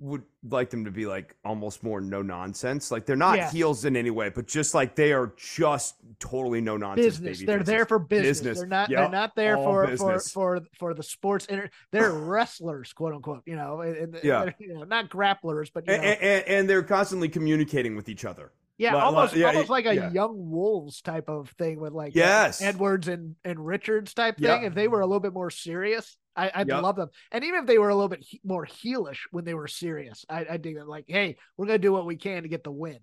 would 0.00 0.22
like 0.48 0.70
them 0.70 0.84
to 0.86 0.90
be 0.90 1.04
like 1.04 1.36
almost 1.44 1.82
more 1.84 2.00
no 2.00 2.22
nonsense. 2.22 2.90
Like 2.90 3.04
they're 3.04 3.16
not 3.16 3.36
Yes. 3.36 3.52
heels 3.52 3.84
in 3.84 3.96
any 3.96 4.08
way, 4.10 4.30
but 4.30 4.46
just 4.46 4.74
like 4.74 4.96
they 4.96 5.12
are 5.12 5.34
just 5.36 5.96
totally 6.18 6.62
no 6.62 6.78
nonsense. 6.78 7.06
business. 7.18 7.38
baby 7.38 7.46
They're 7.46 7.58
faces. 7.58 7.66
there 7.68 7.84
for 7.86 7.98
business. 7.98 8.38
Business. 8.40 8.58
They're 8.60 8.66
not. 8.66 8.88
Yep. 8.90 8.98
They're 8.98 9.08
not 9.10 9.36
there 9.36 9.56
All 9.58 9.64
for 9.64 9.86
business. 9.86 10.32
for 10.32 10.58
for 10.60 10.66
for 10.78 10.94
the 10.94 11.02
sports. 11.02 11.44
Inter- 11.46 11.68
they're 11.92 12.12
wrestlers, 12.30 12.94
quote 12.94 13.12
unquote. 13.14 13.42
You 13.44 13.56
know, 13.56 13.82
and, 13.82 14.18
Yeah. 14.22 14.50
you 14.58 14.72
know, 14.72 14.84
not 14.84 15.10
grapplers, 15.10 15.70
but 15.72 15.86
you 15.86 15.92
And, 15.92 16.02
and, 16.04 16.44
and 16.48 16.70
they're 16.70 16.82
constantly 16.82 17.28
communicating 17.28 17.94
with 17.94 18.08
each 18.08 18.24
other. 18.24 18.52
Yeah, 18.80 18.96
almost 18.96 19.34
yeah, 19.36 19.48
almost 19.48 19.68
like 19.70 19.86
a 19.86 19.94
yeah. 19.94 20.10
young 20.10 20.50
wolves 20.50 21.00
type 21.02 21.28
of 21.28 21.50
thing 21.58 21.78
with 21.80 21.92
like 21.92 22.14
Yes. 22.14 22.62
Edwards 22.62 23.08
and 23.08 23.36
and 23.44 23.64
Richards 23.64 24.14
type 24.14 24.38
thing. 24.38 24.62
Yep. 24.62 24.70
If 24.70 24.74
they 24.74 24.88
were 24.88 25.00
a 25.00 25.06
little 25.06 25.20
bit 25.20 25.32
more 25.34 25.50
serious, 25.50 26.16
I, 26.34 26.50
I'd 26.54 26.68
Yep. 26.68 26.82
love 26.82 26.96
them. 26.96 27.10
And 27.30 27.44
even 27.44 27.60
if 27.60 27.66
they 27.66 27.78
were 27.78 27.90
a 27.90 27.94
little 27.94 28.08
bit 28.08 28.20
he- 28.22 28.40
more 28.42 28.66
heelish 28.66 29.20
when 29.30 29.44
they 29.44 29.54
were 29.54 29.68
serious, 29.68 30.24
I, 30.28 30.46
I'd 30.50 30.62
dig 30.62 30.76
them. 30.76 30.88
Like, 30.88 31.04
hey, 31.08 31.36
we're 31.56 31.66
gonna 31.66 31.78
do 31.78 31.92
what 31.92 32.06
we 32.06 32.16
can 32.16 32.42
to 32.44 32.48
get 32.48 32.64
the 32.64 32.72
win. 32.72 32.98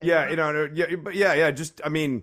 And, 0.00 0.08
Yeah, 0.08 0.30
you 0.30 0.36
know, 0.36 0.68
yeah, 0.72 0.96
but 0.96 1.14
yeah, 1.14 1.34
yeah. 1.34 1.50
Just, 1.50 1.80
I 1.84 1.88
mean, 1.88 2.22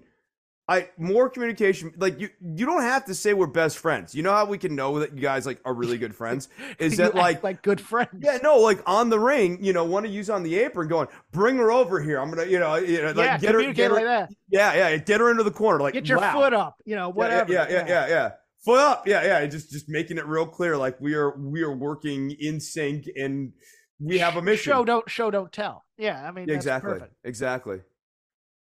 I 0.71 0.88
more 0.97 1.29
communication. 1.29 1.93
Like 1.97 2.17
you, 2.17 2.29
you 2.41 2.65
don't 2.65 2.81
have 2.81 3.03
to 3.05 3.13
say 3.13 3.34
we're 3.34 3.47
best 3.47 3.77
friends. 3.77 4.15
You 4.15 4.23
know 4.23 4.31
how 4.31 4.45
we 4.45 4.57
can 4.57 4.73
know 4.73 4.99
that 4.99 5.13
you 5.13 5.19
guys 5.19 5.45
like 5.45 5.60
are 5.65 5.73
really 5.73 5.97
good 5.97 6.15
friends 6.15 6.47
is 6.79 6.95
that 6.95 7.13
like, 7.13 7.43
like 7.43 7.62
good 7.62 7.81
friends. 7.81 8.12
yeah, 8.21 8.38
no, 8.41 8.57
like 8.57 8.81
on 8.86 9.10
the 9.10 9.19
ring, 9.19 9.62
you 9.62 9.73
know, 9.73 9.84
one 9.84 10.05
of 10.05 10.12
you's 10.12 10.29
on 10.29 10.43
the 10.43 10.57
apron 10.60 10.88
going, 10.88 11.10
bring 11.34 11.57
her 11.57 11.73
over 11.73 12.01
here. 12.01 12.21
I'm 12.21 12.29
gonna, 12.29 12.45
you 12.45 12.57
know, 12.57 12.75
you 12.75 13.01
know, 13.01 13.07
like 13.07 13.17
yeah, 13.17 13.38
get 13.38 13.53
her, 13.53 13.73
get 13.73 13.91
her, 13.91 13.97
like 13.97 14.05
that. 14.05 14.34
yeah, 14.49 14.73
yeah, 14.73 14.95
get 14.95 15.19
her 15.19 15.29
into 15.29 15.43
the 15.43 15.51
corner, 15.51 15.81
like 15.81 15.93
Get 15.93 16.07
your 16.07 16.19
wow. 16.19 16.31
foot 16.31 16.53
up. 16.53 16.81
You 16.86 16.95
know, 16.95 17.10
Yeah, 17.10 17.13
whatever. 17.13 17.51
Yeah, 17.51 17.67
yeah, 17.69 17.75
yeah, 17.75 17.88
yeah, 17.88 18.07
yeah. 18.07 18.31
Foot 18.63 18.79
up, 18.79 19.05
yeah, 19.05 19.23
yeah. 19.25 19.45
Just, 19.47 19.72
just 19.72 19.89
making 19.89 20.19
it 20.19 20.26
real 20.26 20.45
clear, 20.45 20.78
like 20.78 21.01
we 21.01 21.15
are, 21.15 21.38
we 21.38 21.63
are 21.63 21.76
working 21.76 22.32
in 22.39 22.61
sync, 22.61 23.09
and 23.17 23.51
we 23.99 24.19
have 24.19 24.38
a 24.38 24.41
mission. 24.41 24.72
Show 24.72 24.86
don't 24.86 25.09
show 25.09 25.32
don't 25.32 25.51
tell. 25.51 25.84
Yeah, 25.97 26.26
I 26.26 26.32
mean 26.32 26.47
Yeah, 26.47 26.55
exactly, 26.55 26.99
exactly. 27.26 27.82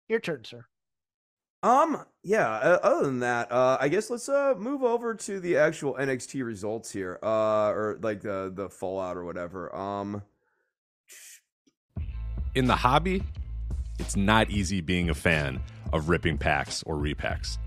Your 0.08 0.20
turn, 0.20 0.44
sir. 0.44 0.66
Um, 1.66 2.04
yeah, 2.22 2.48
uh, 2.48 2.78
other 2.80 3.06
than 3.06 3.18
that, 3.20 3.50
uh 3.50 3.76
I 3.80 3.88
guess 3.88 4.08
let's 4.08 4.28
uh 4.28 4.54
move 4.56 4.84
over 4.84 5.14
to 5.14 5.40
the 5.40 5.56
actual 5.56 5.94
NXT 5.94 6.44
results 6.44 6.92
here. 6.92 7.18
Uh 7.22 7.70
or 7.70 7.98
like 8.00 8.20
the 8.20 8.52
the 8.54 8.68
fallout 8.68 9.16
or 9.16 9.24
whatever. 9.24 9.74
Um 9.74 10.22
In 12.54 12.66
the 12.66 12.76
hobby, 12.76 13.24
it's 13.98 14.14
not 14.14 14.48
easy 14.48 14.80
being 14.80 15.10
a 15.10 15.14
fan 15.14 15.60
of 15.92 16.08
ripping 16.08 16.38
packs 16.38 16.84
or 16.84 16.94
repacks. 16.94 17.58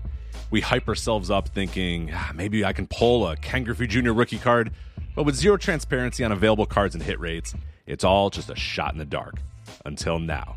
We 0.50 0.62
hype 0.62 0.88
ourselves 0.88 1.30
up 1.30 1.48
thinking 1.50 2.10
"Ah, 2.14 2.32
maybe 2.34 2.64
I 2.64 2.72
can 2.72 2.86
pull 2.86 3.28
a 3.28 3.36
Ken 3.36 3.64
Griffey 3.64 3.86
Jr. 3.86 4.12
rookie 4.12 4.38
card, 4.38 4.72
but 5.14 5.24
with 5.24 5.34
zero 5.34 5.58
transparency 5.58 6.24
on 6.24 6.32
available 6.32 6.66
cards 6.66 6.94
and 6.94 7.04
hit 7.04 7.20
rates, 7.20 7.54
it's 7.86 8.04
all 8.04 8.30
just 8.30 8.48
a 8.48 8.56
shot 8.56 8.92
in 8.92 8.98
the 8.98 9.04
dark. 9.04 9.34
Until 9.84 10.18
now. 10.18 10.56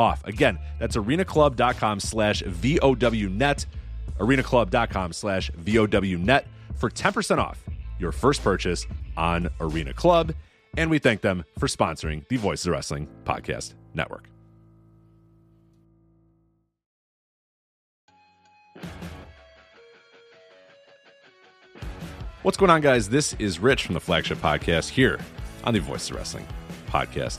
off. 0.00 0.26
Again, 0.26 0.58
that's 0.78 0.96
arenaclub.com 0.96 2.00
slash 2.00 2.42
VOWnet, 2.42 3.66
arenaclub.com 4.18 5.12
slash 5.12 5.50
VOWnet 5.52 6.44
for 6.76 6.90
10% 6.90 7.38
off 7.38 7.62
your 7.98 8.12
first 8.12 8.42
purchase 8.42 8.86
on 9.16 9.50
Arena 9.60 9.92
Club. 9.92 10.32
And 10.76 10.90
we 10.90 10.98
thank 10.98 11.20
them 11.20 11.44
for 11.58 11.66
sponsoring 11.66 12.26
the 12.28 12.36
Voices 12.36 12.66
of 12.66 12.72
Wrestling 12.72 13.08
Podcast 13.24 13.74
Network. 13.92 14.28
What's 22.42 22.56
going 22.56 22.70
on, 22.70 22.80
guys? 22.80 23.10
This 23.10 23.34
is 23.34 23.58
Rich 23.58 23.84
from 23.84 23.92
the 23.92 24.00
flagship 24.00 24.38
podcast 24.38 24.88
here 24.88 25.20
on 25.64 25.74
the 25.74 25.80
Voice 25.80 26.08
of 26.08 26.16
Wrestling 26.16 26.46
Podcast 26.86 27.38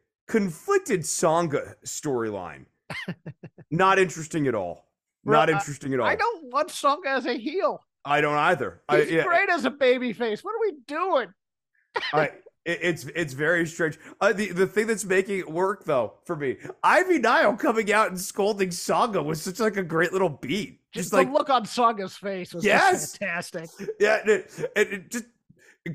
conflicted 0.31 1.05
Sanga 1.05 1.75
storyline. 1.85 2.65
Not 3.69 3.99
interesting 3.99 4.47
at 4.47 4.55
all. 4.55 4.87
Bro, 5.25 5.37
Not 5.37 5.49
I- 5.49 5.53
interesting 5.53 5.93
at 5.93 5.99
all. 5.99 6.07
I 6.07 6.15
don't 6.15 6.45
want 6.51 6.71
Song 6.71 7.01
as 7.05 7.25
a 7.25 7.33
heel. 7.37 7.79
I 8.05 8.21
don't 8.21 8.37
either. 8.37 8.81
I, 8.89 9.01
He's 9.01 9.11
yeah, 9.11 9.23
great 9.23 9.49
as 9.49 9.65
a 9.65 9.69
baby 9.69 10.13
face. 10.13 10.43
What 10.43 10.55
are 10.55 10.59
we 10.61 10.73
doing? 10.87 11.27
I, 12.13 12.23
it- 12.23 12.79
it's 12.81 13.05
it's 13.15 13.33
very 13.33 13.67
strange. 13.67 13.99
Uh, 14.21 14.31
the 14.33 14.51
the 14.51 14.67
thing 14.67 14.87
that's 14.87 15.03
making 15.03 15.39
it 15.39 15.51
work 15.51 15.83
though 15.83 16.13
for 16.25 16.35
me, 16.35 16.57
Ivy 16.83 17.19
Nile 17.19 17.57
coming 17.57 17.91
out 17.91 18.07
and 18.09 18.19
scolding 18.19 18.71
Sanga 18.71 19.21
was 19.21 19.41
such 19.41 19.59
like 19.59 19.77
a 19.77 19.83
great 19.83 20.13
little 20.13 20.29
beat. 20.29 20.79
Just, 20.93 21.05
Just 21.05 21.11
the 21.11 21.17
like 21.17 21.31
look 21.31 21.49
on 21.49 21.65
Sanga's 21.65 22.15
face 22.15 22.53
was 22.53 22.63
Yes! 22.63 23.17
fantastic. 23.17 23.69
yeah, 23.99 24.21
it, 24.25 24.69
it, 24.75 24.93
it 24.93 25.11
just 25.11 25.25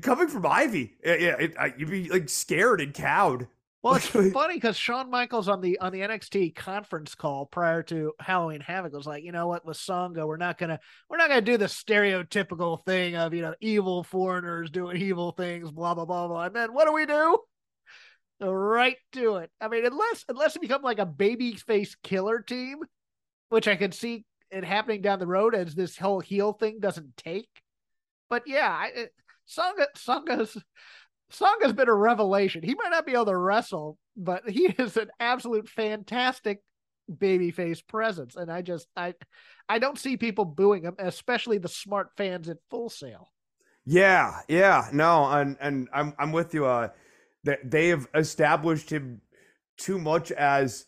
coming 0.01 0.27
from 0.27 0.45
Ivy, 0.45 0.95
yeah, 1.03 1.15
yeah 1.15 1.35
it, 1.39 1.55
I, 1.59 1.73
you'd 1.77 1.89
be 1.89 2.09
like 2.09 2.29
scared 2.29 2.81
and 2.81 2.93
cowed. 2.93 3.47
Well, 3.83 3.95
it's 3.95 4.07
funny 4.33 4.55
because 4.55 4.77
Shawn 4.77 5.09
Michaels 5.09 5.47
on 5.47 5.61
the 5.61 5.79
on 5.79 5.91
the 5.91 6.01
NXT 6.01 6.55
conference 6.55 7.15
call 7.15 7.45
prior 7.45 7.83
to 7.83 8.13
Halloween 8.19 8.61
Havoc 8.61 8.93
was 8.93 9.05
like, 9.05 9.23
you 9.23 9.31
know 9.31 9.47
what, 9.47 9.65
with 9.65 9.77
Sanga, 9.77 10.25
we're 10.25 10.37
not 10.37 10.57
gonna 10.57 10.79
we're 11.09 11.17
not 11.17 11.29
gonna 11.29 11.41
do 11.41 11.57
the 11.57 11.65
stereotypical 11.65 12.83
thing 12.85 13.15
of 13.15 13.33
you 13.33 13.41
know 13.41 13.53
evil 13.61 14.03
foreigners 14.03 14.69
doing 14.69 14.97
evil 14.97 15.31
things, 15.31 15.71
blah 15.71 15.93
blah 15.93 16.05
blah 16.05 16.27
blah. 16.27 16.45
And 16.45 16.55
then 16.55 16.73
what 16.73 16.87
do 16.87 16.93
we 16.93 17.05
do? 17.05 17.39
Go 18.41 18.51
Right 18.51 18.97
to 19.13 19.37
it. 19.37 19.51
I 19.61 19.67
mean, 19.67 19.85
unless 19.85 20.25
unless 20.27 20.55
it 20.55 20.61
become 20.61 20.81
like 20.81 20.99
a 20.99 21.05
baby 21.05 21.53
face 21.55 21.95
killer 22.03 22.41
team, 22.41 22.79
which 23.49 23.67
I 23.67 23.75
can 23.75 23.91
see 23.91 24.25
it 24.51 24.63
happening 24.63 25.01
down 25.01 25.19
the 25.19 25.27
road 25.27 25.55
as 25.55 25.75
this 25.75 25.97
whole 25.97 26.19
heel 26.19 26.53
thing 26.53 26.79
doesn't 26.79 27.17
take. 27.17 27.49
But 28.29 28.43
yeah, 28.47 28.69
I, 28.69 29.07
Sanga 29.45 30.47
Sanga's 31.29 31.59
Sanga's 31.61 31.73
been 31.73 31.89
a 31.89 31.95
revelation. 31.95 32.63
He 32.63 32.75
might 32.75 32.89
not 32.91 33.05
be 33.05 33.13
able 33.13 33.25
to 33.25 33.37
wrestle, 33.37 33.97
but 34.15 34.49
he 34.49 34.65
is 34.77 34.97
an 34.97 35.09
absolute 35.19 35.69
fantastic 35.69 36.61
babyface 37.11 37.85
presence. 37.85 38.35
And 38.35 38.51
I 38.51 38.61
just 38.61 38.87
I 38.95 39.13
I 39.69 39.79
don't 39.79 39.99
see 39.99 40.17
people 40.17 40.45
booing 40.45 40.83
him, 40.83 40.95
especially 40.99 41.57
the 41.57 41.69
smart 41.69 42.11
fans 42.17 42.49
at 42.49 42.57
Full 42.69 42.89
Sail. 42.89 43.31
Yeah, 43.85 44.41
yeah, 44.47 44.89
no, 44.91 45.25
and 45.29 45.57
and 45.61 45.87
I'm 45.93 46.13
I'm 46.19 46.31
with 46.31 46.53
you. 46.53 46.65
Uh, 46.65 46.89
that 47.45 47.69
they 47.69 47.87
have 47.89 48.07
established 48.13 48.89
him 48.89 49.21
too 49.77 49.97
much 49.97 50.31
as 50.31 50.85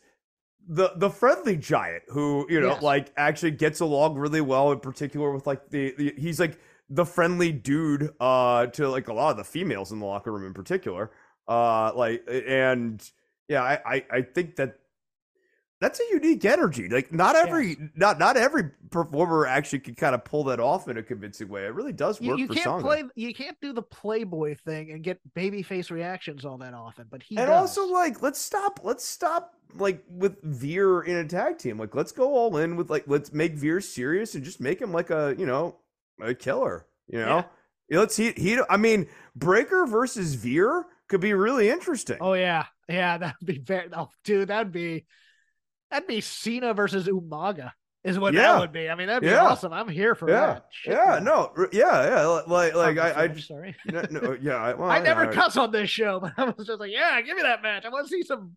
the 0.68 0.92
the 0.98 1.10
friendly 1.10 1.56
giant 1.56 2.04
who 2.10 2.46
you 2.50 2.60
know 2.60 2.74
Yes. 2.74 2.82
like 2.82 3.14
actually 3.16 3.52
gets 3.52 3.80
along 3.80 4.16
really 4.18 4.42
well. 4.42 4.72
In 4.72 4.80
particular 4.80 5.32
with 5.32 5.48
like 5.48 5.70
the, 5.70 5.94
the 5.98 6.14
he's 6.18 6.40
like 6.40 6.60
the 6.90 7.06
friendly 7.06 7.52
dude 7.52 8.10
uh 8.20 8.66
to 8.68 8.90
like 8.90 9.08
a 9.08 9.14
lot 9.14 9.32
of 9.32 9.38
the 9.38 9.44
females 9.44 9.92
in 9.92 10.00
the 10.00 10.06
locker 10.06 10.32
room 10.32 10.46
in 10.46 10.54
particular. 10.54 11.12
Uh, 11.48 11.92
like 11.96 12.24
and 12.30 13.12
yeah, 13.48 13.64
I 13.64 13.96
I, 13.96 14.06
I 14.12 14.22
think 14.22 14.56
that. 14.58 14.76
That's 15.82 15.98
a 16.02 16.04
unique 16.12 16.44
energy. 16.44 16.90
Like 16.90 17.14
not 17.14 17.38
every 17.38 17.78
not 17.96 18.20
not 18.20 18.36
every 18.36 18.64
performer 18.92 19.48
actually 19.48 19.80
can 19.80 19.96
kind 19.96 20.14
of 20.14 20.26
pull 20.26 20.44
that 20.44 20.60
off 20.60 20.90
in 20.90 20.98
a 20.98 21.02
convincing 21.02 21.48
way. 21.48 21.64
It 21.64 21.74
really 21.74 21.94
does 21.94 22.20
work 22.20 22.38
you 22.38 22.48
for 22.48 22.54
can't 22.54 22.82
play 22.82 23.04
you 23.16 23.34
can't 23.34 23.56
do 23.62 23.72
the 23.72 23.82
Playboy 23.82 24.58
thing 24.58 24.92
and 24.92 25.02
get 25.02 25.22
babyface 25.38 25.90
reactions 25.90 26.44
all 26.44 26.58
that 26.58 26.74
often, 26.74 27.08
but 27.10 27.24
he 27.24 27.38
and 27.38 27.48
does. 27.48 27.78
also 27.78 27.94
like 27.94 28.22
let's 28.22 28.42
stop 28.42 28.82
let's 28.84 29.06
stop 29.06 29.54
like 29.74 30.04
with 30.10 30.42
Veer 30.44 31.00
in 31.04 31.16
a 31.16 31.26
tag 31.26 31.58
team. 31.58 31.80
Like 31.80 31.96
let's 31.96 32.12
go 32.12 32.34
all 32.36 32.58
in 32.58 32.76
with 32.76 32.90
like 32.90 33.06
let's 33.08 33.32
make 33.32 33.54
Veer 33.54 33.80
serious 33.80 34.36
and 34.36 34.44
just 34.44 34.60
make 34.60 34.82
him 34.82 34.92
like 34.92 35.12
a 35.12 35.34
you 35.38 35.46
know 35.46 35.78
a 36.22 36.34
killer. 36.34 36.86
You 37.08 37.20
know, 37.20 37.46
Yeah, 37.90 38.00
let's 38.00 38.16
he 38.16 38.32
he. 38.34 38.60
I 38.70 38.78
mean, 38.78 39.08
Breakker 39.36 39.86
versus 39.88 40.36
Veer 40.36 40.86
could 41.08 41.22
be 41.22 41.34
really 41.34 41.70
interesting. 41.70 42.18
Oh 42.22 42.34
yeah, 42.34 42.66
yeah, 42.88 43.18
that'd 43.18 43.36
be 43.46 43.58
very. 43.60 43.90
Oh, 43.94 44.10
dude, 44.24 44.50
that'd 44.50 44.72
be 44.72 45.06
that'd 45.90 46.08
be 46.08 46.22
Cena 46.22 46.74
versus 46.74 47.08
Umaga 47.08 47.72
is 48.04 48.18
what 48.20 48.34
Yeah. 48.34 48.54
that 48.54 48.60
would 48.60 48.72
be. 48.72 48.90
I 48.90 48.96
mean, 48.96 49.08
that'd 49.08 49.24
be 49.24 49.30
Yeah. 49.30 49.46
awesome. 49.48 49.74
I'm 49.74 49.90
here 49.90 50.14
for 50.16 50.30
yeah, 50.30 50.46
that. 50.46 50.66
Shit, 50.72 50.94
yeah, 50.94 51.06
man. 51.16 51.24
no, 51.24 51.52
yeah, 51.72 52.04
yeah. 52.06 52.26
Like 52.48 52.76
like 52.76 52.98
Fuck 52.98 53.18
I 53.18 53.24
I 53.24 53.36
sorry. 53.36 53.76
no, 53.86 54.02
no 54.12 54.38
yeah. 54.40 54.56
I, 54.64 54.74
well, 54.76 54.90
I 54.90 55.00
never 55.00 55.26
yeah, 55.26 55.32
cuss 55.32 55.58
on 55.58 55.72
this 55.72 55.90
show, 55.90 56.20
but 56.20 56.34
I 56.38 56.46
was 56.46 56.68
just 56.68 56.80
like, 56.80 56.92
yeah, 56.92 57.20
give 57.22 57.36
me 57.36 57.42
that 57.44 57.62
match. 57.64 57.86
I 57.86 57.90
want 57.90 58.08
to 58.08 58.10
see 58.10 58.24
some 58.24 58.56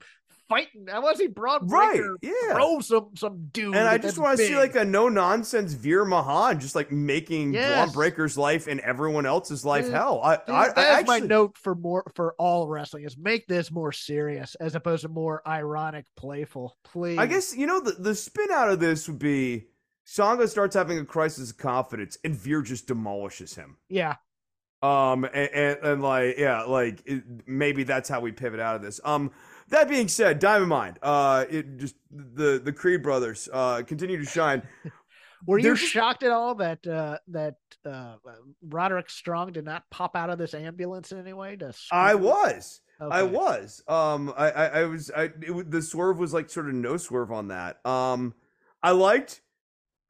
fighting. 0.52 0.86
I 0.92 0.98
want 0.98 1.16
to 1.16 1.22
see 1.22 1.28
Bron 1.28 1.66
Right, 1.66 2.00
yeah. 2.22 2.32
throw 2.52 2.80
some 2.80 3.10
some 3.16 3.48
dude. 3.52 3.74
And 3.74 3.88
I 3.88 3.98
just 3.98 4.18
want 4.18 4.38
to 4.38 4.46
see 4.46 4.56
like 4.56 4.76
a 4.76 4.84
no 4.84 5.08
nonsense 5.08 5.72
Veer 5.72 6.04
Mahaan 6.04 6.60
just 6.60 6.74
like 6.74 6.92
making 6.92 7.52
Bron 7.52 7.90
Breakker's 7.90 8.36
life 8.36 8.66
and 8.66 8.80
everyone 8.80 9.26
else's 9.26 9.64
life 9.64 9.84
Dude, 9.86 9.94
hell. 9.94 10.20
I, 10.22 10.36
Dude, 10.36 10.54
I, 10.54 10.62
I 10.64 10.72
that's 10.74 11.08
my 11.08 11.18
note 11.20 11.56
for 11.58 11.74
more 11.74 12.04
for 12.14 12.34
all 12.38 12.68
wrestling 12.68 13.04
is 13.04 13.16
make 13.16 13.46
this 13.46 13.70
more 13.70 13.92
serious 13.92 14.54
as 14.56 14.74
opposed 14.74 15.02
to 15.02 15.08
more 15.08 15.42
ironic, 15.46 16.04
playful. 16.16 16.76
Please, 16.84 17.18
I 17.18 17.26
guess 17.26 17.56
you 17.56 17.66
know 17.66 17.80
the 17.80 17.92
the 17.92 18.14
spin 18.14 18.50
out 18.52 18.68
of 18.68 18.78
this 18.80 19.08
would 19.08 19.18
be 19.18 19.66
Sanga 20.04 20.48
starts 20.48 20.74
having 20.74 20.98
a 20.98 21.04
crisis 21.04 21.50
of 21.50 21.58
confidence 21.58 22.18
and 22.24 22.34
Veer 22.34 22.60
just 22.62 22.86
demolishes 22.86 23.54
him. 23.54 23.76
yeah. 23.88 24.16
Um 24.82 25.22
and, 25.24 25.48
and, 25.54 25.78
and 25.84 26.02
like 26.02 26.36
yeah, 26.38 26.62
like 26.62 27.02
it, 27.06 27.22
maybe 27.46 27.84
that's 27.84 28.08
how 28.08 28.18
we 28.20 28.32
pivot 28.32 28.58
out 28.58 28.74
of 28.74 28.82
this. 28.82 29.00
Um 29.04 29.30
that 29.68 29.88
being 29.88 30.08
said, 30.08 30.38
Diamond 30.38 30.68
Mine, 30.68 30.96
uh 31.02 31.44
it 31.50 31.78
just 31.78 31.96
the 32.10 32.60
the 32.62 32.72
Creed 32.72 33.02
brothers 33.02 33.48
uh 33.52 33.82
continue 33.82 34.18
to 34.18 34.26
shine. 34.26 34.62
Were 35.46 35.58
you 35.58 35.64
They're 35.64 35.76
shocked 35.76 36.22
at 36.22 36.30
all 36.30 36.54
that 36.56 36.86
uh 36.86 37.18
that 37.28 37.56
uh 37.84 38.14
Roderick 38.62 39.10
Strong 39.10 39.52
did 39.52 39.64
not 39.64 39.84
pop 39.90 40.16
out 40.16 40.30
of 40.30 40.38
this 40.38 40.54
ambulance 40.54 41.12
in 41.12 41.18
any 41.18 41.32
way? 41.32 41.56
To 41.56 41.74
I 41.90 42.14
was. 42.14 42.80
I 43.10 43.22
was. 43.24 43.82
Um, 43.88 44.32
I, 44.36 44.50
I, 44.50 44.66
I 44.66 44.84
was. 44.84 45.10
I 45.10 45.24
it, 45.40 45.70
the 45.70 45.82
swerve 45.82 46.18
was 46.18 46.32
like 46.32 46.50
sort 46.50 46.68
of 46.68 46.74
no 46.74 46.96
swerve 46.96 47.32
on 47.32 47.48
that. 47.48 47.84
Um, 47.84 48.34
I 48.82 48.92
liked. 48.92 49.41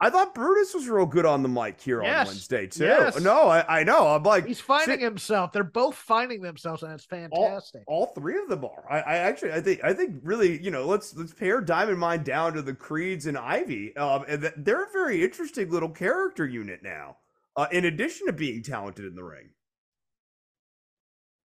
I 0.05 0.09
thought 0.09 0.35
Brutus 0.35 0.73
was 0.73 0.87
real 0.89 1.05
good 1.05 1.25
on 1.25 1.43
the 1.43 1.49
mic 1.49 1.79
here 1.79 2.03
Yes. 2.03 2.27
on 2.27 2.33
Wednesday 2.33 2.67
too. 2.67 2.83
Yes. 2.85 3.19
No, 3.21 3.43
I, 3.47 3.79
I 3.79 3.83
know. 3.83 4.07
I'm 4.07 4.23
like 4.23 4.45
He's 4.45 4.59
finding 4.59 4.95
sit- 4.97 5.01
himself. 5.01 5.51
They're 5.51 5.63
both 5.63 5.95
finding 5.95 6.41
themselves, 6.41 6.83
and 6.83 6.91
it's 6.91 7.05
fantastic. 7.05 7.83
all 7.87 8.07
three 8.07 8.37
of 8.37 8.49
them 8.49 8.65
are. 8.65 8.83
I, 8.89 8.99
I 8.99 9.15
actually, 9.17 9.53
I 9.53 9.61
think, 9.61 9.83
I 9.83 9.93
think 9.93 10.17
really, 10.23 10.61
you 10.61 10.71
know, 10.71 10.85
let's 10.85 11.15
let's 11.15 11.33
pare 11.33 11.61
Diamond 11.61 11.99
Mine 11.99 12.23
down 12.23 12.53
to 12.53 12.61
the 12.61 12.73
Creeds 12.73 13.25
and 13.27 13.37
Ivy. 13.37 13.95
Um, 13.95 14.25
and 14.27 14.41
that 14.43 14.65
they're 14.65 14.83
a 14.83 14.91
very 14.91 15.23
interesting 15.23 15.69
little 15.71 15.89
character 15.89 16.45
unit 16.45 16.81
now. 16.83 17.17
Uh, 17.55 17.67
in 17.71 17.85
addition 17.85 18.27
to 18.27 18.33
being 18.33 18.63
talented 18.63 19.05
in 19.05 19.15
the 19.15 19.23
ring. 19.23 19.49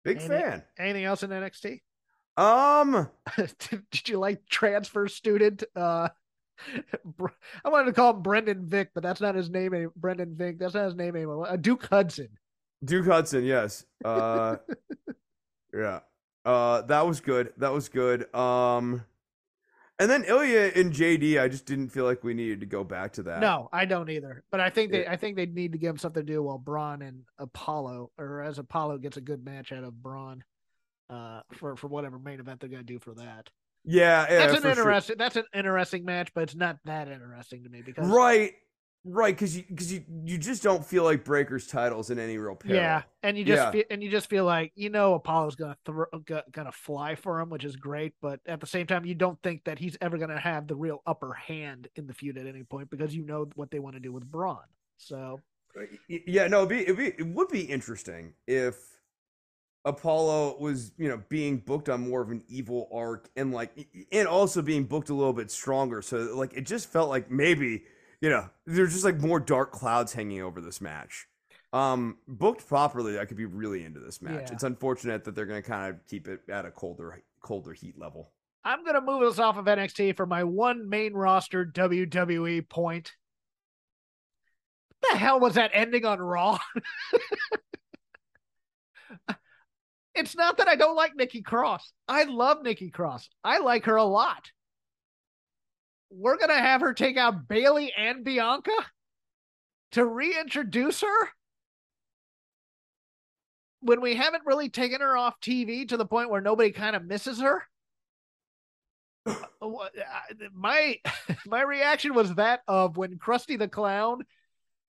Big 0.04 0.18
Any- 0.18 0.28
fan. 0.28 0.62
Anything 0.78 1.04
else 1.04 1.22
in 1.22 1.30
NXT? 1.30 1.80
Um. 2.36 3.08
did, 3.36 3.82
did 3.90 4.08
you 4.08 4.18
like 4.18 4.44
transfer 4.48 5.06
student? 5.08 5.62
Uh, 5.74 6.08
Br- 6.08 6.14
I 7.64 7.68
wanted 7.68 7.86
to 7.86 7.92
call 7.92 8.10
him 8.14 8.22
Brendan 8.22 8.66
Vink, 8.66 8.88
but 8.94 9.02
that's 9.02 9.20
not 9.20 9.34
his 9.34 9.50
name. 9.50 9.74
any- 9.74 9.86
Brendan 9.96 10.34
Vink. 10.34 10.58
That's 10.58 10.74
not 10.74 10.84
his 10.86 10.94
name 10.94 11.16
anymore. 11.16 11.48
Uh, 11.50 11.56
Duke 11.56 11.86
Hudson. 11.90 12.28
Duke 12.84 13.06
Hudson, 13.06 13.44
yes. 13.44 13.84
Uh 14.04 14.56
yeah. 15.74 16.00
Uh 16.44 16.82
that 16.82 17.06
was 17.06 17.20
good. 17.20 17.52
That 17.56 17.72
was 17.72 17.88
good. 17.88 18.32
Um 18.34 19.02
and 19.98 20.10
then 20.10 20.24
Ilja 20.24 20.74
and 20.76 20.92
JD, 20.92 21.40
I 21.40 21.46
just 21.48 21.66
didn't 21.66 21.88
feel 21.90 22.04
like 22.04 22.24
we 22.24 22.34
needed 22.34 22.60
to 22.60 22.66
go 22.66 22.82
back 22.84 23.12
to 23.14 23.22
that. 23.22 23.40
No, 23.40 23.68
I 23.72 23.84
don't 23.84 24.10
either. 24.10 24.42
But 24.50 24.60
I 24.60 24.68
think 24.68 24.90
they, 24.90 25.04
Yeah. 25.04 25.12
I 25.12 25.16
think 25.16 25.36
they 25.36 25.46
need 25.46 25.72
to 25.72 25.78
give 25.78 25.90
him 25.90 25.98
something 25.98 26.26
to 26.26 26.32
do 26.32 26.42
while 26.42 26.58
Bron 26.58 27.00
and 27.00 27.22
Apollo, 27.38 28.10
or 28.18 28.42
as 28.42 28.58
Apollo 28.58 28.98
gets 28.98 29.16
a 29.16 29.20
good 29.20 29.44
match 29.44 29.70
out 29.70 29.84
of 29.84 30.02
Bron, 30.02 30.42
uh, 31.10 31.42
for 31.52 31.76
for 31.76 31.86
whatever 31.86 32.18
main 32.18 32.40
event 32.40 32.58
they're 32.60 32.68
gonna 32.68 32.82
do 32.82 32.98
for 32.98 33.14
that. 33.14 33.48
Yeah, 33.84 34.26
yeah. 34.28 34.38
that's 34.38 34.54
an 34.56 34.62
sure. 34.62 34.70
interesting. 34.70 35.16
That's 35.18 35.36
an 35.36 35.44
interesting 35.54 36.04
match, 36.04 36.32
but 36.34 36.44
it's 36.44 36.54
not 36.54 36.78
that 36.84 37.08
interesting 37.08 37.64
to 37.64 37.68
me 37.68 37.82
because 37.82 38.08
Right. 38.08 38.54
Right, 39.06 39.34
because 39.36 39.54
you 39.54 39.64
because 39.68 39.92
you, 39.92 40.02
you 40.24 40.38
just 40.38 40.62
don't 40.62 40.82
feel 40.82 41.04
like 41.04 41.26
Breakker's 41.26 41.66
titles 41.66 42.08
in 42.08 42.18
any 42.18 42.38
real 42.38 42.54
peril. 42.54 42.76
Yeah, 42.76 43.02
and 43.22 43.36
you 43.36 43.44
just 43.44 43.62
Yeah. 43.62 43.70
feel, 43.70 43.82
and 43.90 44.02
you 44.02 44.10
just 44.10 44.30
feel 44.30 44.46
like 44.46 44.72
you 44.76 44.88
know 44.88 45.12
Apollo's 45.12 45.56
gonna 45.56 45.76
throw 45.84 46.06
uh, 46.10 46.18
go- 46.24 46.40
gonna 46.50 46.72
fly 46.72 47.14
for 47.14 47.38
him, 47.38 47.50
which 47.50 47.66
is 47.66 47.76
great. 47.76 48.14
But 48.22 48.40
at 48.46 48.60
the 48.60 48.66
same 48.66 48.86
time, 48.86 49.04
you 49.04 49.14
don't 49.14 49.38
think 49.42 49.64
that 49.64 49.78
he's 49.78 49.98
ever 50.00 50.16
gonna 50.16 50.40
have 50.40 50.66
the 50.66 50.74
real 50.74 51.02
upper 51.06 51.34
hand 51.34 51.88
in 51.96 52.06
the 52.06 52.14
feud 52.14 52.38
at 52.38 52.46
any 52.46 52.62
point 52.62 52.88
because 52.88 53.14
you 53.14 53.26
know 53.26 53.46
what 53.56 53.70
they 53.70 53.78
want 53.78 53.94
to 53.96 54.00
do 54.00 54.10
with 54.10 54.24
Bron. 54.24 54.64
So 54.96 55.38
uh, 55.78 55.82
Yeah, 56.08 56.46
no, 56.46 56.60
it'd 56.64 56.70
be, 56.70 56.78
it'd 56.84 56.96
be 56.96 57.08
it 57.08 57.26
would 57.26 57.48
be 57.48 57.60
interesting 57.60 58.32
if 58.46 58.93
Apollo 59.84 60.56
was, 60.58 60.92
you 60.96 61.08
know, 61.08 61.22
being 61.28 61.58
booked 61.58 61.88
on 61.88 62.08
more 62.08 62.22
of 62.22 62.30
an 62.30 62.42
evil 62.48 62.88
arc 62.92 63.28
and 63.36 63.52
like 63.52 63.86
and 64.10 64.26
also 64.26 64.62
being 64.62 64.84
booked 64.84 65.10
a 65.10 65.14
little 65.14 65.32
bit 65.32 65.50
stronger. 65.50 66.00
So 66.00 66.34
like 66.34 66.54
it 66.54 66.62
just 66.62 66.90
felt 66.90 67.10
like 67.10 67.30
maybe, 67.30 67.84
you 68.20 68.30
know, 68.30 68.48
there's 68.66 68.92
just 68.92 69.04
like 69.04 69.20
more 69.20 69.38
dark 69.38 69.72
clouds 69.72 70.14
hanging 70.14 70.40
over 70.40 70.60
this 70.60 70.80
match. 70.80 71.26
Um 71.72 72.16
booked 72.26 72.66
properly, 72.66 73.18
I 73.18 73.26
could 73.26 73.36
be 73.36 73.44
really 73.44 73.84
into 73.84 74.00
this 74.00 74.22
match. 74.22 74.46
Yeah. 74.46 74.54
It's 74.54 74.62
unfortunate 74.62 75.24
that 75.24 75.34
they're 75.34 75.46
gonna 75.46 75.62
kind 75.62 75.92
of 75.92 76.06
keep 76.06 76.28
it 76.28 76.40
at 76.48 76.64
a 76.64 76.70
colder 76.70 77.22
colder 77.40 77.74
heat 77.74 77.98
level. 77.98 78.32
I'm 78.64 78.84
gonna 78.84 79.02
move 79.02 79.22
us 79.22 79.38
off 79.38 79.58
of 79.58 79.66
NXT 79.66 80.16
for 80.16 80.24
my 80.24 80.44
one 80.44 80.88
main 80.88 81.12
roster 81.12 81.66
WWE 81.66 82.66
point. 82.70 83.12
What 85.00 85.12
the 85.12 85.18
hell 85.18 85.40
was 85.40 85.54
that 85.56 85.72
ending 85.74 86.06
on 86.06 86.20
Raw? 86.20 86.58
it's 90.14 90.36
not 90.36 90.58
that 90.58 90.68
I 90.68 90.76
don't 90.76 90.96
like 90.96 91.16
Nikki 91.16 91.42
Cross. 91.42 91.92
I 92.08 92.24
love 92.24 92.62
Nikki 92.62 92.90
Cross. 92.90 93.28
I 93.42 93.58
like 93.58 93.86
her 93.86 93.96
a 93.96 94.04
lot. 94.04 94.50
We're 96.10 96.36
gonna 96.36 96.54
have 96.54 96.80
her 96.80 96.94
take 96.94 97.16
out 97.16 97.48
Bayley 97.48 97.92
and 97.96 98.24
Bianca 98.24 98.76
to 99.92 100.04
reintroduce 100.04 101.00
her 101.00 101.28
when 103.80 104.00
we 104.00 104.14
haven't 104.14 104.46
really 104.46 104.68
taken 104.68 105.00
her 105.00 105.16
off 105.16 105.38
TV 105.40 105.88
to 105.88 105.96
the 105.96 106.06
point 106.06 106.30
where 106.30 106.40
nobody 106.40 106.70
kind 106.70 106.96
of 106.96 107.04
misses 107.04 107.40
her. 107.40 107.62
Uh, 109.26 109.34
uh, 109.62 109.88
my 110.52 110.98
my 111.46 111.62
reaction 111.62 112.14
was 112.14 112.34
that 112.34 112.60
of 112.68 112.96
when 112.96 113.18
Krusty 113.18 113.58
the 113.58 113.68
Clown 113.68 114.24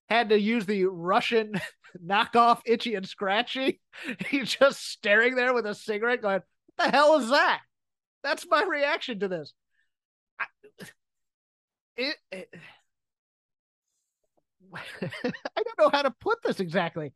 had 0.09 0.30
to 0.30 0.39
use 0.39 0.65
the 0.65 0.86
Russian 0.86 1.59
knockoff 2.03 2.61
Itchy 2.65 2.95
and 2.95 3.07
Scratchy. 3.07 3.79
He's 4.29 4.55
just 4.55 4.85
staring 4.89 5.35
there 5.35 5.53
with 5.53 5.65
a 5.65 5.75
cigarette, 5.75 6.21
going, 6.21 6.41
"What 6.75 6.85
the 6.85 6.91
hell 6.91 7.19
is 7.19 7.29
that?" 7.29 7.61
That's 8.23 8.45
my 8.49 8.63
reaction 8.63 9.19
to 9.19 9.27
this. 9.27 9.53
I, 10.39 10.45
it, 11.97 12.15
it 12.31 12.49
I 14.73 15.63
don't 15.63 15.79
know 15.79 15.89
how 15.91 16.03
to 16.03 16.11
put 16.11 16.41
this 16.43 16.59
exactly. 16.59 17.13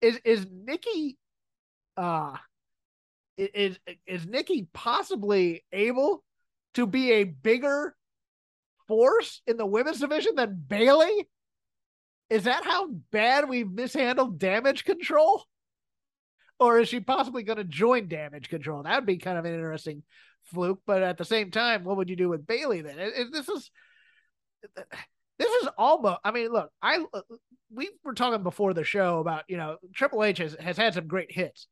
Is 0.00 0.18
is 0.24 0.46
Nikki 0.50 1.18
uh 1.96 2.36
is 3.36 3.78
is 4.06 4.26
Nikki 4.26 4.68
possibly 4.72 5.64
able 5.72 6.24
to 6.74 6.86
be 6.86 7.12
a 7.12 7.24
bigger 7.24 7.94
force 8.86 9.42
in 9.46 9.56
the 9.56 9.66
women's 9.66 10.00
division 10.00 10.34
than 10.34 10.62
Bayley? 10.66 11.28
Is 12.30 12.44
that 12.44 12.64
how 12.64 12.88
bad 13.10 13.48
we've 13.48 13.70
mishandled 13.70 14.38
damage 14.38 14.84
control? 14.84 15.44
Or 16.60 16.80
is 16.80 16.88
she 16.88 17.00
possibly 17.00 17.42
going 17.42 17.58
to 17.58 17.64
join 17.64 18.08
damage 18.08 18.48
control? 18.48 18.82
That 18.82 18.96
would 18.96 19.06
be 19.06 19.18
kind 19.18 19.38
of 19.38 19.44
an 19.44 19.54
interesting 19.54 20.02
fluke. 20.44 20.80
But 20.86 21.02
at 21.02 21.16
the 21.16 21.24
same 21.24 21.50
time, 21.50 21.84
what 21.84 21.96
would 21.96 22.10
you 22.10 22.16
do 22.16 22.28
with 22.28 22.46
Bayley 22.46 22.82
then? 22.82 22.96
This 23.32 23.48
is 23.48 23.70
this 25.38 25.62
is 25.62 25.68
almost. 25.78 26.18
I 26.24 26.32
mean, 26.32 26.50
look, 26.50 26.70
I 26.82 27.04
uh, 27.14 27.20
we 27.72 27.90
were 28.04 28.14
talking 28.14 28.42
before 28.42 28.74
the 28.74 28.84
show 28.84 29.20
about 29.20 29.44
you 29.48 29.56
know 29.56 29.76
Triple 29.94 30.24
H 30.24 30.38
has, 30.38 30.56
has 30.60 30.76
had 30.76 30.94
some 30.94 31.06
great 31.06 31.30
hits. 31.30 31.68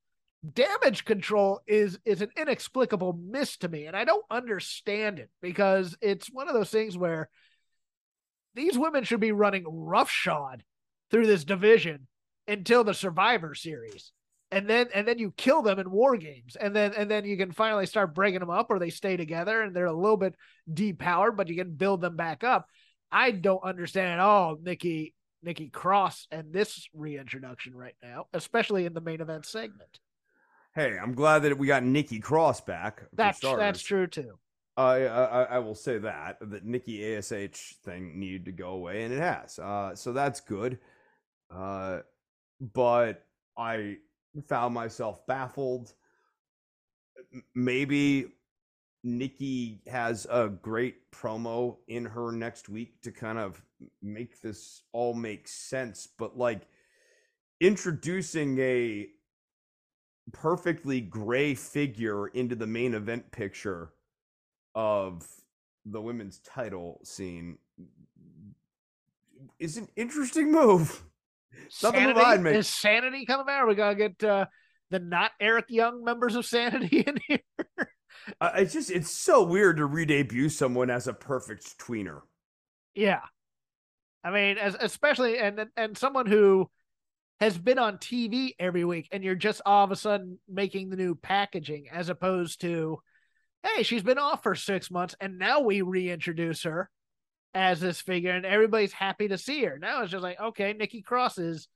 Damage 0.52 1.04
control 1.04 1.60
is 1.66 1.98
is 2.04 2.22
an 2.22 2.30
inexplicable 2.36 3.18
miss 3.20 3.56
to 3.58 3.68
me, 3.68 3.86
and 3.86 3.96
I 3.96 4.04
don't 4.04 4.24
understand 4.30 5.18
it 5.18 5.30
because 5.42 5.96
it's 6.00 6.28
one 6.28 6.48
of 6.48 6.54
those 6.54 6.70
things 6.70 6.96
where 6.96 7.28
these 8.56 8.78
women 8.78 9.04
should 9.04 9.20
be 9.20 9.32
running 9.32 9.64
roughshod 9.66 10.64
through 11.10 11.26
this 11.26 11.44
division 11.44 12.08
until 12.48 12.82
the 12.82 12.94
Survivor 12.94 13.54
Series, 13.54 14.12
and 14.50 14.68
then 14.68 14.88
and 14.94 15.06
then 15.06 15.18
you 15.18 15.32
kill 15.36 15.62
them 15.62 15.78
in 15.78 15.90
War 15.90 16.16
Games, 16.16 16.56
and 16.56 16.74
then 16.74 16.92
and 16.96 17.10
then 17.10 17.24
you 17.24 17.36
can 17.36 17.52
finally 17.52 17.86
start 17.86 18.14
breaking 18.14 18.40
them 18.40 18.50
up, 18.50 18.66
or 18.70 18.78
they 18.78 18.90
stay 18.90 19.16
together 19.16 19.62
and 19.62 19.74
they're 19.74 19.86
a 19.86 19.92
little 19.92 20.16
bit 20.16 20.34
depowered, 20.72 21.36
but 21.36 21.48
you 21.48 21.56
can 21.56 21.74
build 21.74 22.00
them 22.00 22.16
back 22.16 22.42
up. 22.42 22.66
I 23.12 23.30
don't 23.30 23.62
understand 23.62 24.08
at 24.14 24.20
all, 24.20 24.56
Nikki 24.60 25.14
Nikki 25.42 25.68
Cross 25.68 26.26
and 26.30 26.52
this 26.52 26.88
reintroduction 26.92 27.74
right 27.74 27.94
now, 28.02 28.26
especially 28.32 28.86
in 28.86 28.94
the 28.94 29.00
main 29.00 29.20
event 29.20 29.46
segment. 29.46 30.00
Hey, 30.74 30.98
I'm 30.98 31.14
glad 31.14 31.40
that 31.40 31.56
we 31.56 31.66
got 31.66 31.84
Nikki 31.84 32.18
Cross 32.18 32.62
back. 32.62 33.02
That's 33.12 33.40
that's 33.40 33.82
true 33.82 34.06
too. 34.06 34.38
I, 34.76 35.06
I 35.06 35.42
I 35.42 35.58
will 35.60 35.74
say 35.74 35.98
that 35.98 36.38
that 36.40 36.64
Nikki 36.64 37.14
Ash 37.16 37.28
thing 37.84 38.18
needed 38.18 38.44
to 38.46 38.52
go 38.52 38.70
away, 38.70 39.04
and 39.04 39.12
it 39.14 39.20
has. 39.20 39.58
Uh, 39.58 39.94
so 39.94 40.12
that's 40.12 40.40
good. 40.40 40.78
Uh, 41.50 42.00
but 42.60 43.24
I 43.56 43.96
found 44.48 44.74
myself 44.74 45.26
baffled. 45.26 45.94
Maybe 47.54 48.26
Nikki 49.02 49.80
has 49.86 50.26
a 50.30 50.48
great 50.48 51.10
promo 51.10 51.76
in 51.88 52.04
her 52.04 52.32
next 52.32 52.68
week 52.68 53.00
to 53.02 53.12
kind 53.12 53.38
of 53.38 53.62
make 54.02 54.40
this 54.42 54.82
all 54.92 55.14
make 55.14 55.48
sense, 55.48 56.08
but 56.18 56.36
like 56.36 56.62
introducing 57.60 58.58
a 58.58 59.08
perfectly 60.32 61.00
gray 61.00 61.54
figure 61.54 62.28
into 62.28 62.54
the 62.56 62.66
main 62.66 62.94
event 62.94 63.30
picture 63.30 63.92
of 64.76 65.26
the 65.86 66.00
women's 66.00 66.38
title 66.40 67.00
scene 67.02 67.58
is 69.58 69.78
an 69.78 69.88
interesting 69.96 70.52
move. 70.52 71.02
Sanity, 71.70 72.20
I'd 72.20 72.46
is 72.46 72.68
Sanity 72.68 73.24
coming 73.24 73.46
out? 73.48 73.62
Are 73.62 73.66
we 73.66 73.74
gonna 73.74 73.94
get 73.94 74.22
uh, 74.22 74.46
the 74.90 74.98
not 74.98 75.32
Eric 75.40 75.64
Young 75.68 76.04
members 76.04 76.36
of 76.36 76.44
Sanity 76.44 77.00
in 77.06 77.16
here? 77.26 77.40
Uh, 78.40 78.50
it's 78.56 78.74
just 78.74 78.90
it's 78.90 79.10
so 79.10 79.42
weird 79.42 79.78
to 79.78 79.86
re-debut 79.86 80.50
someone 80.50 80.90
as 80.90 81.08
a 81.08 81.14
perfect 81.14 81.78
tweener. 81.78 82.20
Yeah, 82.94 83.22
I 84.22 84.30
mean, 84.30 84.58
as 84.58 84.76
especially 84.78 85.38
and 85.38 85.66
and 85.76 85.96
someone 85.96 86.26
who 86.26 86.68
has 87.40 87.56
been 87.56 87.78
on 87.78 87.98
TV 87.98 88.54
every 88.58 88.84
week, 88.84 89.08
and 89.12 89.24
you're 89.24 89.34
just 89.34 89.62
all 89.64 89.84
of 89.84 89.92
a 89.92 89.96
sudden 89.96 90.38
making 90.48 90.90
the 90.90 90.96
new 90.96 91.14
packaging, 91.14 91.86
as 91.90 92.10
opposed 92.10 92.60
to, 92.62 92.98
hey, 93.62 93.82
she's 93.82 94.02
been 94.02 94.18
off 94.18 94.42
for 94.42 94.54
six 94.54 94.90
months, 94.90 95.14
and 95.20 95.38
now 95.38 95.60
we 95.60 95.82
reintroduce 95.82 96.62
her 96.62 96.90
as 97.54 97.80
this 97.80 98.00
figure, 98.00 98.32
and 98.32 98.44
everybody's 98.46 98.92
happy 98.92 99.28
to 99.28 99.38
see 99.38 99.64
her. 99.64 99.78
Now 99.78 100.02
it's 100.02 100.12
just 100.12 100.22
like, 100.22 100.40
okay, 100.40 100.72
Nikki 100.72 101.02
Cross 101.02 101.38
is 101.38 101.68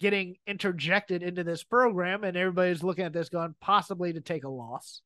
getting 0.00 0.36
interjected 0.46 1.22
into 1.22 1.42
this 1.44 1.64
program, 1.64 2.22
and 2.24 2.36
everybody's 2.36 2.82
looking 2.82 3.04
at 3.04 3.12
this 3.12 3.28
going 3.28 3.54
possibly 3.60 4.12
to 4.12 4.20
take 4.20 4.44
a 4.44 4.48
loss 4.48 5.00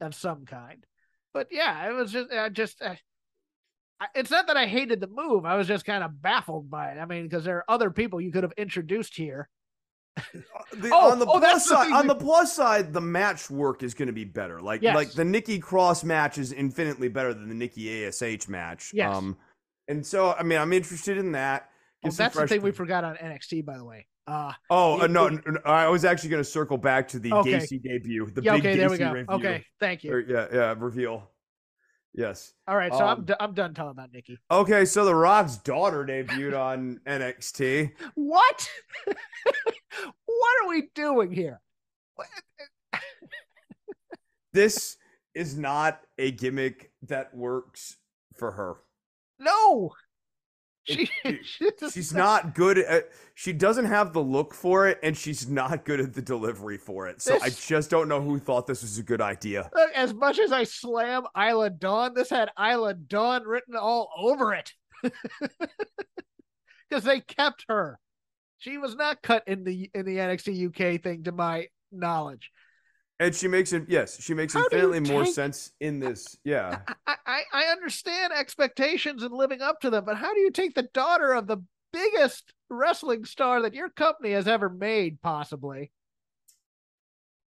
of 0.00 0.14
some 0.14 0.44
kind. 0.44 0.84
But 1.32 1.48
yeah, 1.50 1.88
it 1.88 1.92
was 1.92 2.12
just, 2.12 2.32
I 2.32 2.48
just. 2.48 2.82
I- 2.82 3.00
it's 4.14 4.30
not 4.30 4.48
that 4.48 4.56
I 4.56 4.66
hated 4.66 5.00
the 5.00 5.06
move. 5.06 5.46
I 5.46 5.56
was 5.56 5.66
just 5.68 5.84
kind 5.86 6.04
of 6.04 6.20
baffled 6.20 6.68
by 6.68 6.90
it. 6.90 6.98
I 6.98 7.06
mean, 7.06 7.22
because 7.22 7.44
there 7.44 7.58
are 7.58 7.64
other 7.68 7.90
people 7.90 8.20
you 8.20 8.32
could 8.32 8.42
have 8.42 8.52
introduced 8.58 9.16
here. 9.16 9.48
The, 10.80 10.90
Oh, 10.92 11.12
on 11.12 11.18
the 11.20 11.26
oh, 11.26 11.38
plus 11.38 11.42
that's 11.42 11.68
the 11.68 11.74
side, 11.76 11.92
on 11.92 12.06
the 12.08 12.14
plus 12.14 12.52
side, 12.54 12.92
the 12.92 13.00
match 13.00 13.48
work 13.48 13.82
is 13.82 13.94
going 13.94 14.06
to 14.08 14.12
be 14.12 14.24
better. 14.24 14.60
Like 14.60 14.82
Yes. 14.82 14.94
like 14.96 15.12
the 15.12 15.24
Nikki 15.24 15.58
Cross 15.58 16.02
match 16.04 16.36
is 16.38 16.52
infinitely 16.52 17.08
better 17.08 17.32
than 17.32 17.48
the 17.48 17.54
Nikki 17.54 18.04
Ash 18.06 18.48
match. 18.48 18.90
Yes. 18.92 19.14
Um, 19.14 19.36
and 19.88 20.04
so 20.04 20.32
I 20.32 20.42
mean, 20.42 20.58
I'm 20.58 20.72
interested 20.72 21.16
in 21.18 21.32
that. 21.32 21.68
Oh, 22.04 22.10
that's 22.10 22.34
the 22.36 22.46
thing 22.48 22.62
we 22.62 22.72
forgot 22.72 23.04
on 23.04 23.16
NXT, 23.16 23.64
by 23.64 23.76
the 23.76 23.84
way. 23.84 24.06
Uh, 24.26 24.52
Oh 24.70 25.00
uh, 25.02 25.06
no, 25.06 25.28
you- 25.30 25.40
n- 25.46 25.58
I 25.64 25.88
was 25.88 26.04
actually 26.04 26.30
going 26.30 26.42
to 26.42 26.48
circle 26.48 26.78
back 26.78 27.06
to 27.08 27.18
the 27.18 27.32
Okay. 27.32 27.52
Gacy 27.58 27.82
debut, 27.82 28.26
the 28.34 28.42
yeah, 28.42 28.52
big 28.56 28.60
okay, 28.66 28.74
Gacy 28.74 28.78
there 28.78 28.90
we 28.90 28.98
go. 28.98 29.12
review. 29.12 29.34
Okay, 29.34 29.64
thank 29.80 30.02
you. 30.02 30.12
Or, 30.12 30.20
yeah, 30.20 30.46
yeah, 30.52 30.74
reveal. 30.78 31.30
Yes. 32.14 32.52
All 32.68 32.76
right, 32.76 32.92
so 32.92 33.04
I'm 33.04 33.18
um, 33.18 33.24
d- 33.24 33.34
I'm 33.40 33.54
done 33.54 33.74
talking 33.74 33.90
about 33.90 34.12
Nikki. 34.12 34.38
Okay, 34.50 34.84
so 34.84 35.04
The 35.04 35.14
Rock's 35.14 35.56
daughter 35.56 36.04
debuted 36.04 36.58
on 36.58 37.00
NXT. 37.06 37.90
What? 38.14 38.70
what 39.06 40.64
are 40.64 40.68
we 40.68 40.88
doing 40.94 41.32
here? 41.32 41.60
This 44.52 44.98
is 45.34 45.58
not 45.58 46.02
a 46.16 46.30
gimmick 46.30 46.92
that 47.08 47.34
works 47.34 47.96
for 48.36 48.52
her. 48.52 48.76
No, 49.40 49.90
she, 50.88 51.10
It- 51.24 51.44
she's, 51.44 51.92
She's 51.92 52.12
not 52.14 52.54
good 52.54 52.78
at 52.78 53.08
she 53.34 53.52
doesn't 53.52 53.86
have 53.86 54.12
the 54.12 54.22
look 54.22 54.54
for 54.54 54.86
it 54.86 54.98
and 55.02 55.16
she's 55.16 55.48
not 55.48 55.84
good 55.84 56.00
at 56.00 56.12
the 56.14 56.22
delivery 56.22 56.76
for 56.78 57.08
it. 57.08 57.20
So 57.22 57.38
I 57.42 57.50
just 57.50 57.90
don't 57.90 58.08
know 58.08 58.20
who 58.20 58.38
thought 58.38 58.66
this 58.66 58.82
was 58.82 58.98
a 58.98 59.02
good 59.02 59.20
idea. 59.20 59.70
Uh, 59.76 59.86
as 59.94 60.14
much 60.14 60.38
as 60.38 60.52
I 60.52 60.64
slam 60.64 61.24
Isla 61.36 61.70
Dawn, 61.70 62.14
this 62.14 62.30
had 62.30 62.50
Isla 62.58 62.94
Dawn 62.94 63.42
written 63.44 63.74
all 63.76 64.10
over 64.16 64.54
it 64.54 64.72
because 66.88 67.04
they 67.04 67.20
kept 67.20 67.64
her. 67.68 67.98
She 68.58 68.78
was 68.78 68.94
not 68.94 69.22
cut 69.22 69.42
in 69.46 69.64
the 69.64 69.90
in 69.94 70.06
the 70.06 70.16
NXT 70.16 70.68
UK 70.68 71.02
thing, 71.02 71.24
to 71.24 71.32
my 71.32 71.68
knowledge. 71.92 72.50
And 73.20 73.34
she 73.34 73.46
makes 73.46 73.72
it 73.72 73.84
yes, 73.88 74.20
she 74.20 74.34
makes 74.34 74.54
How 74.54 74.64
infinitely 74.64 75.00
more 75.00 75.24
sense 75.24 75.72
in 75.80 76.00
this. 76.00 76.36
Yeah. 76.44 76.80
I, 77.06 77.14
I 77.26 77.42
I 77.52 77.64
understand 77.66 78.32
expectations 78.32 79.22
and 79.22 79.32
living 79.32 79.62
up 79.62 79.80
to 79.80 79.90
them, 79.90 80.04
but 80.04 80.16
how 80.16 80.34
do 80.34 80.40
you 80.40 80.50
take 80.50 80.74
the 80.74 80.88
daughter 80.94 81.32
of 81.32 81.46
the 81.46 81.58
biggest 81.92 82.52
wrestling 82.68 83.24
star 83.24 83.62
that 83.62 83.74
your 83.74 83.88
company 83.88 84.32
has 84.32 84.48
ever 84.48 84.68
made, 84.68 85.20
possibly, 85.22 85.92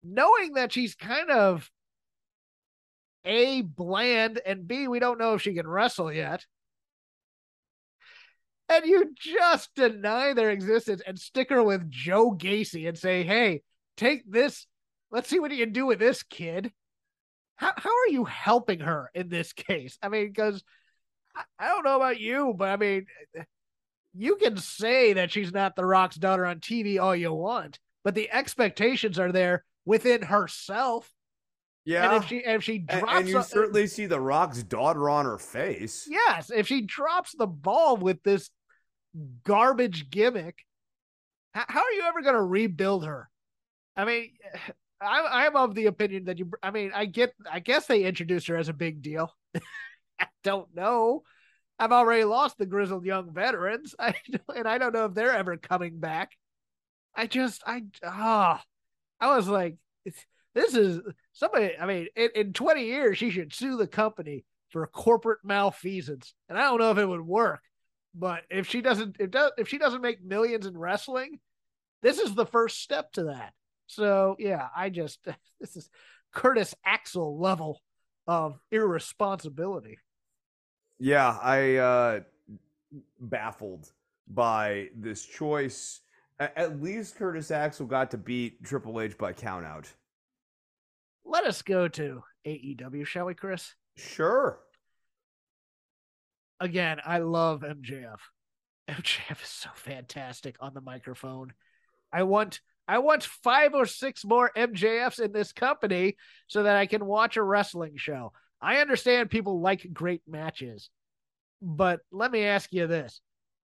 knowing 0.01 0.53
that 0.53 0.71
she's 0.71 0.95
kind 0.95 1.29
of 1.29 1.69
a 3.25 3.61
bland 3.61 4.39
and 4.45 4.65
b 4.65 4.87
we 4.87 4.97
don't 4.97 5.19
know 5.19 5.33
if 5.33 5.41
she 5.41 5.53
can 5.53 5.67
wrestle 5.67 6.11
yet 6.11 6.45
and 8.69 8.85
you 8.85 9.13
just 9.19 9.73
deny 9.75 10.33
their 10.33 10.51
existence 10.51 11.01
and 11.05 11.19
stick 11.19 11.49
her 11.49 11.63
with 11.63 11.89
Joe 11.89 12.31
Gacy 12.31 12.87
and 12.87 12.97
say, 12.97 13.23
"Hey, 13.23 13.63
take 13.97 14.31
this. 14.31 14.67
Let's 15.11 15.29
see 15.29 15.39
what 15.39 15.51
you 15.51 15.65
can 15.65 15.73
do 15.73 15.85
with 15.85 15.99
this 15.99 16.23
kid." 16.23 16.71
How 17.55 17.73
how 17.75 17.89
are 17.89 18.09
you 18.09 18.23
helping 18.23 18.79
her 18.79 19.11
in 19.13 19.27
this 19.27 19.51
case? 19.53 19.97
I 20.01 20.07
mean, 20.07 20.27
because 20.27 20.63
I, 21.35 21.43
I 21.59 21.67
don't 21.67 21.83
know 21.83 21.97
about 21.97 22.19
you, 22.19 22.53
but 22.55 22.69
I 22.69 22.77
mean, 22.77 23.05
you 24.13 24.37
can 24.37 24.57
say 24.57 25.13
that 25.13 25.31
she's 25.31 25.51
not 25.51 25.75
the 25.75 25.85
Rock's 25.85 26.15
daughter 26.15 26.45
on 26.45 26.59
TV 26.59 26.99
all 27.01 27.15
you 27.15 27.33
want, 27.33 27.79
but 28.03 28.15
the 28.15 28.31
expectations 28.31 29.19
are 29.19 29.31
there 29.31 29.65
within 29.85 30.21
herself. 30.21 31.11
Yeah, 31.85 32.13
and 32.13 32.23
if 32.23 32.29
she 32.29 32.37
if 32.37 32.63
she 32.63 32.79
drops, 32.79 33.03
and, 33.07 33.19
and 33.19 33.27
you 33.27 33.39
a, 33.39 33.43
certainly 33.43 33.87
see 33.87 34.05
the 34.05 34.19
Rock's 34.19 34.63
daughter 34.63 35.09
on 35.09 35.25
her 35.25 35.37
face. 35.37 36.07
Yes, 36.09 36.51
if 36.55 36.67
she 36.67 36.81
drops 36.81 37.33
the 37.37 37.47
ball 37.47 37.97
with 37.97 38.21
this 38.23 38.49
garbage 39.43 40.09
gimmick, 40.09 40.59
how, 41.53 41.65
how 41.67 41.81
are 41.81 41.91
you 41.91 42.03
ever 42.03 42.21
going 42.21 42.35
to 42.35 42.43
rebuild 42.43 43.05
her? 43.05 43.29
I 43.97 44.05
mean, 44.05 44.31
I'm 45.01 45.25
I'm 45.27 45.55
of 45.55 45.75
the 45.75 45.85
opinion 45.87 46.25
that 46.25 46.39
you. 46.39 46.51
I 46.61 46.71
mean, 46.71 46.91
I 46.93 47.05
get. 47.05 47.33
I 47.49 47.59
guess 47.59 47.85
they 47.87 48.03
introduced 48.03 48.47
her 48.47 48.57
as 48.57 48.69
a 48.69 48.73
big 48.73 49.01
deal. 49.01 49.33
I 50.19 50.27
don't 50.43 50.73
know. 50.75 51.23
I've 51.77 51.93
already 51.93 52.25
lost 52.25 52.57
the 52.57 52.65
grizzled 52.65 53.05
young 53.05 53.31
veterans. 53.33 53.95
I 53.99 54.15
and 54.55 54.67
I 54.67 54.77
don't 54.77 54.93
know 54.93 55.05
if 55.05 55.13
they're 55.13 55.35
ever 55.35 55.57
coming 55.57 55.99
back. 55.99 56.31
I 57.15 57.27
just 57.27 57.63
I 57.65 57.83
ah, 58.03 58.63
I 59.19 59.35
was 59.35 59.47
like, 59.47 59.77
this 60.53 60.75
is 60.75 61.01
somebody. 61.33 61.77
I 61.79 61.85
mean, 61.85 62.07
in, 62.15 62.29
in 62.35 62.53
20 62.53 62.85
years, 62.85 63.17
she 63.17 63.29
should 63.29 63.53
sue 63.53 63.77
the 63.77 63.87
company 63.87 64.45
for 64.69 64.85
corporate 64.87 65.39
malfeasance, 65.43 66.33
and 66.47 66.57
I 66.57 66.63
don't 66.63 66.79
know 66.79 66.91
if 66.91 66.97
it 66.97 67.07
would 67.07 67.25
work. 67.25 67.61
But 68.15 68.43
if 68.49 68.67
she 68.67 68.81
doesn't, 68.81 69.17
if 69.19 69.31
does, 69.31 69.51
if 69.57 69.67
she 69.67 69.77
doesn't 69.77 70.01
make 70.01 70.23
millions 70.23 70.65
in 70.65 70.77
wrestling, 70.77 71.39
this 72.01 72.19
is 72.19 72.33
the 72.33 72.45
first 72.45 72.81
step 72.81 73.11
to 73.13 73.25
that. 73.25 73.53
So 73.89 74.35
yeah, 74.39 74.67
I 74.75 74.89
just 74.89 75.19
this 75.59 75.75
is 75.75 75.89
Curtis 76.31 76.75
Axel 76.85 77.39
level 77.39 77.81
of 78.27 78.59
irresponsibility. 78.71 79.97
Yeah, 80.99 81.37
I 81.41 81.75
uh 81.75 82.19
baffled 83.19 83.91
by 84.27 84.89
this 84.95 85.25
choice. 85.25 86.01
At 86.39 86.81
least 86.81 87.17
Curtis 87.17 87.51
Axel 87.51 87.85
got 87.85 88.11
to 88.11 88.17
beat 88.17 88.63
Triple 88.63 89.01
H 89.01 89.17
by 89.17 89.33
countout. 89.33 89.87
Let 91.25 91.43
us 91.43 91.61
go 91.61 91.87
to 91.89 92.23
AEW, 92.47 93.05
shall 93.05 93.25
we, 93.25 93.33
Chris? 93.33 93.75
Sure 93.97 94.59
again, 96.59 96.99
I 97.05 97.19
love 97.19 97.61
MJF. 97.61 98.19
MJF 98.89 99.43
is 99.43 99.49
so 99.49 99.69
fantastic 99.75 100.55
on 100.59 100.73
the 100.73 100.81
microphone. 100.81 101.53
I 102.11 102.23
want 102.23 102.59
I 102.89 102.97
want 102.97 103.21
five 103.23 103.75
or 103.75 103.85
six 103.85 104.25
more 104.25 104.51
MJFs 104.57 105.19
in 105.19 105.31
this 105.31 105.53
company 105.53 106.17
so 106.47 106.63
that 106.63 106.75
I 106.75 106.87
can 106.87 107.05
watch 107.05 107.37
a 107.37 107.43
wrestling 107.43 107.97
show. 107.97 108.33
I 108.59 108.77
understand 108.77 109.29
people 109.29 109.61
like 109.61 109.93
great 109.93 110.23
matches, 110.27 110.89
but 111.61 111.99
let 112.11 112.31
me 112.31 112.45
ask 112.45 112.73
you 112.73 112.87
this. 112.87 113.21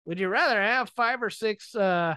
Would 0.06 0.18
you 0.18 0.28
rather 0.28 0.58
have 0.58 0.88
five 0.96 1.22
or 1.22 1.28
six 1.28 1.74
uh 1.74 2.14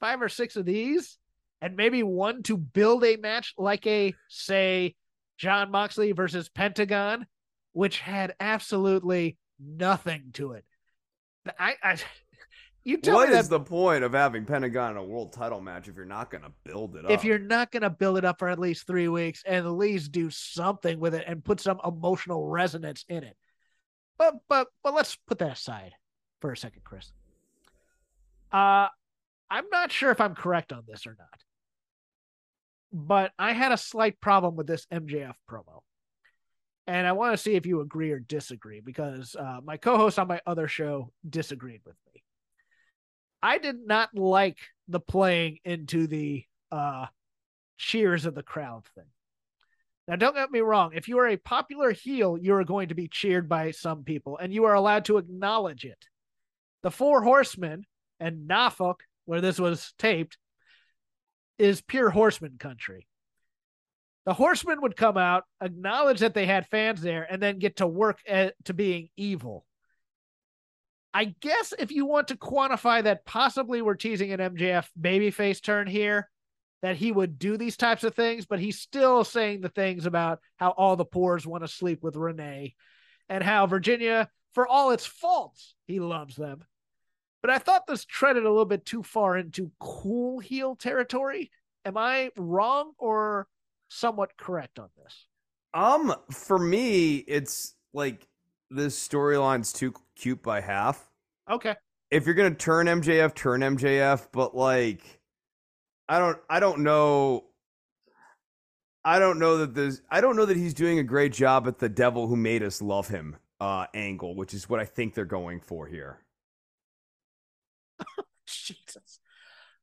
five 0.00 0.22
or 0.22 0.30
six 0.30 0.56
of 0.56 0.64
these 0.64 1.18
and 1.60 1.76
maybe 1.76 2.02
one 2.02 2.42
to 2.44 2.56
build 2.56 3.04
a 3.04 3.16
match 3.16 3.52
like 3.58 3.86
a 3.86 4.14
say 4.30 4.94
Jon 5.36 5.70
Moxley 5.70 6.12
versus 6.12 6.48
Pentagon, 6.48 7.26
which 7.72 8.00
had 8.00 8.34
absolutely 8.40 9.36
nothing 9.60 10.30
to 10.32 10.52
it. 10.52 10.64
I, 11.58 11.74
I 11.82 11.96
you 12.88 12.96
tell 12.96 13.16
what 13.16 13.28
me 13.28 13.36
is 13.36 13.48
that, 13.48 13.58
the 13.58 13.64
point 13.64 14.02
of 14.02 14.12
having 14.12 14.44
Pentagon 14.44 14.92
in 14.92 14.96
a 14.96 15.04
world 15.04 15.32
title 15.32 15.60
match 15.60 15.88
if 15.88 15.96
you're 15.96 16.04
not 16.04 16.30
going 16.30 16.42
to 16.42 16.52
build 16.64 16.96
it 16.96 17.04
up? 17.04 17.10
If 17.10 17.24
you're 17.24 17.38
not 17.38 17.70
going 17.70 17.82
to 17.82 17.90
build 17.90 18.18
it 18.18 18.24
up 18.24 18.38
for 18.38 18.48
at 18.48 18.58
least 18.58 18.86
three 18.86 19.08
weeks 19.08 19.42
and 19.46 19.66
at 19.66 19.70
least 19.72 20.12
do 20.12 20.30
something 20.30 20.98
with 20.98 21.14
it 21.14 21.24
and 21.26 21.44
put 21.44 21.60
some 21.60 21.80
emotional 21.84 22.46
resonance 22.48 23.04
in 23.08 23.24
it. 23.24 23.36
But 24.16 24.34
but 24.48 24.68
but 24.82 24.94
let's 24.94 25.16
put 25.26 25.38
that 25.38 25.52
aside 25.52 25.92
for 26.40 26.50
a 26.50 26.56
second, 26.56 26.82
Chris. 26.82 27.12
Uh 28.52 28.88
I'm 29.50 29.64
not 29.70 29.92
sure 29.92 30.10
if 30.10 30.20
I'm 30.20 30.34
correct 30.34 30.72
on 30.72 30.82
this 30.86 31.06
or 31.06 31.16
not. 31.18 31.28
But 32.92 33.32
I 33.38 33.52
had 33.52 33.72
a 33.72 33.76
slight 33.76 34.20
problem 34.20 34.56
with 34.56 34.66
this 34.66 34.86
MJF 34.92 35.34
promo 35.50 35.80
and 36.88 37.06
I 37.06 37.12
want 37.12 37.34
to 37.34 37.42
see 37.42 37.54
if 37.54 37.66
you 37.66 37.82
agree 37.82 38.12
or 38.12 38.18
disagree 38.18 38.80
because 38.80 39.36
uh, 39.38 39.60
my 39.62 39.76
co-host 39.76 40.18
on 40.18 40.26
my 40.26 40.40
other 40.46 40.68
show 40.68 41.12
disagreed 41.28 41.82
with 41.84 41.96
me. 42.14 42.22
I 43.42 43.58
did 43.58 43.76
not 43.86 44.10
like 44.14 44.58
the 44.88 45.00
playing 45.00 45.58
into 45.64 46.06
the 46.06 46.44
uh, 46.72 47.06
cheers 47.76 48.26
of 48.26 48.34
the 48.34 48.42
crowd 48.42 48.84
thing. 48.94 49.04
Now, 50.06 50.16
don't 50.16 50.34
get 50.34 50.50
me 50.50 50.60
wrong. 50.60 50.92
If 50.94 51.08
you 51.08 51.18
are 51.18 51.28
a 51.28 51.36
popular 51.36 51.92
heel, 51.92 52.38
you 52.38 52.54
are 52.54 52.64
going 52.64 52.88
to 52.88 52.94
be 52.94 53.08
cheered 53.08 53.48
by 53.48 53.72
some 53.72 54.04
people, 54.04 54.38
and 54.38 54.52
you 54.52 54.64
are 54.64 54.74
allowed 54.74 55.04
to 55.06 55.18
acknowledge 55.18 55.84
it. 55.84 56.06
The 56.82 56.90
Four 56.90 57.22
Horsemen 57.22 57.84
and 58.18 58.46
Norfolk, 58.46 59.02
where 59.26 59.42
this 59.42 59.58
was 59.58 59.92
taped, 59.98 60.38
is 61.58 61.82
pure 61.82 62.08
horseman 62.10 62.56
country 62.58 63.06
the 64.28 64.34
horsemen 64.34 64.82
would 64.82 64.94
come 64.94 65.16
out, 65.16 65.44
acknowledge 65.62 66.20
that 66.20 66.34
they 66.34 66.44
had 66.44 66.66
fans 66.66 67.00
there, 67.00 67.26
and 67.30 67.42
then 67.42 67.58
get 67.58 67.76
to 67.76 67.86
work 67.86 68.18
at, 68.28 68.52
to 68.66 68.74
being 68.74 69.08
evil. 69.16 69.64
I 71.18 71.34
guess 71.40 71.74
if 71.76 71.90
you 71.90 72.06
want 72.06 72.28
to 72.28 72.36
quantify 72.36 73.02
that 73.02 73.26
possibly 73.26 73.82
we're 73.82 73.96
teasing 73.96 74.30
an 74.30 74.38
MJF 74.38 74.86
babyface 75.00 75.60
turn 75.60 75.88
here, 75.88 76.30
that 76.80 76.94
he 76.94 77.10
would 77.10 77.40
do 77.40 77.56
these 77.56 77.76
types 77.76 78.04
of 78.04 78.14
things, 78.14 78.46
but 78.46 78.60
he's 78.60 78.78
still 78.78 79.24
saying 79.24 79.60
the 79.60 79.68
things 79.68 80.06
about 80.06 80.38
how 80.58 80.70
all 80.70 80.94
the 80.94 81.04
poors 81.04 81.44
want 81.44 81.64
to 81.64 81.68
sleep 81.68 82.04
with 82.04 82.14
Renee 82.14 82.76
and 83.28 83.42
how 83.42 83.66
Virginia, 83.66 84.30
for 84.54 84.64
all 84.68 84.92
its 84.92 85.06
faults, 85.06 85.74
he 85.88 85.98
loves 85.98 86.36
them. 86.36 86.64
But 87.42 87.50
I 87.50 87.58
thought 87.58 87.88
this 87.88 88.04
treaded 88.04 88.44
a 88.44 88.50
little 88.50 88.64
bit 88.64 88.86
too 88.86 89.02
far 89.02 89.36
into 89.36 89.72
cool 89.80 90.38
heel 90.38 90.76
territory. 90.76 91.50
Am 91.84 91.96
I 91.96 92.30
wrong 92.36 92.92
or 92.96 93.48
somewhat 93.88 94.36
correct 94.36 94.78
on 94.78 94.90
this? 95.02 95.26
Um, 95.74 96.14
for 96.30 96.60
me, 96.60 97.16
it's 97.16 97.74
like 97.92 98.24
this 98.70 98.96
storyline's 98.96 99.72
too 99.72 99.94
cute 100.14 100.44
by 100.44 100.60
half. 100.60 101.07
Okay. 101.50 101.74
If 102.10 102.26
you're 102.26 102.34
gonna 102.34 102.54
turn 102.54 102.86
MJF, 102.86 103.34
turn 103.34 103.60
MJF, 103.60 104.28
but 104.32 104.56
like, 104.56 105.02
I 106.08 106.18
don't, 106.18 106.38
I 106.48 106.60
don't 106.60 106.80
know. 106.80 107.44
I 109.04 109.18
don't 109.18 109.38
know 109.38 109.58
that 109.58 109.74
this. 109.74 110.00
I 110.10 110.20
don't 110.20 110.36
know 110.36 110.46
that 110.46 110.56
he's 110.56 110.74
doing 110.74 110.98
a 110.98 111.04
great 111.04 111.32
job 111.32 111.66
at 111.68 111.78
the 111.78 111.88
devil 111.88 112.26
who 112.26 112.36
made 112.36 112.62
us 112.62 112.82
love 112.82 113.08
him 113.08 113.36
uh 113.60 113.86
angle, 113.94 114.34
which 114.34 114.54
is 114.54 114.68
what 114.68 114.80
I 114.80 114.84
think 114.84 115.14
they're 115.14 115.24
going 115.24 115.60
for 115.60 115.86
here. 115.86 116.18
Jesus. 118.46 119.20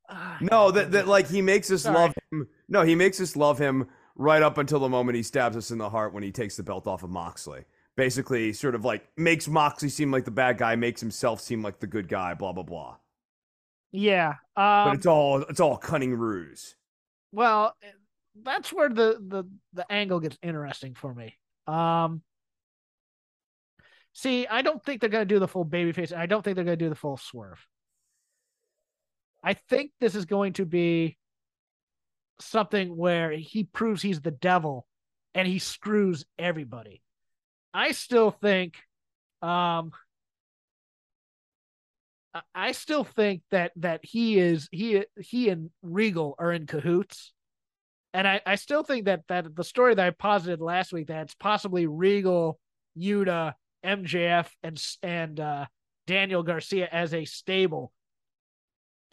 Uh, 0.08 0.36
no, 0.40 0.70
that 0.70 0.92
that 0.92 1.08
like 1.08 1.28
he 1.28 1.42
makes 1.42 1.70
us 1.70 1.82
Sorry. 1.82 1.96
love 1.96 2.14
him. 2.30 2.48
No, 2.68 2.82
he 2.82 2.94
makes 2.94 3.20
us 3.20 3.36
love 3.36 3.58
him 3.58 3.88
right 4.14 4.42
up 4.42 4.58
until 4.58 4.78
the 4.78 4.88
moment 4.88 5.16
he 5.16 5.22
stabs 5.22 5.56
us 5.56 5.70
in 5.70 5.78
the 5.78 5.90
heart 5.90 6.14
when 6.14 6.22
he 6.22 6.32
takes 6.32 6.56
the 6.56 6.62
belt 6.62 6.86
off 6.86 7.02
of 7.02 7.10
Moxley. 7.10 7.64
Basically, 7.96 8.52
sort 8.52 8.74
of 8.74 8.84
like 8.84 9.06
makes 9.16 9.48
Moxley 9.48 9.88
seem 9.88 10.10
like 10.10 10.24
the 10.24 10.30
bad 10.30 10.58
guy, 10.58 10.76
makes 10.76 11.00
himself 11.00 11.40
seem 11.40 11.62
like 11.62 11.80
the 11.80 11.86
good 11.86 12.08
guy. 12.08 12.34
Blah 12.34 12.52
blah 12.52 12.62
blah. 12.62 12.96
Yeah, 13.92 14.34
um, 14.56 14.88
but 14.88 14.94
it's 14.96 15.06
all 15.06 15.42
it's 15.42 15.60
all 15.60 15.76
cunning 15.76 16.14
ruse. 16.14 16.76
Well, 17.32 17.74
that's 18.42 18.72
where 18.72 18.88
the 18.88 19.18
the 19.26 19.44
the 19.72 19.90
angle 19.90 20.20
gets 20.20 20.38
interesting 20.42 20.94
for 20.94 21.14
me. 21.14 21.36
Um, 21.66 22.22
see, 24.12 24.46
I 24.46 24.62
don't 24.62 24.84
think 24.84 25.00
they're 25.00 25.10
gonna 25.10 25.24
do 25.24 25.38
the 25.38 25.48
full 25.48 25.64
babyface. 25.64 26.14
I 26.14 26.26
don't 26.26 26.42
think 26.42 26.56
they're 26.56 26.64
gonna 26.64 26.76
do 26.76 26.90
the 26.90 26.94
full 26.94 27.16
swerve. 27.16 27.66
I 29.42 29.54
think 29.54 29.92
this 30.00 30.14
is 30.14 30.24
going 30.24 30.54
to 30.54 30.66
be 30.66 31.16
something 32.40 32.96
where 32.96 33.30
he 33.30 33.64
proves 33.64 34.02
he's 34.02 34.20
the 34.20 34.30
devil 34.30 34.86
and 35.34 35.46
he 35.46 35.58
screws 35.58 36.24
everybody. 36.38 37.02
I 37.76 37.92
still 37.92 38.30
think 38.30 38.78
um 39.42 39.92
I 42.54 42.72
still 42.72 43.04
think 43.04 43.42
that 43.50 43.72
that 43.76 44.00
he 44.02 44.38
is 44.38 44.68
he 44.72 45.04
he 45.20 45.50
and 45.50 45.70
Regal 45.82 46.34
are 46.38 46.52
in 46.52 46.66
cahoots. 46.66 47.32
And 48.14 48.26
I, 48.26 48.40
I 48.46 48.54
still 48.54 48.82
think 48.82 49.04
that 49.04 49.22
that 49.28 49.54
the 49.54 49.62
story 49.64 49.94
that 49.94 50.06
I 50.06 50.10
posited 50.10 50.60
last 50.62 50.92
week 50.92 51.08
that 51.08 51.24
it's 51.24 51.34
possibly 51.34 51.86
Regal, 51.86 52.58
Yuta, 52.98 53.52
MJF, 53.84 54.48
and 54.62 54.82
and 55.02 55.38
uh, 55.38 55.66
Daniel 56.06 56.42
Garcia 56.42 56.88
as 56.90 57.12
a 57.12 57.26
stable, 57.26 57.92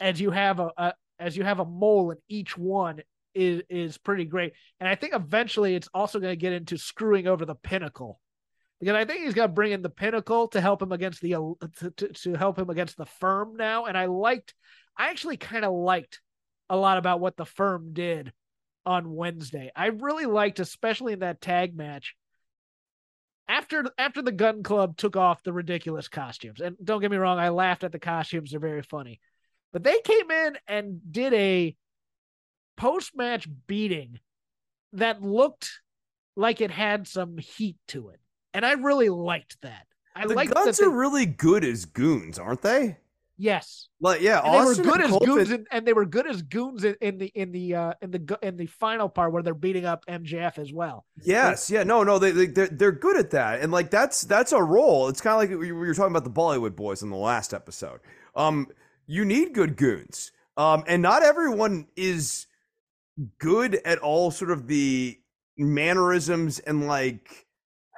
as 0.00 0.18
you 0.18 0.30
have 0.30 0.58
a, 0.58 0.70
a 0.78 0.94
as 1.18 1.36
you 1.36 1.44
have 1.44 1.60
a 1.60 1.66
mole 1.66 2.12
in 2.12 2.18
each 2.30 2.56
one 2.56 3.02
is 3.34 3.62
is 3.68 3.98
pretty 3.98 4.24
great. 4.24 4.54
And 4.80 4.88
I 4.88 4.94
think 4.94 5.14
eventually 5.14 5.74
it's 5.74 5.88
also 5.92 6.18
going 6.18 6.32
to 6.32 6.36
get 6.36 6.54
into 6.54 6.78
screwing 6.78 7.26
over 7.26 7.44
the 7.44 7.56
pinnacle. 7.56 8.20
Because 8.84 8.98
I 8.98 9.06
think 9.06 9.24
he's 9.24 9.32
going 9.32 9.48
to 9.48 9.54
bring 9.54 9.72
in 9.72 9.80
the 9.80 9.88
pinnacle 9.88 10.48
to 10.48 10.60
help 10.60 10.82
him 10.82 10.92
against 10.92 11.22
the 11.22 11.30
to, 11.30 11.90
to, 11.96 12.08
to 12.08 12.34
help 12.34 12.58
him 12.58 12.68
against 12.68 12.98
the 12.98 13.06
firm 13.06 13.56
now. 13.56 13.86
And 13.86 13.96
I 13.96 14.06
liked, 14.06 14.52
I 14.94 15.08
actually 15.08 15.38
kind 15.38 15.64
of 15.64 15.72
liked 15.72 16.20
a 16.68 16.76
lot 16.76 16.98
about 16.98 17.18
what 17.18 17.38
the 17.38 17.46
firm 17.46 17.94
did 17.94 18.30
on 18.84 19.14
Wednesday. 19.14 19.72
I 19.74 19.86
really 19.86 20.26
liked, 20.26 20.60
especially 20.60 21.14
in 21.14 21.20
that 21.20 21.40
tag 21.40 21.74
match, 21.74 22.14
after 23.48 23.86
after 23.96 24.20
the 24.20 24.32
Gunn 24.32 24.62
Club 24.62 24.98
took 24.98 25.16
off 25.16 25.42
the 25.42 25.54
ridiculous 25.54 26.08
costumes 26.08 26.60
and 26.60 26.76
don't 26.82 27.00
get 27.00 27.10
me 27.10 27.18
wrong 27.18 27.38
i 27.38 27.50
laughed 27.50 27.84
at 27.84 27.92
the 27.92 27.98
costumes 27.98 28.50
they're 28.50 28.60
very 28.60 28.80
funny 28.80 29.20
but 29.70 29.82
they 29.82 30.00
came 30.00 30.30
in 30.30 30.56
and 30.66 31.12
did 31.12 31.34
a 31.34 31.76
post-match 32.78 33.46
beating 33.66 34.18
that 34.94 35.20
looked 35.20 35.80
like 36.36 36.62
it 36.62 36.70
had 36.70 37.06
some 37.06 37.36
heat 37.36 37.76
to 37.86 38.08
it 38.08 38.20
and 38.54 38.64
i 38.64 38.72
really 38.72 39.08
liked 39.10 39.60
that 39.62 39.86
i 40.16 40.20
like 40.20 40.28
the 40.28 40.34
liked 40.34 40.54
guns 40.54 40.78
that 40.78 40.86
are 40.86 40.88
they- 40.90 40.96
really 40.96 41.26
good 41.26 41.64
as 41.64 41.84
goons, 41.84 42.38
aren't 42.38 42.62
they? 42.62 42.96
yes 43.36 43.88
Like, 44.00 44.20
yeah, 44.20 44.40
and 44.44 44.54
they 44.54 44.64
were 44.64 44.74
good 44.76 45.00
and 45.00 45.12
as 45.12 45.18
goons 45.18 45.50
in, 45.50 45.66
and 45.72 45.84
they 45.84 45.92
were 45.92 46.04
good 46.06 46.26
as 46.28 46.40
goons 46.42 46.84
in, 46.84 46.94
in 47.00 47.18
the 47.18 47.26
in 47.34 47.50
the 47.50 47.74
uh 47.74 47.92
in 48.00 48.12
the 48.12 48.38
in 48.42 48.56
the 48.56 48.66
final 48.66 49.08
part 49.08 49.32
where 49.32 49.42
they're 49.42 49.54
beating 49.54 49.84
up 49.86 50.06
mjf 50.06 50.56
as 50.56 50.72
well 50.72 51.04
Yes, 51.24 51.68
yeah, 51.68 51.82
no, 51.82 52.04
no, 52.04 52.20
they, 52.20 52.30
they 52.30 52.46
they're 52.46 52.68
they're 52.68 52.92
good 52.92 53.16
at 53.16 53.30
that, 53.32 53.60
and 53.60 53.72
like 53.72 53.90
that's 53.90 54.22
that's 54.22 54.52
a 54.52 54.62
role. 54.62 55.08
It's 55.08 55.20
kind 55.20 55.34
of 55.34 55.40
like 55.40 55.50
we 55.58 55.72
we 55.72 55.86
were 55.88 55.94
talking 55.94 56.12
about 56.12 56.22
the 56.22 56.30
Bollywood 56.30 56.76
boys 56.76 57.02
in 57.02 57.10
the 57.10 57.16
last 57.16 57.52
episode. 57.52 57.98
Um, 58.36 58.68
you 59.08 59.24
need 59.24 59.52
good 59.52 59.76
goons, 59.76 60.30
um, 60.56 60.84
and 60.86 61.02
not 61.02 61.24
everyone 61.24 61.88
is 61.96 62.46
good 63.38 63.80
at 63.84 63.98
all. 63.98 64.30
Sort 64.30 64.52
of 64.52 64.68
the 64.68 65.18
mannerisms 65.56 66.58
and 66.60 66.86
like 66.86 67.43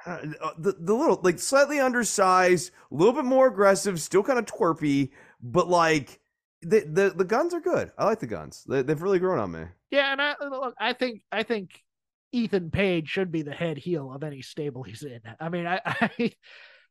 Uh, 0.07 0.51
the 0.57 0.73
the 0.79 0.93
little 0.93 1.19
like 1.21 1.37
slightly 1.37 1.79
undersized, 1.79 2.71
a 2.91 2.95
little 2.95 3.13
bit 3.13 3.25
more 3.25 3.47
aggressive, 3.47 3.99
still 3.99 4.23
kind 4.23 4.39
of 4.39 4.45
twerpy, 4.45 5.09
but 5.41 5.67
like 5.67 6.21
the 6.61 6.79
the 6.81 7.13
the 7.15 7.25
Gunns 7.25 7.53
are 7.53 7.59
good. 7.59 7.91
I 7.97 8.05
like 8.05 8.19
the 8.19 8.27
Gunns. 8.27 8.63
They, 8.67 8.83
they've 8.83 9.01
really 9.01 9.19
grown 9.19 9.39
on 9.39 9.51
me. 9.51 9.65
Yeah, 9.91 10.13
and 10.13 10.21
I 10.21 10.35
look, 10.41 10.75
I 10.79 10.93
think 10.93 11.23
I 11.31 11.43
think 11.43 11.83
Ethan 12.31 12.71
Page 12.71 13.09
should 13.09 13.31
be 13.31 13.41
the 13.41 13.53
head 13.53 13.77
heel 13.77 14.11
of 14.13 14.23
any 14.23 14.41
stable 14.41 14.83
he's 14.83 15.03
in. 15.03 15.19
I 15.41 15.49
mean, 15.49 15.67
I, 15.67 15.81
I 15.85 16.09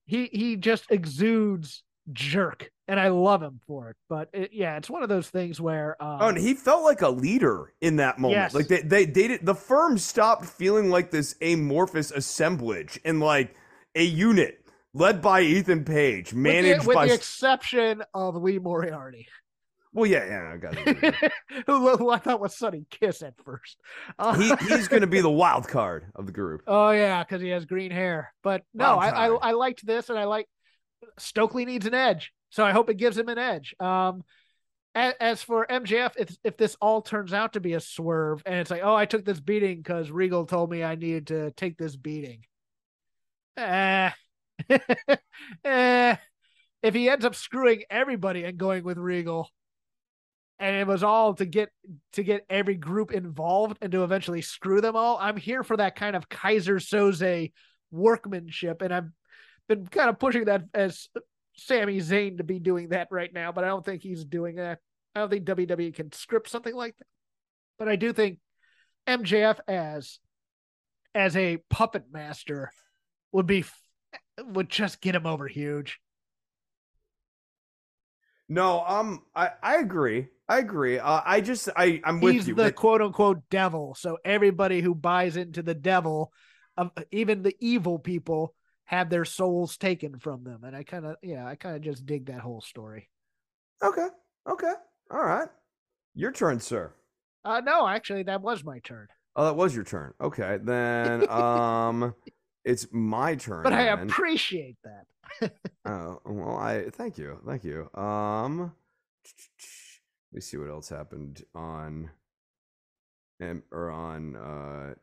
he 0.05 0.29
he 0.33 0.57
just 0.57 0.91
exudes 0.91 1.83
jerk, 2.13 2.71
and 2.89 2.99
I 2.99 3.09
love 3.09 3.43
him 3.43 3.61
for 3.67 3.91
it. 3.91 3.97
But 4.09 4.29
it, 4.33 4.51
yeah, 4.53 4.77
it's 4.77 4.91
one 4.91 5.03
of 5.03 5.09
those 5.09 5.29
things 5.29 5.61
where 5.61 6.01
um, 6.03 6.19
Oh, 6.21 6.29
and 6.29 6.39
he 6.39 6.55
felt 6.55 6.85
like 6.85 7.03
a 7.03 7.09
leader 7.09 7.73
in 7.81 7.97
that 7.97 8.19
moment. 8.19 8.39
Yes. 8.39 8.55
Like 8.55 8.69
they, 8.69 8.83
they, 8.83 9.05
they 9.05 9.29
did, 9.29 9.47
the 9.47 9.55
firm 9.55 9.99
stopped 9.99 10.47
feeling 10.47 10.91
like 10.91 11.11
this 11.11 11.37
amorphous 11.41 12.11
assemblage 12.11 12.99
and 13.05 13.21
like 13.21 13.55
a 13.95 14.05
unit 14.05 14.65
led 14.95 15.21
by 15.21 15.43
Ethan 15.43 15.85
Page, 15.85 16.33
with 16.33 16.43
the- 16.43 16.51
managed 16.53 16.87
with 16.87 16.95
by. 16.95 17.07
the 17.07 17.15
exception 17.15 18.03
of 18.15 18.37
Lee 18.37 18.59
Moriarty, 18.59 19.27
well, 19.97 20.05
yeah, 20.05 20.27
yeah, 20.27 20.53
I 20.53 20.57
got 20.59 20.75
it. 20.77 21.33
who, 21.67 21.97
who 21.97 22.11
I 22.11 22.19
thought 22.19 22.39
was 22.39 22.55
Sonny 22.55 22.85
Kiss 22.91 23.23
at 23.23 23.33
first. 23.43 23.79
Uh, 24.19 24.35
he, 24.35 24.55
he's 24.69 24.89
going 24.89 25.01
to 25.01 25.07
be 25.07 25.23
the 25.23 25.31
wild 25.31 25.67
card 25.69 26.13
of 26.15 26.27
the 26.27 26.33
group. 26.33 26.65
Oh 26.67 26.91
yeah, 26.91 27.25
because 27.25 27.41
he 27.41 27.49
has 27.49 27.65
green 27.65 27.91
hair. 27.91 28.35
But 28.43 28.63
no, 28.75 28.97
I, 28.97 29.29
I. 29.29 29.29
I 29.29 29.53
liked 29.53 29.87
this, 29.87 30.11
and 30.11 30.19
I 30.19 30.25
like 30.25 30.49
Stokely 31.19 31.65
needs 31.65 31.87
an 31.87 31.95
edge, 31.95 32.33
so 32.51 32.65
I 32.65 32.73
hope 32.73 32.91
it 32.91 32.95
gives 32.97 33.17
him 33.17 33.29
an 33.29 33.39
edge. 33.39 33.75
Um, 33.81 34.23
as, 34.95 35.15
as 35.21 35.43
for 35.43 35.67
MJF, 35.67 36.13
if 36.17 36.37
if 36.43 36.57
this 36.57 36.77
all 36.81 37.03
turns 37.03 37.33
out 37.33 37.53
to 37.53 37.61
be 37.61 37.75
a 37.75 37.81
swerve, 37.81 38.43
and 38.47 38.57
it's 38.57 38.71
like, 38.71 38.83
oh, 38.83 38.95
I 38.95 39.07
took 39.07 39.25
this 39.25 39.41
beating 39.41 39.79
because 39.79 40.11
Regal 40.11 40.47
told 40.47 40.71
me 40.71 40.83
I 40.83 40.95
needed 40.95 41.29
to 41.29 41.51
take 41.53 41.77
this 41.77 41.97
beating. 41.97 42.45
Eh, 43.57 44.11
eh, 45.65 46.17
if 46.83 46.95
he 46.95 47.09
ends 47.09 47.25
up 47.25 47.35
screwing 47.35 47.83
everybody 47.91 48.45
and 48.45 48.59
going 48.59 48.85
with 48.85 48.99
Regal, 48.99 49.51
and 50.59 50.77
it 50.77 50.87
was 50.87 51.03
all 51.03 51.35
to 51.35 51.45
get 51.45 51.69
to 52.15 52.23
get 52.23 52.47
every 52.49 52.77
group 52.77 53.13
involved 53.13 53.79
and 53.83 53.93
to 53.93 54.03
eventually 54.03 54.43
screw 54.43 54.81
them 54.81 54.97
all. 54.97 55.19
I'm 55.21 55.37
here 55.37 55.63
for 55.63 55.77
that 55.77 55.97
kind 55.97 56.17
of 56.17 56.29
Keyser 56.29 56.81
Söze 56.81 57.53
workmanship, 57.91 58.83
and 58.83 58.95
I've 58.95 59.11
been 59.69 59.87
kind 59.87 60.09
of 60.09 60.19
pushing 60.19 60.45
that 60.47 60.65
as 60.75 61.09
Sami 61.57 61.99
Zayn 61.99 62.39
to 62.39 62.45
be 62.45 62.59
doing 62.59 62.91
that 62.91 63.09
right 63.11 63.33
now, 63.33 63.53
but 63.53 63.65
I 63.65 63.69
don't 63.69 63.85
think 63.85 64.03
he's 64.03 64.25
doing 64.25 64.57
that. 64.57 64.79
I 65.15 65.21
don't 65.21 65.31
think 65.31 65.45
WWE 65.45 65.95
can 65.95 66.13
script 66.13 66.51
something 66.51 66.75
like 66.75 66.97
that. 66.99 67.07
But 67.79 67.89
I 67.89 67.97
do 67.97 68.13
think 68.13 68.39
MJF 69.07 69.59
as 69.67 70.19
as 71.15 71.37
a 71.37 71.59
puppet 71.71 72.05
master 72.13 72.71
would 73.33 73.47
be 73.47 73.65
would 74.45 74.69
just 74.69 75.01
get 75.01 75.15
him 75.15 75.27
over 75.27 75.49
huge. 75.49 75.99
No, 78.49 78.85
um, 78.87 79.23
I, 79.35 79.51
I 79.63 79.77
agree. 79.77 80.29
I 80.49 80.59
agree. 80.59 80.99
Uh, 80.99 81.21
I 81.25 81.41
just, 81.41 81.69
I, 81.77 82.01
I'm 82.05 82.21
with 82.21 82.35
He's 82.35 82.49
you. 82.49 82.55
the 82.55 82.71
quote 82.71 83.03
unquote 83.03 83.43
devil. 83.51 83.97
So 83.99 84.19
everybody 84.25 84.81
who 84.81 84.95
buys 84.95 85.37
into 85.37 85.63
the 85.63 85.75
devil, 85.75 86.33
of 86.77 86.91
even 87.11 87.43
the 87.43 87.57
evil 87.59 87.99
people, 87.99 88.55
have 88.87 89.11
their 89.11 89.25
souls 89.25 89.77
taken 89.77 90.19
from 90.19 90.45
them. 90.45 90.65
And 90.65 90.75
I 90.77 90.83
kind 90.83 91.05
of, 91.07 91.17
yeah, 91.23 91.47
I 91.47 91.55
kind 91.57 91.77
of 91.77 91.83
just 91.83 92.07
dig 92.07 92.27
that 92.27 92.41
whole 92.41 92.61
story. 92.61 93.09
okay. 93.83 94.09
Okay. 94.49 94.73
All 95.11 95.25
right. 95.25 95.49
Your 96.15 96.33
turn, 96.33 96.61
sir. 96.61 96.93
Uh, 97.45 97.61
no, 97.61 97.87
actually, 97.87 98.23
that 98.25 98.41
was 98.43 98.65
my 98.65 98.79
turn. 98.81 99.09
Oh, 99.37 99.45
that 99.45 99.57
was 99.57 99.75
your 99.75 99.85
turn. 99.85 100.15
Okay. 100.21 100.59
Then, 100.63 101.29
um, 101.31 102.15
it's 102.65 102.87
my 102.93 103.35
turn. 103.35 103.63
But 103.65 103.73
I 103.73 103.85
then. 103.95 104.09
appreciate 104.09 104.77
that. 104.85 105.53
Oh 105.85 106.21
well, 106.25 106.57
I 106.57 106.91
thank 106.91 107.19
you, 107.19 107.39
thank 107.47 107.63
you. 107.63 107.89
Um, 107.95 108.73
let 110.33 110.33
me 110.33 110.41
see 110.41 110.57
what 110.57 110.69
else 110.71 110.89
happened 110.89 111.45
on, 111.55 112.11
and 113.39 113.63
or 113.71 113.91
on 113.91 114.37
uh, 114.37 114.95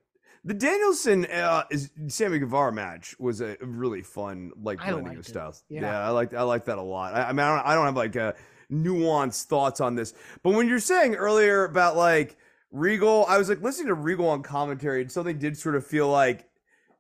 the 0.44 0.54
Danielson 0.54 1.26
uh 1.26 1.64
is 1.72 1.90
Sammy 2.08 2.40
Guevara 2.40 2.72
match 2.72 3.16
was 3.20 3.42
a 3.42 3.58
really 3.62 4.02
fun 4.02 4.52
like 4.62 4.80
blending 4.80 5.14
of 5.14 5.20
it. 5.20 5.26
styles. 5.26 5.64
Yeah. 5.70 6.08
I 6.08 6.10
like 6.10 6.34
I 6.34 6.42
like 6.44 6.66
that 6.66 6.78
a 6.78 6.82
lot. 6.82 7.14
I, 7.14 7.24
I 7.24 7.32
mean, 7.32 7.40
I 7.40 7.56
don't, 7.56 7.68
I 7.68 7.76
don't 7.76 7.86
have 7.86 7.96
like 7.96 8.16
uh 8.16 8.34
nuanced 8.72 9.46
thoughts 9.46 9.80
on 9.82 9.96
this, 9.96 10.14
but 10.42 10.54
when 10.54 10.68
you're 10.68 10.80
saying 10.80 11.16
earlier 11.16 11.66
about 11.66 11.96
like 11.96 12.38
Regal, 12.72 13.26
I 13.28 13.38
was 13.38 13.50
like 13.50 13.62
listening 13.62 13.88
to 13.88 13.94
Regal 13.94 14.28
on 14.30 14.42
commentary, 14.42 15.02
and 15.02 15.12
something 15.12 15.38
did 15.38 15.56
sort 15.56 15.76
of 15.76 15.86
feel 15.86 16.10
like, 16.10 16.50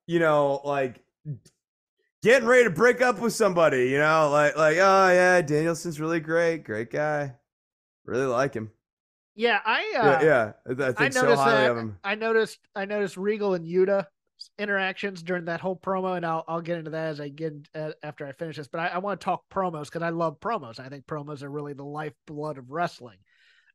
you 0.05 0.19
know, 0.19 0.61
like 0.63 1.03
getting 2.21 2.47
ready 2.47 2.65
to 2.65 2.69
break 2.69 3.01
up 3.01 3.19
with 3.19 3.33
somebody, 3.33 3.89
you 3.89 3.97
know, 3.97 4.29
like 4.29 4.55
like 4.55 4.77
oh 4.77 5.09
yeah, 5.09 5.41
Danielson's 5.41 5.99
really 5.99 6.19
great, 6.19 6.63
great 6.63 6.91
guy, 6.91 7.33
really 8.05 8.27
like 8.27 8.53
him. 8.53 8.71
Yeah, 9.35 9.59
I 9.65 9.93
uh, 9.97 10.19
yeah, 10.21 10.23
yeah, 10.23 10.51
I 10.67 10.83
I 10.83 10.91
think 10.91 11.13
so 11.13 11.23
noticed 11.23 11.41
highly 11.41 11.63
that. 11.63 11.71
of 11.71 11.77
him. 11.77 11.97
I 12.03 12.15
noticed 12.15 12.59
I 12.75 12.85
noticed 12.85 13.17
Regal 13.17 13.55
and 13.55 13.65
Yuta 13.65 14.05
interactions 14.59 15.23
during 15.23 15.45
that 15.45 15.59
whole 15.59 15.75
promo, 15.75 16.15
and 16.15 16.25
I'll 16.25 16.43
I'll 16.47 16.61
get 16.61 16.77
into 16.77 16.91
that 16.91 17.07
as 17.07 17.19
I 17.19 17.29
get 17.29 17.53
uh, 17.73 17.91
after 18.03 18.27
I 18.27 18.31
finish 18.33 18.57
this. 18.57 18.67
But 18.67 18.81
I, 18.81 18.87
I 18.87 18.97
want 18.99 19.19
to 19.19 19.25
talk 19.25 19.43
promos 19.51 19.85
because 19.85 20.03
I 20.03 20.09
love 20.09 20.39
promos. 20.39 20.79
I 20.79 20.89
think 20.89 21.05
promos 21.05 21.41
are 21.41 21.49
really 21.49 21.73
the 21.73 21.83
lifeblood 21.83 22.57
of 22.57 22.71
wrestling. 22.71 23.17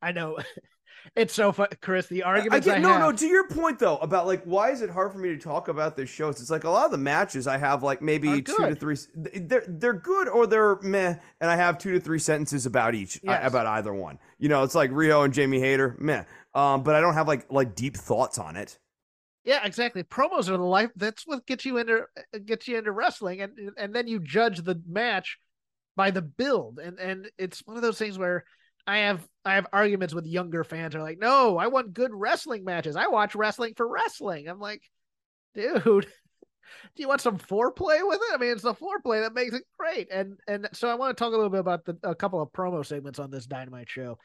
I 0.00 0.12
know 0.12 0.38
it's 1.16 1.34
so 1.34 1.52
fun, 1.52 1.68
Chris. 1.80 2.06
The 2.06 2.22
I 2.22 2.28
arguments 2.28 2.66
I, 2.68 2.74
get, 2.74 2.82
no, 2.82 2.88
have. 2.92 3.00
no. 3.00 3.12
To 3.12 3.26
your 3.26 3.48
point 3.48 3.78
though, 3.78 3.96
about 3.98 4.26
like 4.26 4.42
why 4.44 4.70
is 4.70 4.82
it 4.82 4.90
hard 4.90 5.12
for 5.12 5.18
me 5.18 5.28
to 5.30 5.38
talk 5.38 5.68
about 5.68 5.96
this 5.96 6.08
shows? 6.10 6.40
It's 6.40 6.50
like 6.50 6.64
a 6.64 6.70
lot 6.70 6.84
of 6.86 6.90
the 6.90 6.98
matches 6.98 7.46
I 7.46 7.56
have 7.58 7.82
like 7.82 8.02
maybe 8.02 8.42
two 8.42 8.56
to 8.56 8.74
three. 8.74 8.96
They're 9.14 9.64
they're 9.66 9.92
good 9.94 10.28
or 10.28 10.46
they're 10.46 10.76
meh, 10.82 11.16
and 11.40 11.50
I 11.50 11.56
have 11.56 11.78
two 11.78 11.92
to 11.92 12.00
three 12.00 12.18
sentences 12.18 12.66
about 12.66 12.94
each 12.94 13.20
Yes. 13.22 13.40
about 13.46 13.66
either 13.66 13.92
one. 13.94 14.18
You 14.38 14.48
know, 14.48 14.62
it's 14.62 14.74
like 14.74 14.90
Riho 14.90 15.24
and 15.24 15.34
Jamie 15.34 15.60
Hayter, 15.60 15.96
meh. 15.98 16.24
Um, 16.54 16.82
but 16.82 16.94
I 16.94 17.00
don't 17.00 17.14
have 17.14 17.28
like 17.28 17.50
like 17.50 17.74
deep 17.74 17.96
thoughts 17.96 18.38
on 18.38 18.56
it. 18.56 18.78
Yeah, 19.44 19.64
exactly. 19.64 20.02
Promos 20.02 20.48
are 20.48 20.56
the 20.56 20.58
life. 20.58 20.90
That's 20.96 21.26
what 21.26 21.46
gets 21.46 21.64
you 21.64 21.78
into 21.78 22.04
gets 22.44 22.68
you 22.68 22.76
into 22.78 22.92
wrestling, 22.92 23.40
and 23.40 23.52
and 23.76 23.94
then 23.94 24.06
you 24.06 24.18
judge 24.20 24.62
the 24.62 24.80
match 24.86 25.38
by 25.96 26.10
the 26.10 26.22
build, 26.22 26.78
and 26.78 26.98
and 26.98 27.30
it's 27.38 27.60
one 27.66 27.76
of 27.76 27.82
those 27.82 27.98
things 27.98 28.18
where 28.18 28.44
I 28.88 28.98
have 28.98 29.28
I 29.44 29.54
have 29.56 29.66
arguments 29.72 30.14
with 30.14 30.26
younger 30.26 30.64
fans 30.64 30.94
who 30.94 31.00
are 31.00 31.02
like, 31.02 31.18
no, 31.18 31.58
I 31.58 31.66
want 31.66 31.92
good 31.92 32.10
wrestling 32.12 32.64
matches. 32.64 32.96
I 32.96 33.08
watch 33.08 33.34
wrestling 33.34 33.74
for 33.76 33.86
wrestling. 33.86 34.48
I'm 34.48 34.58
like, 34.58 34.82
dude, 35.54 35.82
do 35.84 36.06
you 36.96 37.06
want 37.06 37.20
some 37.20 37.38
foreplay 37.38 38.00
with 38.02 38.18
it? 38.18 38.34
I 38.34 38.38
mean, 38.38 38.50
it's 38.50 38.62
the 38.62 38.74
foreplay 38.74 39.22
that 39.22 39.34
makes 39.34 39.54
it 39.54 39.64
great. 39.78 40.08
And 40.10 40.38
and 40.48 40.68
so 40.72 40.88
I 40.88 40.94
want 40.94 41.14
to 41.14 41.22
talk 41.22 41.34
a 41.34 41.36
little 41.36 41.50
bit 41.50 41.60
about 41.60 41.84
the 41.84 41.98
a 42.02 42.14
couple 42.14 42.40
of 42.40 42.50
promo 42.50 42.84
segments 42.84 43.18
on 43.18 43.30
this 43.30 43.46
Dynamite 43.46 43.90
show 43.90 44.18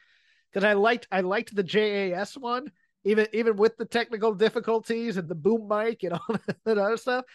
because 0.50 0.64
I 0.64 0.72
liked 0.72 1.06
I 1.12 1.20
liked 1.20 1.54
the 1.54 1.62
JAS 1.62 2.38
one 2.38 2.72
even 3.04 3.26
even 3.34 3.56
with 3.56 3.76
the 3.76 3.84
technical 3.84 4.32
difficulties 4.32 5.18
and 5.18 5.28
the 5.28 5.34
boom 5.34 5.68
mic 5.68 6.02
and 6.04 6.14
all 6.14 6.36
that 6.64 6.78
other 6.78 6.96
stuff. 6.96 7.26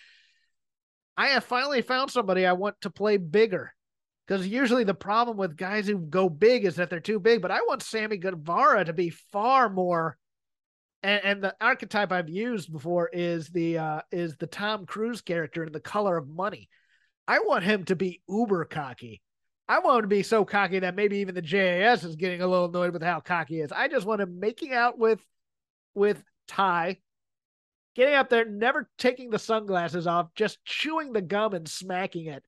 I 1.16 1.28
have 1.28 1.44
finally 1.44 1.84
found 1.84 2.10
somebody 2.10 2.46
I 2.46 2.54
want 2.54 2.82
to 2.82 2.90
play 2.90 3.18
bigger. 3.18 3.74
Because 4.30 4.46
usually 4.46 4.84
the 4.84 4.94
problem 4.94 5.38
with 5.38 5.58
guys 5.58 5.88
who 5.88 5.98
go 5.98 6.30
big 6.30 6.64
is 6.64 6.76
that 6.76 6.92
they're 6.92 7.00
too 7.00 7.20
big. 7.20 7.42
But 7.42 7.50
I 7.50 7.62
want 7.62 7.82
Sammy 7.82 8.18
Guevara 8.18 8.86
to 8.86 8.94
be 8.94 9.10
far 9.10 9.70
more 9.70 10.20
and, 11.02 11.24
and 11.24 11.44
the 11.44 11.56
archetype 11.60 12.12
I've 12.12 12.30
used 12.30 12.72
before 12.72 13.10
is 13.12 13.48
the 13.50 13.80
uh 13.80 14.02
is 14.12 14.36
the 14.36 14.46
Tom 14.46 14.86
Cruise 14.86 15.22
character 15.22 15.64
in 15.64 15.72
The 15.72 15.80
Color 15.80 16.16
of 16.16 16.28
Money. 16.28 16.70
I 17.28 17.40
want 17.40 17.64
him 17.64 17.86
to 17.86 17.96
be 17.96 18.22
uber 18.30 18.66
cocky. 18.66 19.22
I 19.68 19.80
want 19.80 19.98
him 19.98 20.10
to 20.10 20.16
be 20.16 20.24
so 20.24 20.46
cocky 20.46 20.80
that 20.80 20.96
maybe 20.96 21.18
even 21.18 21.34
the 21.34 21.42
JAS 21.42 22.04
is 22.04 22.16
getting 22.16 22.42
a 22.42 22.48
little 22.48 22.66
annoyed 22.66 22.94
with 22.94 23.04
how 23.04 23.22
cocky 23.22 23.56
he 23.56 23.62
is. 23.62 23.72
I 23.72 23.88
just 23.88 24.06
want 24.06 24.22
him 24.22 24.40
making 24.40 24.74
out 24.74 25.00
with 25.00 25.24
with 25.96 26.24
Ty, 26.48 26.98
getting 27.96 28.16
up 28.16 28.30
there, 28.30 28.46
never 28.46 28.90
taking 29.00 29.32
the 29.32 29.40
sunglasses 29.40 30.06
off, 30.06 30.34
just 30.36 30.64
chewing 30.66 31.14
the 31.14 31.22
gum 31.22 31.54
and 31.54 31.68
smacking 31.68 32.26
it, 32.28 32.44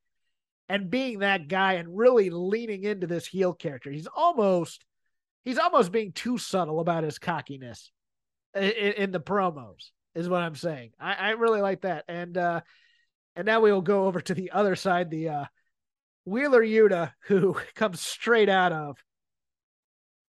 and 0.72 0.90
being 0.90 1.20
that 1.20 1.50
guy 1.50 1.74
and 1.74 1.98
really 1.98 2.30
leaning 2.30 2.86
into 2.86 3.06
this 3.06 3.28
heel 3.28 3.54
character. 3.54 3.92
He's 3.92 4.08
almost 4.08 4.86
he's 5.44 5.58
almost 5.58 5.92
being 5.92 6.14
too 6.14 6.38
subtle 6.38 6.80
about 6.80 7.04
his 7.04 7.20
cockiness 7.20 7.92
in, 8.56 8.64
in 8.64 9.12
the 9.12 9.20
promos, 9.20 9.90
is 10.16 10.30
what 10.30 10.42
I'm 10.42 10.56
saying. 10.56 10.92
I, 10.98 11.14
I 11.14 11.30
really 11.32 11.60
like 11.60 11.82
that. 11.82 12.06
And 12.08 12.38
uh 12.38 12.62
and 13.36 13.46
now 13.46 13.60
we 13.60 13.74
will 13.74 13.82
go 13.82 14.06
over 14.06 14.22
to 14.22 14.34
the 14.34 14.52
other 14.52 14.78
side, 14.78 15.10
the 15.10 15.28
uh 15.28 15.46
Wheeler 16.24 16.64
Yuta, 16.64 17.12
who 17.26 17.60
comes 17.76 18.00
straight 18.00 18.48
out 18.48 18.72
of 18.72 18.98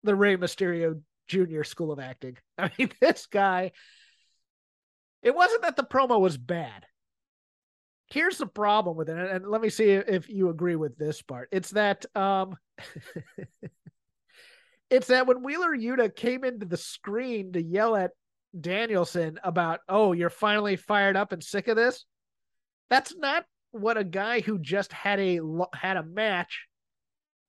the 0.05 0.15
Rey 0.15 0.37
Mysterio 0.37 1.03
Jr. 1.27 1.65
School 1.65 1.91
of 1.91 1.99
Acting. 1.99 2.37
I 2.59 2.71
mean, 2.79 2.93
this 3.01 3.27
guy, 3.27 3.73
it 5.21 5.35
wasn't 5.35 5.63
that 5.63 5.75
the 5.75 5.83
promo 5.83 6.21
was 6.21 6.39
bad. 6.39 6.87
Here's 8.11 8.39
the 8.39 8.47
problem 8.47 8.97
with 8.97 9.11
it, 9.11 9.19
and 9.19 9.47
let 9.47 9.61
me 9.61 9.69
see 9.69 9.91
if 9.91 10.29
you 10.29 10.49
agree 10.49 10.77
with 10.77 10.97
this 10.97 11.21
part. 11.21 11.49
It's 11.53 11.71
that 11.71 12.07
um 12.17 12.57
it's 14.91 15.09
that 15.09 15.27
when 15.27 15.43
Wheeler 15.43 15.77
Yuta 15.77 16.15
came 16.15 16.45
into 16.45 16.65
the 16.65 16.79
screen 16.79 17.53
to 17.53 17.63
yell 17.63 17.97
at 17.97 18.13
Danielson 18.59 19.39
about, 19.45 19.81
"Oh, 19.89 20.13
you're 20.13 20.31
finally 20.31 20.77
fired 20.77 21.17
up 21.17 21.33
and 21.33 21.45
sick 21.45 21.69
of 21.69 21.77
this." 21.77 22.07
That's 22.89 23.15
not 23.15 23.45
what 23.73 23.99
a 23.99 24.05
guy 24.05 24.41
who 24.41 24.59
just 24.59 24.93
had 24.93 25.21
a 25.21 25.41
had 25.75 25.99
a 25.99 26.03
match 26.03 26.67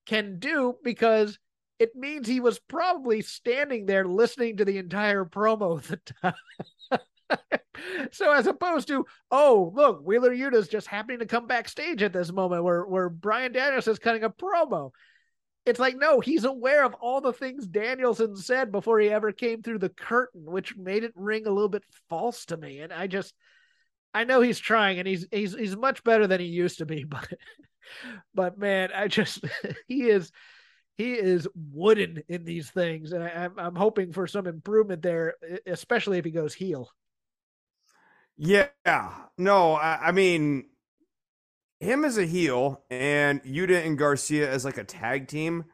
can 0.05 0.39
do 0.39 0.75
because 0.83 1.39
it 1.79 1.95
means 1.95 2.27
he 2.27 2.41
was 2.41 2.59
probably 2.59 3.21
standing 3.21 3.85
there 3.85 4.05
listening 4.05 4.57
to 4.57 4.65
the 4.65 4.77
entire 4.77 5.23
promo 5.23 5.81
the 5.87 6.01
time. 6.21 6.33
so 8.11 8.31
as 8.31 8.47
opposed 8.47 8.87
to, 8.87 9.05
oh, 9.31 9.71
look, 9.75 10.01
Wheeler 10.03 10.33
Yuta's 10.33 10.67
just 10.67 10.87
happening 10.87 11.19
to 11.19 11.25
come 11.25 11.47
backstage 11.47 12.03
at 12.03 12.13
this 12.13 12.31
moment 12.31 12.63
where, 12.63 12.83
where 12.83 13.09
Bryan 13.09 13.51
Danielson 13.51 13.93
is 13.93 13.99
cutting 13.99 14.23
a 14.23 14.29
promo. 14.29 14.91
It's 15.65 15.79
like, 15.79 15.97
no, 15.97 16.19
he's 16.19 16.45
aware 16.45 16.83
of 16.83 16.95
all 16.95 17.21
the 17.21 17.33
things 17.33 17.67
Danielson 17.67 18.35
said 18.35 18.71
before 18.71 18.99
he 18.99 19.09
ever 19.09 19.31
came 19.31 19.61
through 19.61 19.79
the 19.79 19.89
curtain, 19.89 20.45
which 20.45 20.75
made 20.75 21.03
it 21.03 21.13
ring 21.15 21.45
a 21.45 21.51
little 21.51 21.69
bit 21.69 21.83
false 22.09 22.45
to 22.45 22.57
me. 22.57 22.79
And 22.79 22.91
I 22.91 23.07
just 23.07 23.35
I 24.13 24.23
know 24.23 24.41
he's 24.41 24.59
trying 24.59 24.99
and 24.99 25.07
he's 25.07 25.27
he's 25.31 25.55
he's 25.55 25.75
much 25.75 26.03
better 26.03 26.27
than 26.27 26.39
he 26.39 26.47
used 26.47 26.79
to 26.79 26.85
be, 26.85 27.03
but 27.07 27.27
but 28.33 28.57
man, 28.57 28.89
I 28.95 29.07
just 29.07 29.43
he 29.87 30.09
is 30.09 30.31
he 30.97 31.13
is 31.13 31.47
wooden 31.55 32.23
in 32.27 32.43
these 32.43 32.69
things, 32.71 33.13
and 33.13 33.23
I, 33.23 33.49
I'm 33.57 33.75
hoping 33.75 34.11
for 34.11 34.27
some 34.27 34.47
improvement 34.47 35.01
there, 35.01 35.35
especially 35.65 36.17
if 36.17 36.25
he 36.25 36.31
goes 36.31 36.53
heel. 36.53 36.89
Yeah, 38.41 38.67
no, 39.37 39.73
I, 39.73 39.99
I 40.07 40.11
mean, 40.13 40.63
him 41.81 42.05
as 42.05 42.17
a 42.17 42.25
heel 42.25 42.81
and 42.89 43.43
Yuta 43.43 43.85
and 43.85 43.97
Garcia 43.97 44.49
as 44.49 44.63
like 44.63 44.77
a 44.77 44.85
tag 44.85 45.27
team, 45.27 45.65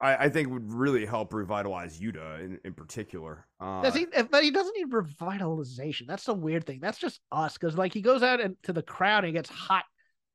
I, 0.00 0.16
I 0.16 0.28
think 0.30 0.50
would 0.50 0.72
really 0.72 1.06
help 1.06 1.32
revitalize 1.32 2.00
Yuta 2.00 2.40
in, 2.40 2.58
in 2.64 2.74
particular. 2.74 3.46
Uh, 3.60 3.82
Does 3.82 3.94
he? 3.94 4.06
But 4.06 4.42
he 4.42 4.50
doesn't 4.50 4.76
need 4.76 4.90
revitalization. 4.90 6.08
That's 6.08 6.24
the 6.24 6.34
weird 6.34 6.66
thing. 6.66 6.80
That's 6.82 6.98
just 6.98 7.20
us 7.30 7.54
because 7.54 7.78
like 7.78 7.94
he 7.94 8.00
goes 8.00 8.24
out 8.24 8.40
into 8.40 8.72
the 8.72 8.82
crowd 8.82 9.24
and 9.24 9.32
gets 9.32 9.48
hot 9.48 9.84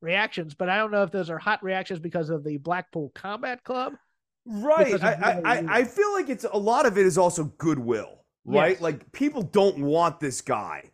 reactions, 0.01 0.53
but 0.53 0.69
I 0.69 0.77
don't 0.77 0.91
know 0.91 1.03
if 1.03 1.11
those 1.11 1.29
are 1.29 1.37
hot 1.37 1.61
reactions 1.63 1.99
because 1.99 2.29
of 2.29 2.45
the 2.45 2.57
Blackpool 2.57 3.11
Combat 3.13 3.61
Club. 3.65 3.95
Right. 4.45 5.03
I, 5.03 5.41
I, 5.43 5.79
I 5.79 5.83
feel 5.83 6.13
like 6.13 6.29
it's 6.29 6.45
a 6.45 6.57
lot 6.57 6.85
of 6.85 6.97
it 6.97 7.05
is 7.05 7.17
also 7.17 7.45
goodwill, 7.57 8.23
right? 8.45 8.73
Yes. 8.73 8.81
Like 8.81 9.11
people 9.11 9.41
don't 9.41 9.79
want 9.79 10.21
this 10.21 10.39
guy 10.39 10.91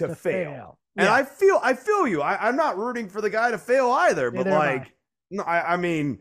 to, 0.00 0.08
to 0.08 0.14
fail. 0.14 0.50
fail. 0.50 0.78
And 0.96 1.06
yeah. 1.06 1.14
I 1.14 1.24
feel 1.24 1.60
I 1.62 1.74
feel 1.74 2.06
you. 2.06 2.20
I, 2.20 2.48
am 2.48 2.56
not 2.56 2.76
rooting 2.76 3.08
for 3.08 3.20
the 3.20 3.30
guy 3.30 3.50
to 3.50 3.58
fail 3.58 3.90
either, 3.90 4.30
but 4.30 4.46
like 4.46 4.92
no, 5.30 5.42
I, 5.44 5.74
I 5.74 5.76
mean 5.76 6.18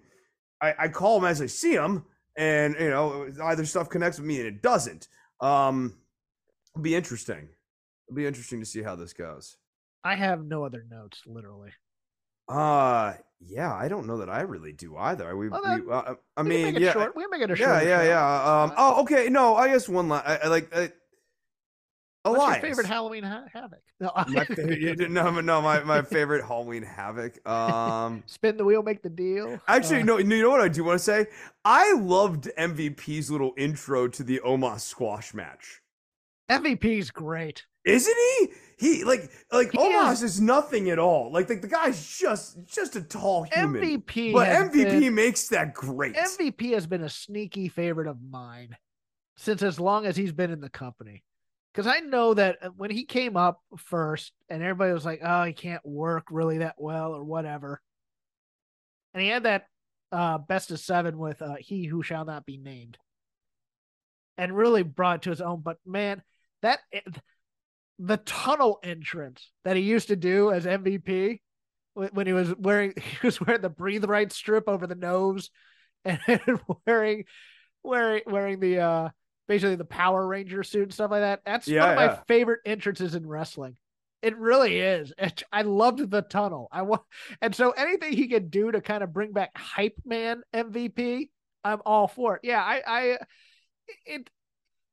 I, 0.62 0.76
I 0.78 0.88
call 0.90 1.18
him 1.18 1.26
as 1.26 1.42
I 1.42 1.48
see 1.48 1.74
him, 1.74 2.06
and 2.38 2.76
you 2.80 2.90
know, 2.90 3.30
either 3.44 3.66
stuff 3.66 3.90
connects 3.90 4.20
with 4.20 4.28
me 4.28 4.38
and 4.38 4.48
it 4.48 4.62
doesn't. 4.62 5.08
Um 5.42 5.98
it'll 6.74 6.84
be 6.84 6.96
interesting. 6.96 7.50
It'll 8.08 8.16
be 8.16 8.28
interesting 8.28 8.60
to 8.60 8.66
see 8.66 8.84
how 8.84 8.96
this 8.96 9.14
goes. 9.14 9.58
I 10.04 10.16
have 10.16 10.46
no 10.46 10.64
other 10.64 10.86
notes, 10.90 11.24
literally. 11.26 11.72
Uh 12.48 13.14
yeah, 13.42 13.74
I 13.74 13.88
don't 13.88 14.06
know 14.06 14.18
that 14.18 14.30
I 14.30 14.42
really 14.42 14.74
do 14.74 14.98
either. 14.98 15.36
We, 15.36 15.50
well, 15.50 15.62
we 15.64 15.92
uh, 15.92 16.16
I 16.36 16.44
mean, 16.44 16.76
yeah, 16.76 16.92
short. 16.92 17.16
we 17.16 17.26
make 17.28 17.42
it 17.42 17.52
a 17.52 17.56
short. 17.56 17.84
Yeah, 17.84 18.02
yeah, 18.02 18.04
yeah. 18.04 18.64
Um, 18.64 18.74
oh, 18.78 19.02
okay. 19.04 19.30
No, 19.30 19.56
I 19.56 19.70
guess 19.70 19.88
one. 19.88 20.10
La- 20.10 20.24
I, 20.26 20.36
I 20.36 20.48
like. 20.48 20.76
I, 20.76 20.92
What's 22.24 22.38
Elias. 22.38 22.62
your 22.62 22.70
favorite 22.70 22.88
Halloween 22.88 23.24
ha- 23.24 23.46
Havoc? 23.54 23.80
No, 24.02 24.12
my 24.16 24.46
favorite, 24.46 25.12
no, 25.12 25.42
no, 25.42 25.62
my, 25.62 25.84
my 25.84 26.02
favorite 26.02 26.46
Halloween 26.46 26.84
Havoc. 26.84 27.46
Um, 27.48 28.24
spin 28.28 28.56
the 28.56 28.64
wheel, 28.64 28.82
make 28.82 29.02
the 29.02 29.10
deal. 29.10 29.60
Actually, 29.68 30.02
uh, 30.02 30.06
no, 30.06 30.18
you 30.18 30.42
know 30.42 30.50
what 30.50 30.62
I 30.62 30.70
do 30.70 30.84
want 30.84 31.00
to 31.00 31.04
say? 31.04 31.28
I 31.66 31.94
loved 31.94 32.50
MVP's 32.58 33.30
little 33.30 33.54
intro 33.58 34.08
to 34.08 34.24
the 34.24 34.42
Omos 34.46 34.82
squash 34.82 35.34
match. 35.34 35.82
MVP's 36.50 37.12
great. 37.12 37.66
Isn't 37.86 38.16
he? 38.16 38.48
He 38.78 39.04
like 39.04 39.30
like 39.52 39.72
he 39.72 39.78
Omos 39.78 40.14
is, 40.14 40.24
is, 40.24 40.42
nothing 40.42 40.90
at 40.90 41.00
all. 41.00 41.32
Like, 41.32 41.50
like 41.50 41.62
the 41.62 41.68
guy's 41.68 42.18
just 42.18 42.58
just 42.66 42.96
a 42.96 43.02
tall 43.02 43.44
human. 43.44 43.82
MVP, 43.82 44.34
but 44.34 44.48
MVP 44.48 45.00
been, 45.00 45.16
makes 45.16 45.48
that 45.50 45.74
great. 45.74 46.16
MVP 46.16 46.74
has 46.74 46.88
been 46.88 47.04
a 47.04 47.10
sneaky 47.10 47.68
favorite 47.68 48.08
of 48.08 48.18
mine 48.22 48.78
since 49.38 49.62
as 49.62 49.80
long 49.80 50.06
as 50.06 50.16
he's 50.16 50.32
been 50.32 50.52
in 50.52 50.62
the 50.62 50.70
company. 50.70 51.24
Because 51.74 51.88
I 51.88 52.00
know 52.00 52.34
that 52.34 52.58
uh, 52.62 52.70
when 52.70 52.92
he 52.92 53.06
came 53.06 53.38
up 53.38 53.62
first, 53.78 54.34
and 54.50 54.62
everybody 54.64 54.94
was 54.94 55.06
like, 55.06 55.22
"Oh, 55.24 55.44
he 55.44 55.54
can't 55.54 55.86
work 55.86 56.26
really 56.32 56.60
that 56.60 56.76
well, 56.78 57.14
or 57.14 57.24
whatever," 57.24 57.82
and 59.14 59.22
he 59.22 59.30
had 59.30 59.44
that 59.44 59.68
uh, 60.12 60.38
best 60.40 60.72
of 60.72 60.80
seven 60.80 61.18
with 61.18 61.42
uh, 61.42 61.56
"He 61.60 61.86
Who 61.86 62.04
Shall 62.04 62.26
Not 62.26 62.46
Be 62.46 62.58
Named," 62.58 62.98
and 64.38 64.56
really 64.56 64.84
brought 64.84 65.18
it 65.18 65.22
to 65.24 65.30
his 65.30 65.42
own. 65.42 65.62
But 65.62 65.78
man, 65.86 66.24
that 66.62 66.80
eh, 66.92 67.02
the 68.00 68.18
tunnel 68.18 68.80
entrance 68.82 69.52
that 69.66 69.76
he 69.76 69.84
used 69.84 70.08
to 70.08 70.16
do 70.16 70.52
as 70.52 70.66
MVP 70.66 71.42
when 71.94 72.26
he 72.26 72.34
was 72.34 72.56
wearing 72.56 72.94
he 72.98 73.28
was 73.28 73.40
wearing 73.42 73.62
the 73.62 73.70
breathe 73.70 74.06
right 74.06 74.32
strip 74.32 74.68
over 74.68 74.88
the 74.88 74.96
nose 74.96 75.50
and 76.06 76.20
wearing 76.88 77.26
wearing 77.84 78.22
wearing 78.26 78.60
the 78.60 78.80
uh 78.80 79.10
basically 79.50 79.76
the 79.76 79.84
Power 79.84 80.26
Ranger 80.26 80.64
suit 80.64 80.84
and 80.84 80.93
stuff 80.93 81.12
like 81.12 81.22
that. 81.22 81.41
That's 81.45 81.68
yeah, 81.68 81.82
one 81.82 81.89
of 81.91 82.00
yeah. 82.00 82.08
my 82.08 82.20
favorite 82.28 82.62
entrances 82.66 83.16
in 83.16 83.28
wrestling. 83.28 83.76
It 84.22 84.38
really 84.38 84.80
is. 84.80 85.12
It, 85.18 85.43
I 85.52 85.64
loved 85.64 86.10
the 86.10 86.22
tunnel. 86.22 86.70
I 86.72 86.84
want, 86.84 87.02
and 87.41 87.54
so 87.54 87.72
anything 87.72 88.14
he 88.14 88.30
could 88.30 88.52
do 88.52 88.72
to 88.72 88.80
kind 88.80 89.04
of 89.04 89.12
bring 89.12 89.34
back 89.34 89.58
hype 89.58 89.97
man 90.06 90.43
MVP, 90.54 91.30
I'm 91.66 91.82
all 91.86 92.08
for 92.08 92.36
it. 92.36 92.41
Yeah, 92.43 92.62
I, 92.62 92.82
I, 92.88 93.18
it, 94.06 94.30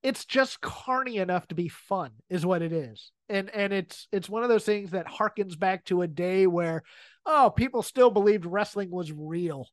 it's 0.03 0.25
just 0.25 0.61
carny 0.61 1.19
enough 1.19 1.47
to 1.49 1.55
be 1.55 1.69
fun 1.69 2.11
is 2.31 2.45
what 2.47 2.63
it 2.63 2.73
is 2.73 3.13
and 3.29 3.51
and 3.51 3.73
it's 3.73 4.07
it's 4.13 4.29
one 4.29 4.43
of 4.43 4.49
those 4.49 4.65
things 4.65 4.91
that 4.91 5.07
harkens 5.07 5.59
back 5.59 5.85
to 5.85 6.03
a 6.03 6.07
day 6.07 6.47
where 6.47 6.83
oh 7.25 7.53
people 7.55 7.83
still 7.83 8.11
believed 8.11 8.47
wrestling 8.47 8.91
was 8.91 9.13
real 9.13 9.69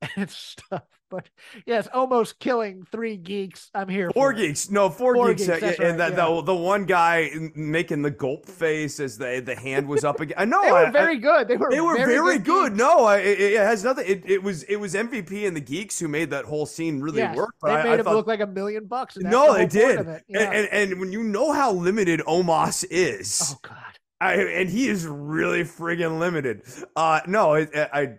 and 0.16 0.30
stuff. 0.30 0.82
But 1.10 1.28
yes, 1.64 1.88
almost 1.92 2.38
killing 2.38 2.86
three 2.92 3.16
geeks. 3.16 3.70
I'm 3.74 3.88
here. 3.88 4.10
Four 4.12 4.34
geeks. 4.34 4.70
No, 4.70 4.90
four, 4.90 5.14
four 5.14 5.32
geeks. 5.32 5.48
geeks 5.48 5.62
right, 5.62 5.78
and 5.80 5.98
that 6.00 6.10
yeah. 6.10 6.26
the, 6.26 6.42
the 6.42 6.54
one 6.54 6.84
guy 6.84 7.30
making 7.54 8.02
the 8.02 8.10
gulp 8.10 8.46
face 8.46 9.00
as 9.00 9.16
the 9.16 9.42
the 9.44 9.56
hand 9.56 9.88
was 9.88 10.04
up 10.04 10.20
again. 10.20 10.36
I 10.38 10.44
know 10.44 10.62
they 10.62 10.70
were 10.70 10.86
I, 10.86 10.90
very 10.90 11.16
I, 11.16 11.20
good. 11.20 11.48
They 11.48 11.56
were 11.56 11.70
they 11.70 11.80
were 11.80 11.96
very, 11.96 12.14
very 12.14 12.38
good. 12.38 12.44
good. 12.44 12.76
No, 12.76 13.04
I, 13.06 13.18
it, 13.18 13.40
it, 13.40 13.56
has 13.56 13.84
nothing. 13.84 14.04
It, 14.06 14.30
it 14.30 14.42
was 14.42 14.64
it 14.64 14.76
was 14.76 14.94
MVP 14.94 15.46
and 15.46 15.56
the 15.56 15.62
geeks 15.62 15.98
who 15.98 16.08
made 16.08 16.28
that 16.30 16.44
whole 16.44 16.66
scene 16.66 17.00
really 17.00 17.18
yes, 17.18 17.34
work. 17.34 17.54
They 17.62 17.82
made 17.82 18.00
it 18.00 18.04
thought, 18.04 18.14
look 18.14 18.26
like 18.26 18.40
a 18.40 18.46
million 18.46 18.84
bucks. 18.84 19.16
no, 19.16 19.52
the 19.52 19.60
they 19.60 19.66
did. 19.66 20.06
Yeah. 20.28 20.40
And, 20.40 20.54
and, 20.54 20.68
and 20.92 21.00
when 21.00 21.10
you 21.10 21.22
know 21.22 21.52
how 21.52 21.72
limited 21.72 22.20
Omos 22.20 22.84
is, 22.90 23.54
oh 23.54 23.58
god. 23.62 23.76
I, 24.20 24.34
and 24.34 24.68
he 24.68 24.88
is 24.88 25.06
really 25.06 25.62
friggin' 25.62 26.18
limited. 26.18 26.62
Uh, 26.96 27.20
no, 27.26 27.54
I, 27.54 27.68
I 27.92 28.16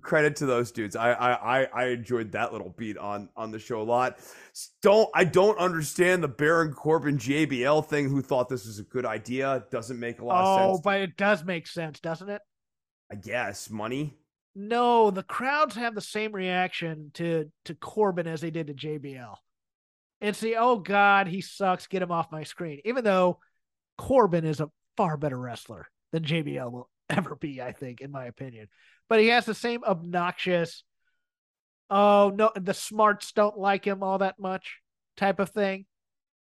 credit 0.00 0.36
to 0.36 0.46
those 0.46 0.70
dudes. 0.70 0.96
I, 0.96 1.12
I 1.12 1.64
I 1.64 1.84
enjoyed 1.86 2.32
that 2.32 2.52
little 2.52 2.74
beat 2.76 2.96
on 2.96 3.28
on 3.36 3.50
the 3.50 3.58
show 3.58 3.80
a 3.80 3.82
lot. 3.82 4.18
Don't 4.82 5.08
I 5.14 5.24
don't 5.24 5.58
understand 5.58 6.22
the 6.22 6.28
Baron 6.28 6.72
Corbin 6.72 7.18
JBL 7.18 7.86
thing. 7.86 8.08
Who 8.08 8.22
thought 8.22 8.48
this 8.48 8.66
was 8.66 8.78
a 8.78 8.84
good 8.84 9.04
idea? 9.04 9.64
Doesn't 9.70 9.98
make 9.98 10.20
a 10.20 10.24
lot 10.24 10.44
oh, 10.44 10.48
of 10.48 10.58
sense. 10.60 10.78
Oh, 10.78 10.82
but 10.84 11.00
it 11.00 11.16
does 11.16 11.44
make 11.44 11.66
sense, 11.66 12.00
doesn't 12.00 12.28
it? 12.28 12.42
I 13.10 13.16
guess 13.16 13.70
money. 13.70 14.16
No, 14.54 15.10
the 15.10 15.22
crowds 15.22 15.74
have 15.76 15.94
the 15.94 16.00
same 16.00 16.32
reaction 16.32 17.10
to 17.14 17.50
to 17.64 17.74
Corbin 17.74 18.26
as 18.26 18.40
they 18.40 18.50
did 18.50 18.68
to 18.68 18.74
JBL. 18.74 19.34
It's 20.20 20.40
the 20.40 20.56
oh 20.56 20.76
god, 20.76 21.28
he 21.28 21.40
sucks. 21.40 21.86
Get 21.86 22.02
him 22.02 22.12
off 22.12 22.32
my 22.32 22.44
screen. 22.44 22.80
Even 22.84 23.04
though 23.04 23.38
Corbin 23.96 24.44
is 24.44 24.60
a 24.60 24.70
far 24.96 25.16
better 25.16 25.38
wrestler 25.38 25.88
than 26.12 26.24
JBL 26.24 26.70
will 26.70 26.88
ever 27.16 27.36
be, 27.36 27.62
I 27.62 27.72
think, 27.72 28.00
in 28.00 28.10
my 28.10 28.26
opinion. 28.26 28.68
But 29.08 29.20
he 29.20 29.28
has 29.28 29.44
the 29.44 29.54
same 29.54 29.84
obnoxious, 29.84 30.84
oh 31.90 32.32
no, 32.34 32.50
the 32.54 32.74
smarts 32.74 33.32
don't 33.32 33.58
like 33.58 33.86
him 33.86 34.02
all 34.02 34.18
that 34.18 34.38
much 34.38 34.78
type 35.16 35.40
of 35.40 35.50
thing. 35.50 35.86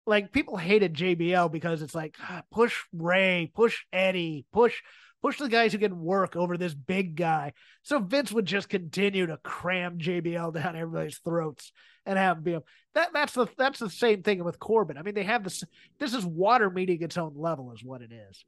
Like 0.06 0.32
people 0.32 0.58
hated 0.58 0.94
JBL 0.94 1.52
because 1.52 1.82
it's 1.82 1.96
like 1.96 2.16
ah, 2.22 2.44
push 2.52 2.76
Ray, 2.94 3.52
push 3.54 3.84
Eddie, 3.92 4.46
push 4.54 4.82
push 5.22 5.40
the 5.40 5.50
guys 5.50 5.74
who 5.74 5.80
can 5.80 6.00
work 6.00 6.36
over 6.36 6.58
this 6.58 6.74
big 6.74 7.16
guy. 7.16 7.54
So 7.84 8.00
Vince 8.00 8.32
would 8.32 8.46
just 8.46 8.70
continue 8.70 9.26
to 9.26 9.38
cram 9.38 9.98
JBL 9.98 10.54
down 10.54 10.76
everybody's 10.76 11.20
throats 11.20 11.72
and 12.06 12.18
have 12.18 12.38
him 12.38 12.44
be 12.44 12.58
that. 12.96 13.10
That's 13.14 13.34
the 13.34 13.48
that's 13.58 13.80
the 13.80 13.90
same 13.90 14.24
thing 14.24 14.44
with 14.44 14.60
Corbin. 14.60 14.98
I 14.98 15.02
mean, 15.02 15.16
they 15.16 15.24
have 15.24 15.44
this. 15.44 15.64
This 16.00 16.14
is 16.14 16.26
water 16.26 16.70
meeting 16.70 17.02
its 17.02 17.18
own 17.18 17.34
level, 17.36 17.74
is 17.74 17.84
what 17.84 18.02
it 18.02 18.12
is. 18.12 18.46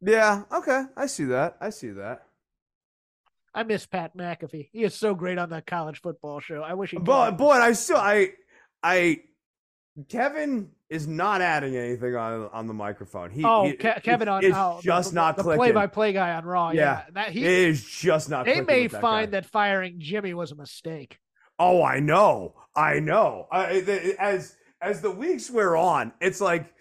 Yeah. 0.00 0.42
Okay. 0.52 0.84
I 0.96 1.06
see 1.06 1.24
that. 1.24 1.56
I 1.60 1.70
see 1.70 1.90
that. 1.90 2.22
I 3.54 3.64
miss 3.64 3.84
Pat 3.86 4.16
McAfee. 4.16 4.68
He 4.72 4.84
is 4.84 4.94
so 4.94 5.14
great 5.14 5.38
on 5.38 5.50
that 5.50 5.66
college 5.66 6.00
football 6.00 6.40
show. 6.40 6.62
I 6.62 6.74
wish 6.74 6.92
he. 6.92 6.98
But 6.98 7.32
boy, 7.32 7.52
I 7.52 7.72
still 7.72 7.96
I 7.96 8.30
I 8.82 9.22
Kevin 10.08 10.70
is 10.88 11.06
not 11.06 11.40
adding 11.40 11.76
anything 11.76 12.14
on 12.14 12.48
on 12.52 12.66
the 12.66 12.74
microphone. 12.74 13.30
He, 13.30 13.44
oh, 13.44 13.64
he, 13.64 13.72
Ke- 13.72 14.02
Kevin 14.02 14.28
on 14.28 14.44
is 14.44 14.54
oh, 14.54 14.80
just 14.82 15.10
the, 15.10 15.14
not 15.16 15.36
the 15.36 15.42
clicking. 15.42 15.58
play-by-play 15.58 16.12
guy 16.12 16.32
on 16.34 16.44
Raw. 16.44 16.70
Yeah, 16.70 16.80
Yeah. 16.80 17.02
that 17.14 17.30
he 17.30 17.44
is 17.44 17.84
just 17.84 18.30
not. 18.30 18.46
they 18.46 18.60
may 18.60 18.86
that 18.86 19.00
find 19.00 19.32
guy. 19.32 19.40
that 19.40 19.46
firing 19.46 19.96
Jimmy 19.98 20.32
was 20.32 20.52
a 20.52 20.56
mistake. 20.56 21.18
Oh, 21.58 21.82
I 21.82 22.00
know, 22.00 22.54
I 22.74 23.00
know. 23.00 23.46
I, 23.50 23.80
the, 23.80 24.16
as 24.18 24.56
as 24.80 25.00
the 25.02 25.10
weeks 25.10 25.50
wear 25.50 25.76
on, 25.76 26.12
it's 26.20 26.40
like 26.40 26.72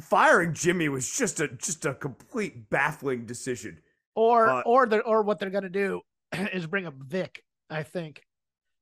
firing 0.00 0.54
Jimmy 0.54 0.88
was 0.88 1.10
just 1.10 1.40
a 1.40 1.48
just 1.48 1.84
a 1.86 1.94
complete 1.94 2.68
baffling 2.70 3.26
decision. 3.26 3.78
Or 4.14 4.48
Uh, 4.48 4.62
or 4.62 4.86
the 4.86 5.00
or 5.00 5.22
what 5.22 5.38
they're 5.38 5.50
gonna 5.50 5.68
do 5.68 6.00
is 6.52 6.66
bring 6.66 6.86
up 6.86 6.94
Vic. 6.98 7.42
I 7.70 7.82
think, 7.82 8.22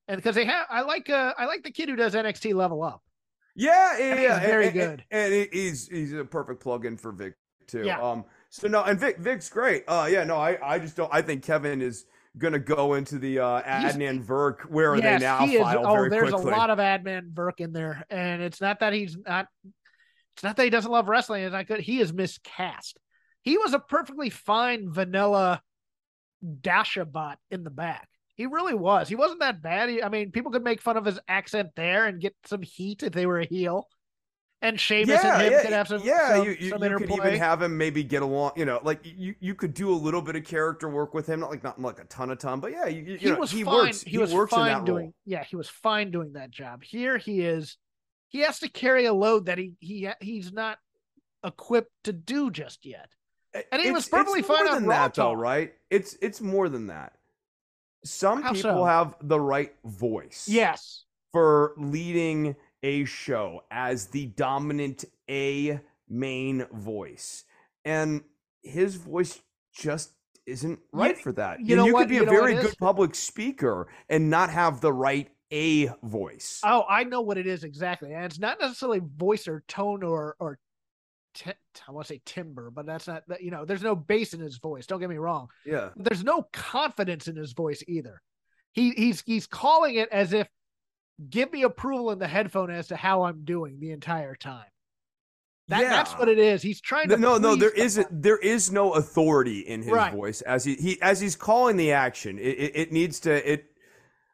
and 0.08 0.16
because 0.16 0.34
they 0.34 0.44
have, 0.44 0.66
I 0.68 0.82
like 0.82 1.08
uh 1.08 1.32
I 1.38 1.46
like 1.46 1.62
the 1.62 1.70
kid 1.70 1.88
who 1.88 1.96
does 1.96 2.14
NXT 2.14 2.54
Level 2.54 2.82
Up. 2.82 3.02
Yeah, 3.54 3.98
yeah, 3.98 4.20
yeah. 4.20 4.40
very 4.40 4.66
and, 4.68 4.76
and- 4.76 4.90
good. 4.90 5.04
and, 5.10 5.32
he- 5.32 5.48
he's 5.52 5.88
he's 5.88 6.12
a 6.12 6.24
perfect 6.24 6.60
plug-in 6.62 6.96
for 6.96 7.12
Vic 7.12 7.34
too. 7.66 7.84
Yeah. 7.84 8.00
Um. 8.00 8.24
So 8.50 8.68
no, 8.68 8.82
and 8.82 8.98
Vic 8.98 9.18
Vic's 9.18 9.48
great. 9.48 9.84
Uh. 9.88 10.08
Yeah. 10.10 10.24
No, 10.24 10.36
I 10.36 10.58
I 10.62 10.78
just 10.78 10.96
don't. 10.96 11.12
I 11.14 11.22
think 11.22 11.42
Kevin 11.44 11.80
is 11.80 12.04
gonna 12.38 12.58
go 12.58 12.94
into 12.94 13.18
the 13.18 13.38
uh 13.38 13.62
Adnan 13.62 14.24
Virk 14.24 14.62
where 14.62 14.96
yes, 14.96 15.20
they 15.20 15.26
now 15.26 15.46
he 15.46 15.56
is. 15.56 15.62
Oh, 15.66 16.08
there's 16.08 16.30
quickly. 16.32 16.52
a 16.52 16.56
lot 16.56 16.70
of 16.70 16.78
Adnan 16.78 17.32
Virk 17.32 17.60
in 17.60 17.72
there, 17.72 18.04
and 18.10 18.42
it's 18.42 18.60
not 18.60 18.80
that 18.80 18.92
he's 18.92 19.16
not. 19.26 19.46
It's 20.35 20.43
not 20.43 20.57
that 20.57 20.64
he 20.64 20.70
doesn't 20.70 20.91
love 20.91 21.09
wrestling. 21.09 21.43
It's 21.45 21.53
not 21.53 21.66
good. 21.66 21.80
He 21.80 22.01
is 22.01 22.12
miscast. 22.12 22.99
He 23.43 23.59
was 23.59 23.74
a 23.74 23.78
perfectly 23.78 24.30
fine 24.30 24.93
vanilla 24.93 25.62
Dasha 26.61 27.05
bot 27.05 27.39
in 27.51 27.64
the 27.64 27.70
back. 27.70 28.09
He 28.35 28.47
really 28.47 28.74
was. 28.74 29.09
He 29.09 29.14
wasn't 29.14 29.41
that 29.41 29.62
bad. 29.62 29.89
He, 29.89 30.03
I 30.03 30.09
mean, 30.09 30.33
people 30.33 30.51
could 30.51 30.64
make 30.64 30.80
fun 30.80 30.97
of 30.97 31.05
his 31.05 31.18
accent 31.28 31.70
there 31.76 32.07
and 32.07 32.20
get 32.20 32.35
some 32.47 32.62
heat 32.62 33.03
if 33.03 33.12
they 33.12 33.26
were 33.26 33.41
a 33.41 33.47
heel. 33.47 33.87
And 34.62 34.78
Sheamus 34.78 35.24
and 35.24 35.43
him 35.43 35.53
yeah, 35.53 35.62
could 35.62 35.72
have 35.72 35.89
some, 35.89 36.03
yeah. 36.05 36.37
some, 36.37 36.47
you 36.47 36.57
you, 36.59 36.68
some 36.70 36.83
you 36.85 36.97
could 36.97 37.11
even 37.11 37.35
have 37.35 37.62
him 37.62 37.76
maybe 37.76 38.05
get 38.05 38.22
along. 38.22 38.53
You 38.55 38.64
know, 38.64 38.78
like 38.85 39.01
you 39.03 39.35
you 39.41 39.57
could 39.57 39.74
do 39.74 39.91
a 39.91 39.95
little 39.95 40.22
bit 40.22 40.37
of 40.37 40.45
character 40.45 40.89
work 40.89 41.14
with 41.14 41.26
him, 41.26 41.41
not 41.41 41.51
like 41.51 41.64
not 41.64 41.80
like 41.80 41.99
a 41.99 42.05
ton 42.05 42.30
of 42.30 42.39
ton, 42.39 42.61
but 42.61 42.70
yeah, 42.70 42.87
you, 42.87 43.03
you 43.03 43.16
he 43.18 43.30
know, 43.30 43.41
was 43.41 43.51
he 43.51 43.64
fine. 43.64 43.74
works. 43.74 44.03
He, 44.03 44.18
was 44.18 44.33
works 44.33 44.53
in 44.53 44.59
fine 44.61 44.85
doing. 44.85 45.05
role. 45.07 45.14
Yeah, 45.26 45.43
he 45.43 45.57
was 45.57 45.68
fine 45.68 46.12
doing 46.12 46.35
that 46.35 46.53
job. 46.53 46.85
Here 46.85 47.18
he 47.18 47.41
is. 47.41 47.76
He 48.33 48.41
has 48.41 48.59
to 48.61 48.68
carry 48.68 49.05
a 49.05 49.12
load 49.12 49.47
that 49.47 49.59
he 49.59 49.74
he 49.80 50.09
he's 50.20 50.53
not 50.53 50.78
equipped 51.45 51.93
to 52.05 52.12
do 52.12 52.51
just 52.51 52.85
yet. 52.87 53.11
And 53.70 53.83
he 53.83 53.91
was 53.93 54.09
perfectly 54.09 54.41
it's 54.41 54.49
fine 54.49 54.66
on 54.66 54.74
than 54.76 54.87
that, 54.89 55.14
though, 55.14 55.35
right? 55.35 55.74
It's 55.91 56.16
it's 56.22 56.41
more 56.41 56.68
than 56.70 56.87
that. 56.87 57.12
Some 58.05 58.43
How 58.43 58.53
people 58.53 58.70
so? 58.70 58.85
have 58.85 59.14
the 59.20 59.39
right 59.39 59.74
voice. 59.85 60.49
Yes. 60.49 61.05
for 61.33 61.72
leading 61.78 62.57
a 62.83 63.05
show 63.05 63.62
as 63.70 64.07
the 64.09 64.26
dominant 64.26 65.05
A 65.30 65.80
main 66.09 66.66
voice. 66.72 67.45
And 67.85 68.22
his 68.62 68.97
voice 68.97 69.41
just 69.74 70.11
isn't 70.47 70.80
right 70.93 71.16
for 71.16 71.33
that. 71.33 71.61
you 71.61 71.76
know 71.76 71.87
you 71.87 71.93
what- 71.95 72.01
could 72.01 72.09
be 72.09 72.16
you 72.16 72.24
a 72.24 72.26
very 72.26 72.55
good 72.55 72.76
public 72.78 73.14
speaker 73.14 73.89
and 74.09 74.28
not 74.28 74.51
have 74.51 74.80
the 74.80 74.93
right 74.93 75.30
A 75.53 75.88
voice. 76.03 76.61
Oh, 76.64 76.84
I 76.88 77.05
know 77.05 77.20
what 77.20 77.36
it 77.38 77.46
is 77.46 77.62
exactly, 77.64 78.12
and 78.14 78.24
it's 78.24 78.38
not 78.38 78.59
necessarily 78.61 79.00
voice 79.16 79.46
or 79.46 79.62
tone 79.68 80.03
or 80.03 80.34
or 80.40 80.59
ti- 81.34 81.53
I 81.86 81.92
want 81.92 82.07
to 82.07 82.14
say 82.14 82.22
timber, 82.24 82.70
but 82.70 82.86
that's 82.86 83.07
not 83.07 83.22
that. 83.28 83.42
You 83.42 83.50
know, 83.50 83.64
there's 83.64 83.82
no 83.82 83.94
bass 83.94 84.32
in 84.34 84.40
his 84.40 84.57
voice. 84.59 84.86
Don't 84.86 85.00
get 85.00 85.11
me 85.11 85.16
wrong. 85.18 85.48
yeah. 85.66 85.90
There's 85.96 86.24
no 86.24 86.46
confidence 86.53 87.28
in 87.28 87.36
his 87.36 87.53
voice 87.53 87.82
either. 87.86 88.22
He 88.72 88.92
he's 88.92 89.22
he's 89.26 89.46
calling 89.46 89.96
it 89.96 90.09
as 90.11 90.32
if 90.32 90.48
give 91.28 91.53
me 91.53 91.62
approval 91.62 92.11
in 92.11 92.18
the 92.18 92.26
headphone 92.26 92.70
as 92.70 92.88
to 92.88 92.96
how 92.96 93.24
I'm 93.24 93.44
doing 93.44 93.78
the 93.78 93.90
entire 93.90 94.34
time. 94.34 94.64
That, 95.68 95.82
That's 95.82 96.12
what 96.14 96.28
it 96.28 96.38
is. 96.38 96.61
He's 96.61 96.80
trying 96.80 97.09
to 97.11 97.16
No, 97.16 97.38
no, 97.38 97.55
there 97.57 97.70
isn't. 97.70 98.09
There 98.22 98.36
is 98.38 98.72
no 98.72 98.94
authority 98.94 99.61
in 99.61 99.82
his 99.82 99.92
Right. 99.92 100.12
voice 100.12 100.40
as 100.42 100.64
he, 100.64 100.74
he 100.74 101.00
as 101.00 101.20
he's 101.20 101.36
calling 101.36 101.76
the 101.76 101.92
action. 101.92 102.38
It, 102.38 102.42
it, 102.42 102.72
it 102.76 102.92
needs 102.92 103.20
to. 103.20 103.53
It 103.53 103.66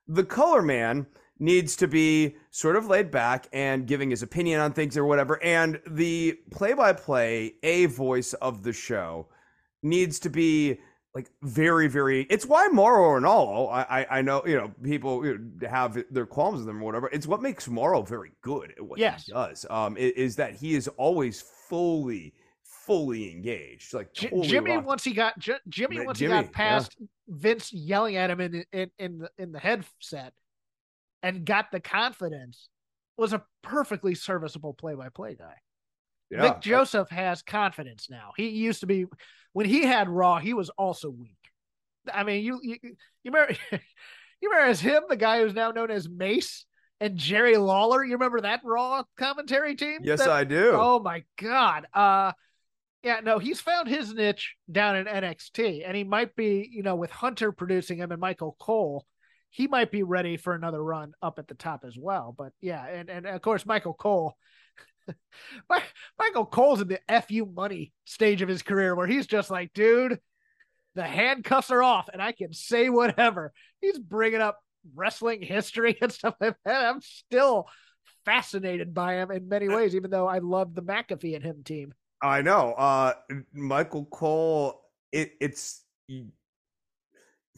the 0.08 0.24
color 0.24 0.62
man 0.62 1.06
needs 1.38 1.76
to 1.76 1.86
be 1.86 2.34
sort 2.50 2.74
of 2.74 2.86
laid 2.88 3.10
back 3.10 3.46
and 3.52 3.86
giving 3.86 4.10
his 4.10 4.22
opinion 4.22 4.60
on 4.60 4.72
things 4.72 4.96
or 4.96 5.04
whatever. 5.04 5.40
And 5.42 5.80
the 5.86 6.36
play-by-play 6.50 7.54
a 7.62 7.86
voice 7.86 8.32
of 8.34 8.62
the 8.64 8.72
show 8.72 9.28
needs 9.82 10.18
to 10.20 10.30
be 10.30 10.80
like 11.14 11.30
very, 11.42 11.88
very. 11.88 12.22
It's 12.28 12.44
why 12.44 12.68
Mauro 12.68 13.20
Ranallo. 13.20 13.72
I, 13.72 13.82
I, 14.00 14.18
I 14.18 14.22
know 14.22 14.42
you 14.46 14.56
know 14.56 14.70
people 14.82 15.24
have 15.68 16.02
their 16.10 16.26
qualms 16.26 16.58
with 16.58 16.66
them 16.66 16.82
or 16.82 16.84
whatever. 16.86 17.08
It's 17.12 17.26
what 17.26 17.40
makes 17.42 17.68
Mauro 17.68 18.02
very 18.02 18.32
good 18.42 18.72
at 18.76 18.82
what 18.84 18.98
Yes. 18.98 19.26
he 19.26 19.32
does. 19.32 19.64
Um, 19.70 19.96
is 19.96 20.36
that 20.36 20.54
he 20.54 20.74
is 20.74 20.86
always 20.96 21.40
fully, 21.68 22.34
fully 22.88 23.30
engaged. 23.30 23.94
Like 23.94 24.12
totally 24.12 24.48
Jimmy 24.48 24.72
locked- 24.74 24.86
once 24.86 25.04
he 25.04 25.12
got 25.14 25.38
J- 25.38 25.58
Jimmy 25.68 25.96
Yeah, 25.98 26.04
once 26.04 26.18
he 26.18 26.26
got 26.26 26.50
past 26.52 26.96
Vince 27.28 27.72
yelling 27.72 28.16
at 28.16 28.30
him 28.30 28.40
in 28.40 28.50
the- 28.52 28.66
in 28.72 28.90
in 28.98 29.18
the 29.18 29.30
in 29.38 29.52
the 29.52 29.60
headset 29.60 30.32
and 31.22 31.44
got 31.44 31.70
the 31.70 31.78
confidence 31.80 32.68
was 33.16 33.32
a 33.32 33.44
perfectly 33.62 34.14
serviceable 34.14 34.74
play 34.74 34.94
by 34.94 35.08
play 35.08 35.34
guy. 35.36 35.54
Yeah. 36.30 36.42
Vic 36.42 36.60
Joseph 36.60 37.08
has 37.10 37.42
confidence 37.42 38.08
now. 38.10 38.32
He 38.36 38.48
used 38.48 38.80
to 38.80 38.86
be 38.86 39.06
when 39.52 39.66
he 39.66 39.82
had 39.84 40.08
Raw, 40.08 40.38
he 40.38 40.52
was 40.54 40.68
also 40.70 41.08
weak. 41.10 41.36
I 42.12 42.24
mean, 42.24 42.44
you 42.44 42.58
you 42.62 42.76
you 42.82 43.30
remember 43.32 43.54
you 43.72 44.50
remember 44.50 44.70
as 44.70 44.80
him, 44.80 45.04
the 45.08 45.16
guy 45.16 45.40
who's 45.40 45.54
now 45.54 45.70
known 45.70 45.90
as 45.90 46.08
Mace 46.08 46.64
and 47.00 47.16
Jerry 47.16 47.56
Lawler. 47.56 48.04
You 48.04 48.14
remember 48.14 48.40
that 48.42 48.60
Raw 48.64 49.02
commentary 49.16 49.74
team? 49.74 50.00
Yes, 50.02 50.20
That- 50.20 50.30
I 50.30 50.44
do. 50.44 50.72
Oh 50.74 51.00
my 51.00 51.24
god. 51.40 51.86
Uh 51.92 52.32
yeah, 53.02 53.20
no, 53.22 53.38
he's 53.38 53.60
found 53.60 53.88
his 53.88 54.12
niche 54.12 54.54
down 54.70 54.96
in 54.96 55.06
NXT 55.06 55.84
and 55.86 55.96
he 55.96 56.04
might 56.04 56.34
be, 56.34 56.68
you 56.70 56.82
know, 56.82 56.96
with 56.96 57.10
Hunter 57.10 57.52
producing 57.52 57.98
him 57.98 58.10
and 58.10 58.20
Michael 58.20 58.56
Cole, 58.58 59.06
he 59.50 59.66
might 59.66 59.90
be 59.90 60.02
ready 60.02 60.36
for 60.36 60.54
another 60.54 60.82
run 60.82 61.12
up 61.22 61.38
at 61.38 61.48
the 61.48 61.54
top 61.54 61.84
as 61.86 61.96
well. 61.98 62.34
But 62.36 62.52
yeah, 62.60 62.84
and 62.84 63.08
and 63.08 63.26
of 63.26 63.40
course 63.40 63.64
Michael 63.64 63.94
Cole 63.94 64.36
Michael 66.18 66.46
Cole's 66.46 66.80
in 66.80 66.88
the 66.88 67.00
FU 67.22 67.46
money 67.46 67.92
stage 68.04 68.42
of 68.42 68.48
his 68.48 68.62
career 68.62 68.94
where 68.94 69.06
he's 69.06 69.26
just 69.26 69.50
like, 69.50 69.72
dude, 69.72 70.18
the 70.94 71.04
handcuffs 71.04 71.70
are 71.70 71.82
off 71.82 72.08
and 72.12 72.20
I 72.20 72.32
can 72.32 72.52
say 72.52 72.88
whatever. 72.88 73.52
He's 73.80 73.98
bringing 73.98 74.40
up 74.40 74.58
wrestling 74.94 75.42
history 75.42 75.96
and 76.00 76.12
stuff 76.12 76.34
like 76.40 76.56
that. 76.64 76.84
I'm 76.84 77.00
still 77.00 77.66
fascinated 78.24 78.94
by 78.94 79.14
him 79.14 79.30
in 79.30 79.48
many 79.48 79.68
ways, 79.74 79.94
even 79.94 80.10
though 80.10 80.26
I 80.26 80.38
love 80.38 80.74
the 80.74 80.82
McAfee 80.82 81.34
and 81.34 81.44
him 81.44 81.62
team. 81.64 81.94
I 82.22 82.42
know. 82.42 82.72
Uh, 82.72 83.14
Michael 83.52 84.04
Cole. 84.06 84.80
It, 85.12 85.32
it's 85.40 85.82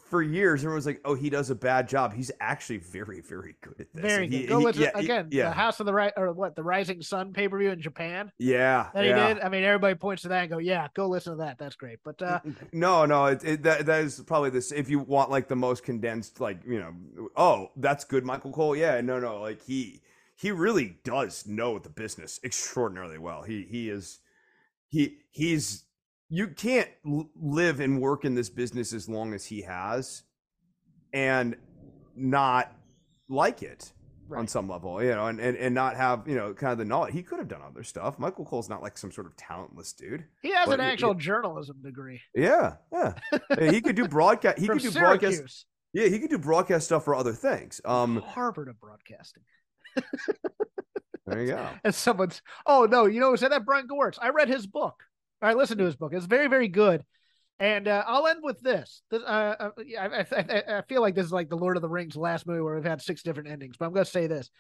for 0.09 0.23
years. 0.23 0.63
Everyone's 0.65 0.87
like, 0.87 1.01
"Oh, 1.05 1.15
he 1.15 1.31
does 1.31 1.51
a 1.51 1.55
bad 1.55 1.89
job." 1.89 2.13
He's 2.13 2.31
actually 2.41 2.79
very, 2.79 3.21
very 3.21 3.55
good 3.61 3.81
at 3.81 3.93
this. 3.93 4.03
Very 4.03 4.25
And 4.25 4.31
good. 4.33 4.41
he- 4.41 4.47
Go 4.47 4.59
he- 4.59 4.65
listen 4.67 4.83
yeah, 4.83 4.91
he- 4.99 5.05
again. 5.05 5.29
Yeah, 5.31 5.49
The 5.51 5.55
House 5.55 5.81
of 5.81 5.87
the 5.87 5.93
Right 5.93 6.13
or 6.17 6.33
what 6.33 6.57
the 6.57 6.63
Rising 6.63 7.01
Sun 7.03 7.33
pay 7.33 7.49
per 7.49 7.59
view 7.59 7.71
in 7.71 7.81
Japan 7.81 8.31
yeah, 8.39 8.89
that 8.95 9.05
yeah. 9.05 9.29
he 9.29 9.35
did. 9.35 9.43
I 9.43 9.49
mean, 9.49 9.63
everybody 9.65 9.95
points 9.95 10.23
to 10.23 10.29
that 10.29 10.43
and 10.43 10.51
go, 10.51 10.59
"Yeah, 10.59 10.89
go 10.95 11.09
listen 11.09 11.33
to 11.33 11.39
that. 11.39 11.59
That's 11.59 11.77
great." 11.77 11.99
But 12.05 12.21
uh, 12.23 12.41
No, 12.73 13.05
no, 13.07 13.27
it, 13.27 13.45
it, 13.45 13.63
that 13.63 13.87
that 13.87 14.03
is 14.05 14.21
probably 14.27 14.51
this. 14.51 14.73
If 14.73 14.91
you 14.91 14.99
want 15.01 15.31
like 15.31 15.49
the 15.49 15.57
most 15.57 15.85
condensed, 15.85 16.41
like 16.41 16.59
you 16.67 16.81
know, 16.81 17.31
oh, 17.37 17.71
that's 17.77 18.05
good, 18.05 18.25
Michael 18.25 18.53
Cole. 18.53 18.75
Yeah, 18.77 19.01
no, 19.01 19.19
no, 19.21 19.41
like 19.41 19.63
he 19.63 20.01
he 20.37 20.51
really 20.51 20.99
does 21.05 21.47
know 21.47 21.79
the 21.79 21.91
business 21.91 22.41
extraordinarily 22.45 23.19
well. 23.19 23.43
He 23.43 23.67
he 23.69 23.91
is 23.91 24.19
he 24.91 25.19
he's 25.31 25.85
you 26.29 26.49
can't 26.49 26.89
live 27.35 27.81
and 27.81 28.01
work 28.01 28.25
in 28.25 28.35
this 28.35 28.51
business 28.51 28.93
as 28.93 29.09
long 29.09 29.33
as 29.35 29.47
he 29.47 29.63
has, 29.63 30.23
and 31.13 31.57
not 32.15 32.73
like 33.29 33.63
it. 33.63 33.93
on 34.37 34.47
some 34.47 34.69
level, 34.69 35.03
you 35.03 35.11
know, 35.11 35.27
and, 35.27 35.41
and 35.41 35.57
and 35.57 35.75
not 35.75 35.97
have 35.97 36.29
you 36.29 36.37
know 36.37 36.55
kind 36.55 36.73
of 36.73 36.79
the 36.79 36.85
knowledge. 36.85 37.13
He 37.13 37.23
could 37.23 37.39
have 37.39 37.49
done 37.49 37.63
other 37.67 37.83
stuff. 37.83 38.19
Michael 38.19 38.45
Cole's 38.45 38.69
not 38.69 38.83
like 38.83 38.97
some 38.99 39.11
sort 39.11 39.27
of 39.27 39.37
talentless 39.37 39.93
dude. 39.93 40.25
He 40.43 40.53
has 40.53 40.69
an 40.69 40.81
he- 40.81 40.87
actual 40.87 41.15
journalism 41.15 41.81
degree 41.83 42.21
Yeah, 42.35 42.75
yeah. 42.93 43.15
He 43.71 43.81
could 43.81 43.97
do 43.97 44.07
broadcast. 44.07 44.59
He 44.59 44.69
could 44.69 44.83
do 44.83 44.93
broadcast. 44.93 45.67
Yeah, 45.93 46.07
he 46.07 46.21
could 46.21 46.31
do 46.31 46.39
broadcast 46.39 46.87
stuff 46.87 47.05
for 47.05 47.17
other 47.17 47.33
things. 47.33 47.81
Um, 47.85 48.23
Harvard 48.25 48.69
of 48.69 48.79
broadcasting. 48.81 49.43
There 51.27 51.41
you 51.43 51.49
go. 51.49 51.69
And 51.85 51.95
someone's, 51.95 52.43
oh 52.67 52.87
no, 52.91 53.07
you 53.07 53.21
know 53.21 53.31
who 53.31 53.37
said 53.37 53.53
that? 53.53 53.65
Brian 53.65 53.89
Gewirtz. 53.89 54.19
I 54.21 54.31
read 54.31 54.49
his 54.49 54.67
book. 54.67 55.03
I 55.43 55.55
listened 55.55 55.79
to 55.79 55.87
his 55.87 55.97
book. 55.97 56.13
It's 56.13 56.27
very, 56.27 56.49
very 56.49 56.69
good. 56.69 57.05
And 57.59 57.89
uh, 57.89 58.05
I'll 58.07 58.27
end 58.27 58.41
with 58.43 58.61
this. 58.61 59.03
this 59.11 59.23
uh, 59.23 59.55
uh, 59.59 59.71
I, 59.99 60.07
I, 60.07 60.27
I, 60.33 60.79
I 60.79 60.83
feel 60.89 61.03
like 61.03 61.15
this 61.15 61.27
is 61.27 61.33
like 61.33 61.51
the 61.51 61.57
Lord 61.57 61.77
of 61.77 61.83
the 61.83 61.89
Rings 61.89 62.17
last 62.17 62.47
movie 62.47 62.61
where 62.61 62.75
we've 62.75 62.85
had 62.85 63.03
six 63.03 63.23
different 63.23 63.51
endings, 63.51 63.77
but 63.79 63.85
I'm 63.85 63.93
going 63.93 64.05
to 64.05 64.11
say 64.11 64.27
this. 64.27 64.51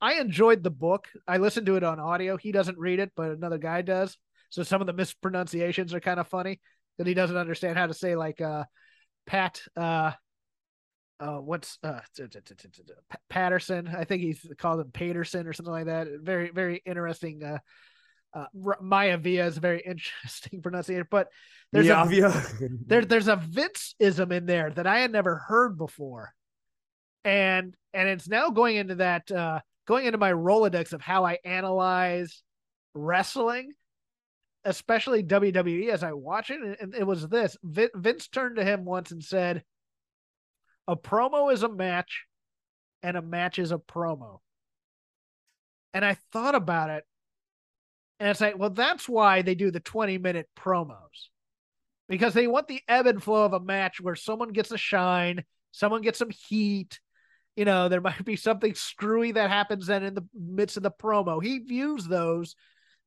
I 0.00 0.14
enjoyed 0.14 0.62
the 0.62 0.70
book. 0.70 1.08
I 1.26 1.38
listened 1.38 1.66
to 1.66 1.76
it 1.76 1.84
on 1.84 2.00
audio. 2.00 2.36
He 2.36 2.52
doesn't 2.52 2.78
read 2.78 3.00
it, 3.00 3.12
but 3.16 3.30
another 3.30 3.58
guy 3.58 3.82
does. 3.82 4.16
So 4.50 4.62
some 4.62 4.80
of 4.80 4.86
the 4.86 4.92
mispronunciations 4.92 5.94
are 5.94 6.00
kind 6.00 6.20
of 6.20 6.28
funny 6.28 6.60
that 6.98 7.06
he 7.06 7.14
doesn't 7.14 7.36
understand 7.36 7.78
how 7.78 7.86
to 7.86 7.94
say 7.94 8.16
like 8.16 8.40
uh, 8.40 8.64
Pat. 9.26 9.62
Uh, 9.76 10.12
uh, 11.20 11.36
what's 11.36 11.78
uh, 11.82 12.00
Patterson? 13.28 13.88
I 13.88 14.04
think 14.04 14.22
he's 14.22 14.46
called 14.58 14.80
him 14.80 14.90
Paterson 14.90 15.46
or 15.46 15.52
something 15.52 15.72
like 15.72 15.86
that. 15.86 16.08
Very, 16.22 16.50
very 16.50 16.82
interesting. 16.86 17.44
Uh, 17.44 17.58
uh, 18.32 18.46
Maya 18.80 19.18
Villa 19.18 19.46
is 19.46 19.58
a 19.58 19.60
very 19.60 19.80
interesting 19.86 20.62
pronunciator, 20.62 21.06
but 21.10 21.28
there's 21.72 21.88
a 21.88 22.06
there 22.86 23.04
there's 23.04 23.28
a 23.28 23.36
Vince 23.36 23.94
ism 23.98 24.32
in 24.32 24.46
there 24.46 24.70
that 24.70 24.86
I 24.86 25.00
had 25.00 25.12
never 25.12 25.36
heard 25.36 25.76
before. 25.76 26.32
And 27.24 27.76
and 27.92 28.08
it's 28.08 28.28
now 28.28 28.48
going 28.48 28.76
into 28.76 28.94
that 28.96 29.30
uh 29.30 29.60
going 29.86 30.06
into 30.06 30.18
my 30.18 30.32
Rolodex 30.32 30.92
of 30.92 31.02
how 31.02 31.26
I 31.26 31.38
analyze 31.44 32.42
wrestling, 32.94 33.72
especially 34.64 35.22
WWE 35.22 35.90
as 35.90 36.02
I 36.02 36.12
watch 36.12 36.50
it. 36.50 36.62
And, 36.62 36.76
and 36.80 36.94
it 36.94 37.06
was 37.06 37.28
this 37.28 37.58
Vin, 37.62 37.90
Vince 37.94 38.28
turned 38.28 38.56
to 38.56 38.64
him 38.64 38.86
once 38.86 39.10
and 39.10 39.22
said, 39.22 39.64
A 40.88 40.96
promo 40.96 41.52
is 41.52 41.62
a 41.62 41.68
match, 41.68 42.24
and 43.02 43.16
a 43.16 43.22
match 43.22 43.58
is 43.58 43.72
a 43.72 43.78
promo. 43.78 44.40
And 45.92 46.04
I 46.04 46.14
thought 46.32 46.54
about 46.54 46.90
it, 46.90 47.04
and 48.20 48.28
it's 48.28 48.40
like, 48.40 48.58
well, 48.58 48.70
that's 48.70 49.08
why 49.08 49.42
they 49.42 49.54
do 49.54 49.70
the 49.70 49.80
20 49.80 50.18
minute 50.18 50.48
promos 50.56 51.30
because 52.10 52.34
they 52.34 52.46
want 52.46 52.68
the 52.68 52.82
ebb 52.86 53.06
and 53.06 53.22
flow 53.22 53.44
of 53.44 53.54
a 53.54 53.60
match 53.60 54.00
where 54.00 54.16
someone 54.16 54.50
gets 54.50 54.72
a 54.72 54.76
shine, 54.76 55.44
someone 55.70 56.02
gets 56.02 56.18
some 56.18 56.30
heat. 56.30 57.00
You 57.56 57.64
know, 57.64 57.88
there 57.88 58.00
might 58.02 58.24
be 58.24 58.36
something 58.36 58.74
screwy 58.74 59.32
that 59.32 59.48
happens 59.48 59.86
then 59.86 60.02
in 60.02 60.14
the 60.14 60.26
midst 60.34 60.76
of 60.76 60.82
the 60.82 60.90
promo. 60.90 61.42
He 61.42 61.60
views 61.60 62.06
those 62.06 62.56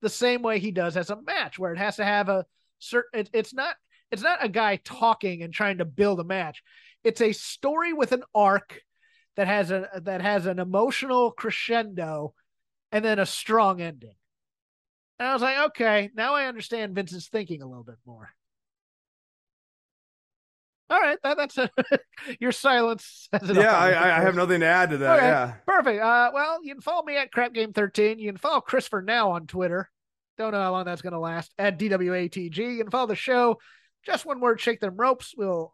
the 0.01 0.09
same 0.09 0.41
way 0.41 0.57
he 0.57 0.71
does 0.71 0.97
as 0.97 1.09
a 1.11 1.21
match, 1.21 1.59
where 1.59 1.71
it 1.73 1.77
has 1.77 1.97
to 1.97 2.05
have 2.05 2.29
a 2.29 2.45
certain. 2.79 3.19
It, 3.19 3.29
it's 3.33 3.53
not. 3.53 3.75
It's 4.09 4.21
not 4.21 4.43
a 4.43 4.49
guy 4.49 4.79
talking 4.83 5.41
and 5.41 5.51
trying 5.51 5.79
to 5.79 5.85
build 5.85 6.19
a 6.19 6.23
match. 6.23 6.61
It's 7.03 7.21
a 7.21 7.33
story 7.33 7.93
with 7.93 8.11
an 8.11 8.23
arc 8.33 8.81
that 9.35 9.47
has 9.47 9.71
a 9.71 9.89
that 10.03 10.21
has 10.21 10.45
an 10.45 10.59
emotional 10.59 11.31
crescendo 11.31 12.33
and 12.91 13.03
then 13.03 13.19
a 13.19 13.25
strong 13.25 13.81
ending. 13.81 14.15
And 15.19 15.27
I 15.27 15.33
was 15.33 15.41
like, 15.41 15.57
okay, 15.67 16.09
now 16.15 16.35
I 16.35 16.45
understand 16.45 16.95
Vince's 16.95 17.27
thinking 17.27 17.61
a 17.61 17.67
little 17.67 17.83
bit 17.83 17.97
more. 18.05 18.29
All 20.89 20.99
right, 20.99 21.17
that, 21.23 21.37
that's 21.37 21.57
a, 21.57 21.69
your 22.39 22.51
silence 22.51 23.27
says 23.33 23.49
it 23.49 23.55
yeah. 23.55 23.75
I, 23.75 23.91
I 23.91 24.17
I 24.17 24.21
have 24.21 24.35
nothing 24.35 24.59
to 24.59 24.65
add 24.65 24.91
to 24.91 24.97
that. 24.97 25.17
Okay. 25.17 25.25
Yeah. 25.25 25.53
Perfect. 25.65 26.01
Uh, 26.01 26.31
well, 26.33 26.59
you 26.63 26.75
can 26.75 26.81
follow 26.81 27.03
me 27.03 27.17
at 27.17 27.31
Crap 27.31 27.53
Game 27.53 27.73
13. 27.73 28.19
You 28.19 28.29
can 28.29 28.37
follow 28.37 28.61
Christopher 28.61 29.01
now 29.01 29.31
on 29.31 29.47
Twitter. 29.47 29.89
Don't 30.37 30.51
know 30.51 30.61
how 30.61 30.71
long 30.71 30.85
that's 30.85 31.01
going 31.01 31.13
to 31.13 31.19
last. 31.19 31.51
At 31.57 31.79
DWATG. 31.79 32.57
You 32.57 32.77
can 32.83 32.91
follow 32.91 33.07
the 33.07 33.15
show. 33.15 33.59
Just 34.05 34.25
one 34.25 34.39
word, 34.39 34.59
shake 34.59 34.81
them 34.81 34.97
ropes. 34.97 35.33
We'll 35.37 35.73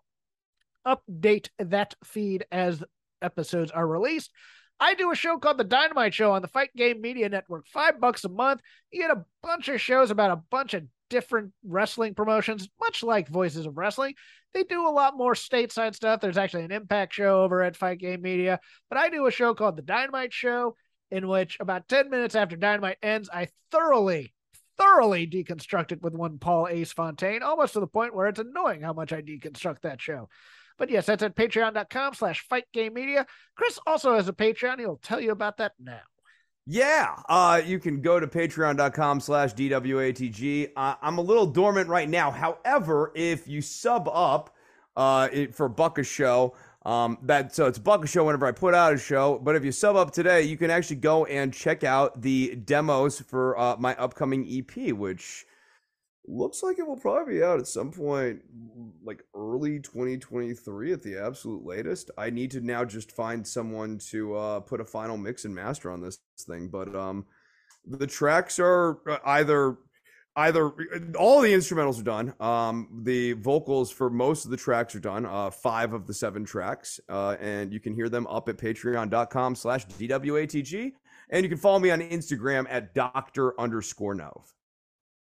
update 0.85 1.49
that 1.59 1.95
feed 2.03 2.45
as 2.51 2.83
episodes 3.21 3.71
are 3.71 3.87
released. 3.87 4.31
I 4.79 4.93
do 4.93 5.11
a 5.11 5.15
show 5.15 5.37
called 5.37 5.57
The 5.57 5.65
Dynamite 5.65 6.13
Show 6.13 6.31
on 6.31 6.41
the 6.41 6.47
Fight 6.47 6.69
Game 6.75 7.01
Media 7.01 7.27
Network. 7.27 7.67
Five 7.67 7.99
bucks 7.99 8.23
a 8.23 8.29
month. 8.29 8.61
You 8.91 9.01
get 9.01 9.11
a 9.11 9.25
bunch 9.43 9.67
of 9.67 9.81
shows 9.81 10.09
about 10.09 10.31
a 10.31 10.41
bunch 10.49 10.73
of 10.73 10.83
different 11.09 11.51
wrestling 11.65 12.13
promotions, 12.13 12.69
much 12.79 13.03
like 13.03 13.27
Voices 13.27 13.65
of 13.65 13.77
Wrestling. 13.77 14.13
They 14.53 14.63
do 14.63 14.87
a 14.87 14.89
lot 14.89 15.17
more 15.17 15.33
stateside 15.33 15.95
stuff. 15.95 16.21
There's 16.21 16.37
actually 16.37 16.63
an 16.63 16.71
Impact 16.71 17.13
show 17.13 17.43
over 17.43 17.61
at 17.61 17.75
Fight 17.75 17.99
Game 17.99 18.21
Media, 18.21 18.59
but 18.89 18.97
I 18.97 19.09
do 19.09 19.25
a 19.25 19.31
show 19.31 19.53
called 19.53 19.75
The 19.75 19.81
Dynamite 19.81 20.33
Show, 20.33 20.75
in 21.11 21.27
which 21.27 21.57
about 21.59 21.87
10 21.87 22.09
minutes 22.09 22.35
after 22.35 22.55
Dynamite 22.55 22.97
ends, 23.03 23.29
I 23.31 23.49
thoroughly, 23.71 24.33
thoroughly 24.77 25.27
deconstruct 25.27 25.91
it 25.91 26.01
with 26.01 26.13
one 26.13 26.37
Paul 26.37 26.67
Ace 26.69 26.93
Fontaine, 26.93 27.43
almost 27.43 27.73
to 27.73 27.79
the 27.79 27.87
point 27.87 28.15
where 28.15 28.27
it's 28.27 28.39
annoying 28.39 28.81
how 28.81 28.93
much 28.93 29.11
I 29.11 29.21
deconstruct 29.21 29.81
that 29.81 30.01
show. 30.01 30.29
But 30.79 30.89
yes, 30.89 31.05
that's 31.05 31.21
at 31.21 31.35
patreon.com 31.35 32.13
slash 32.15 32.45
fight 32.49 32.63
game 32.73 32.93
media. 32.93 33.27
Chris 33.55 33.77
also 33.85 34.15
has 34.15 34.29
a 34.29 34.33
Patreon. 34.33 34.79
He'll 34.79 34.97
tell 35.03 35.19
you 35.19 35.31
about 35.31 35.57
that 35.57 35.73
now. 35.77 35.99
Yeah, 36.65 37.15
uh, 37.27 37.61
you 37.65 37.79
can 37.79 38.01
go 38.01 38.19
to 38.19 38.27
patreon.com 38.27 39.19
slash 39.19 39.53
DWATG. 39.55 40.69
Uh, 40.75 40.95
I'm 41.01 41.17
a 41.17 41.21
little 41.21 41.47
dormant 41.47 41.89
right 41.89 42.07
now. 42.07 42.31
However, 42.31 43.11
if 43.15 43.47
you 43.47 43.61
sub 43.61 44.07
up 44.07 44.55
uh, 44.95 45.29
it, 45.33 45.53
for 45.53 45.67
Buck 45.67 45.97
a 45.97 46.03
Show, 46.03 46.55
um, 46.85 47.17
that 47.23 47.53
so 47.53 47.65
it's 47.65 47.79
Buck 47.79 48.05
a 48.05 48.07
Show 48.07 48.23
whenever 48.25 48.45
I 48.45 48.51
put 48.51 48.73
out 48.73 48.93
a 48.93 48.97
show. 48.97 49.39
But 49.39 49.55
if 49.55 49.65
you 49.65 49.71
sub 49.71 49.95
up 49.95 50.11
today, 50.11 50.43
you 50.43 50.57
can 50.57 50.69
actually 50.69 50.97
go 50.97 51.25
and 51.25 51.53
check 51.53 51.83
out 51.83 52.21
the 52.21 52.55
demos 52.55 53.19
for 53.19 53.59
uh, 53.59 53.75
my 53.77 53.95
upcoming 53.95 54.47
EP, 54.47 54.93
which 54.93 55.45
looks 56.29 56.63
like 56.63 56.79
it 56.79 56.87
will 56.87 56.97
probably 56.97 57.35
be 57.35 57.43
out 57.43 57.59
at 57.59 57.67
some 57.67 57.91
point 57.91 58.41
like 59.03 59.23
early 59.35 59.79
2023 59.79 60.93
at 60.93 61.01
the 61.01 61.17
absolute 61.17 61.65
latest. 61.65 62.11
I 62.17 62.29
need 62.29 62.51
to 62.51 62.61
now 62.61 62.85
just 62.85 63.11
find 63.11 63.45
someone 63.45 63.97
to 64.09 64.35
uh 64.35 64.59
put 64.61 64.81
a 64.81 64.85
final 64.85 65.17
mix 65.17 65.45
and 65.45 65.53
master 65.53 65.91
on 65.91 66.01
this 66.01 66.19
thing 66.39 66.67
but 66.69 66.95
um 66.95 67.25
the 67.85 68.07
tracks 68.07 68.59
are 68.59 68.99
uh, 69.09 69.17
either 69.25 69.77
either 70.35 70.71
all 71.17 71.41
the 71.41 71.51
instrumentals 71.51 71.99
are 71.99 72.03
done 72.03 72.33
um 72.39 73.01
the 73.03 73.33
vocals 73.33 73.91
for 73.91 74.09
most 74.09 74.45
of 74.45 74.51
the 74.51 74.57
tracks 74.57 74.95
are 74.95 74.99
done 74.99 75.25
uh 75.25 75.49
five 75.49 75.93
of 75.93 76.07
the 76.07 76.13
seven 76.13 76.45
tracks 76.45 76.99
uh 77.09 77.35
and 77.41 77.73
you 77.73 77.79
can 77.79 77.93
hear 77.93 78.09
them 78.09 78.27
up 78.27 78.47
at 78.47 78.57
patreon.com 78.57 79.55
slash 79.55 79.85
dwatg 79.87 80.93
and 81.31 81.43
you 81.43 81.49
can 81.49 81.57
follow 81.57 81.79
me 81.79 81.89
on 81.89 81.99
instagram 81.99 82.65
at 82.69 82.93
dr 82.93 83.59
underscore 83.59 84.15
nove 84.15 84.53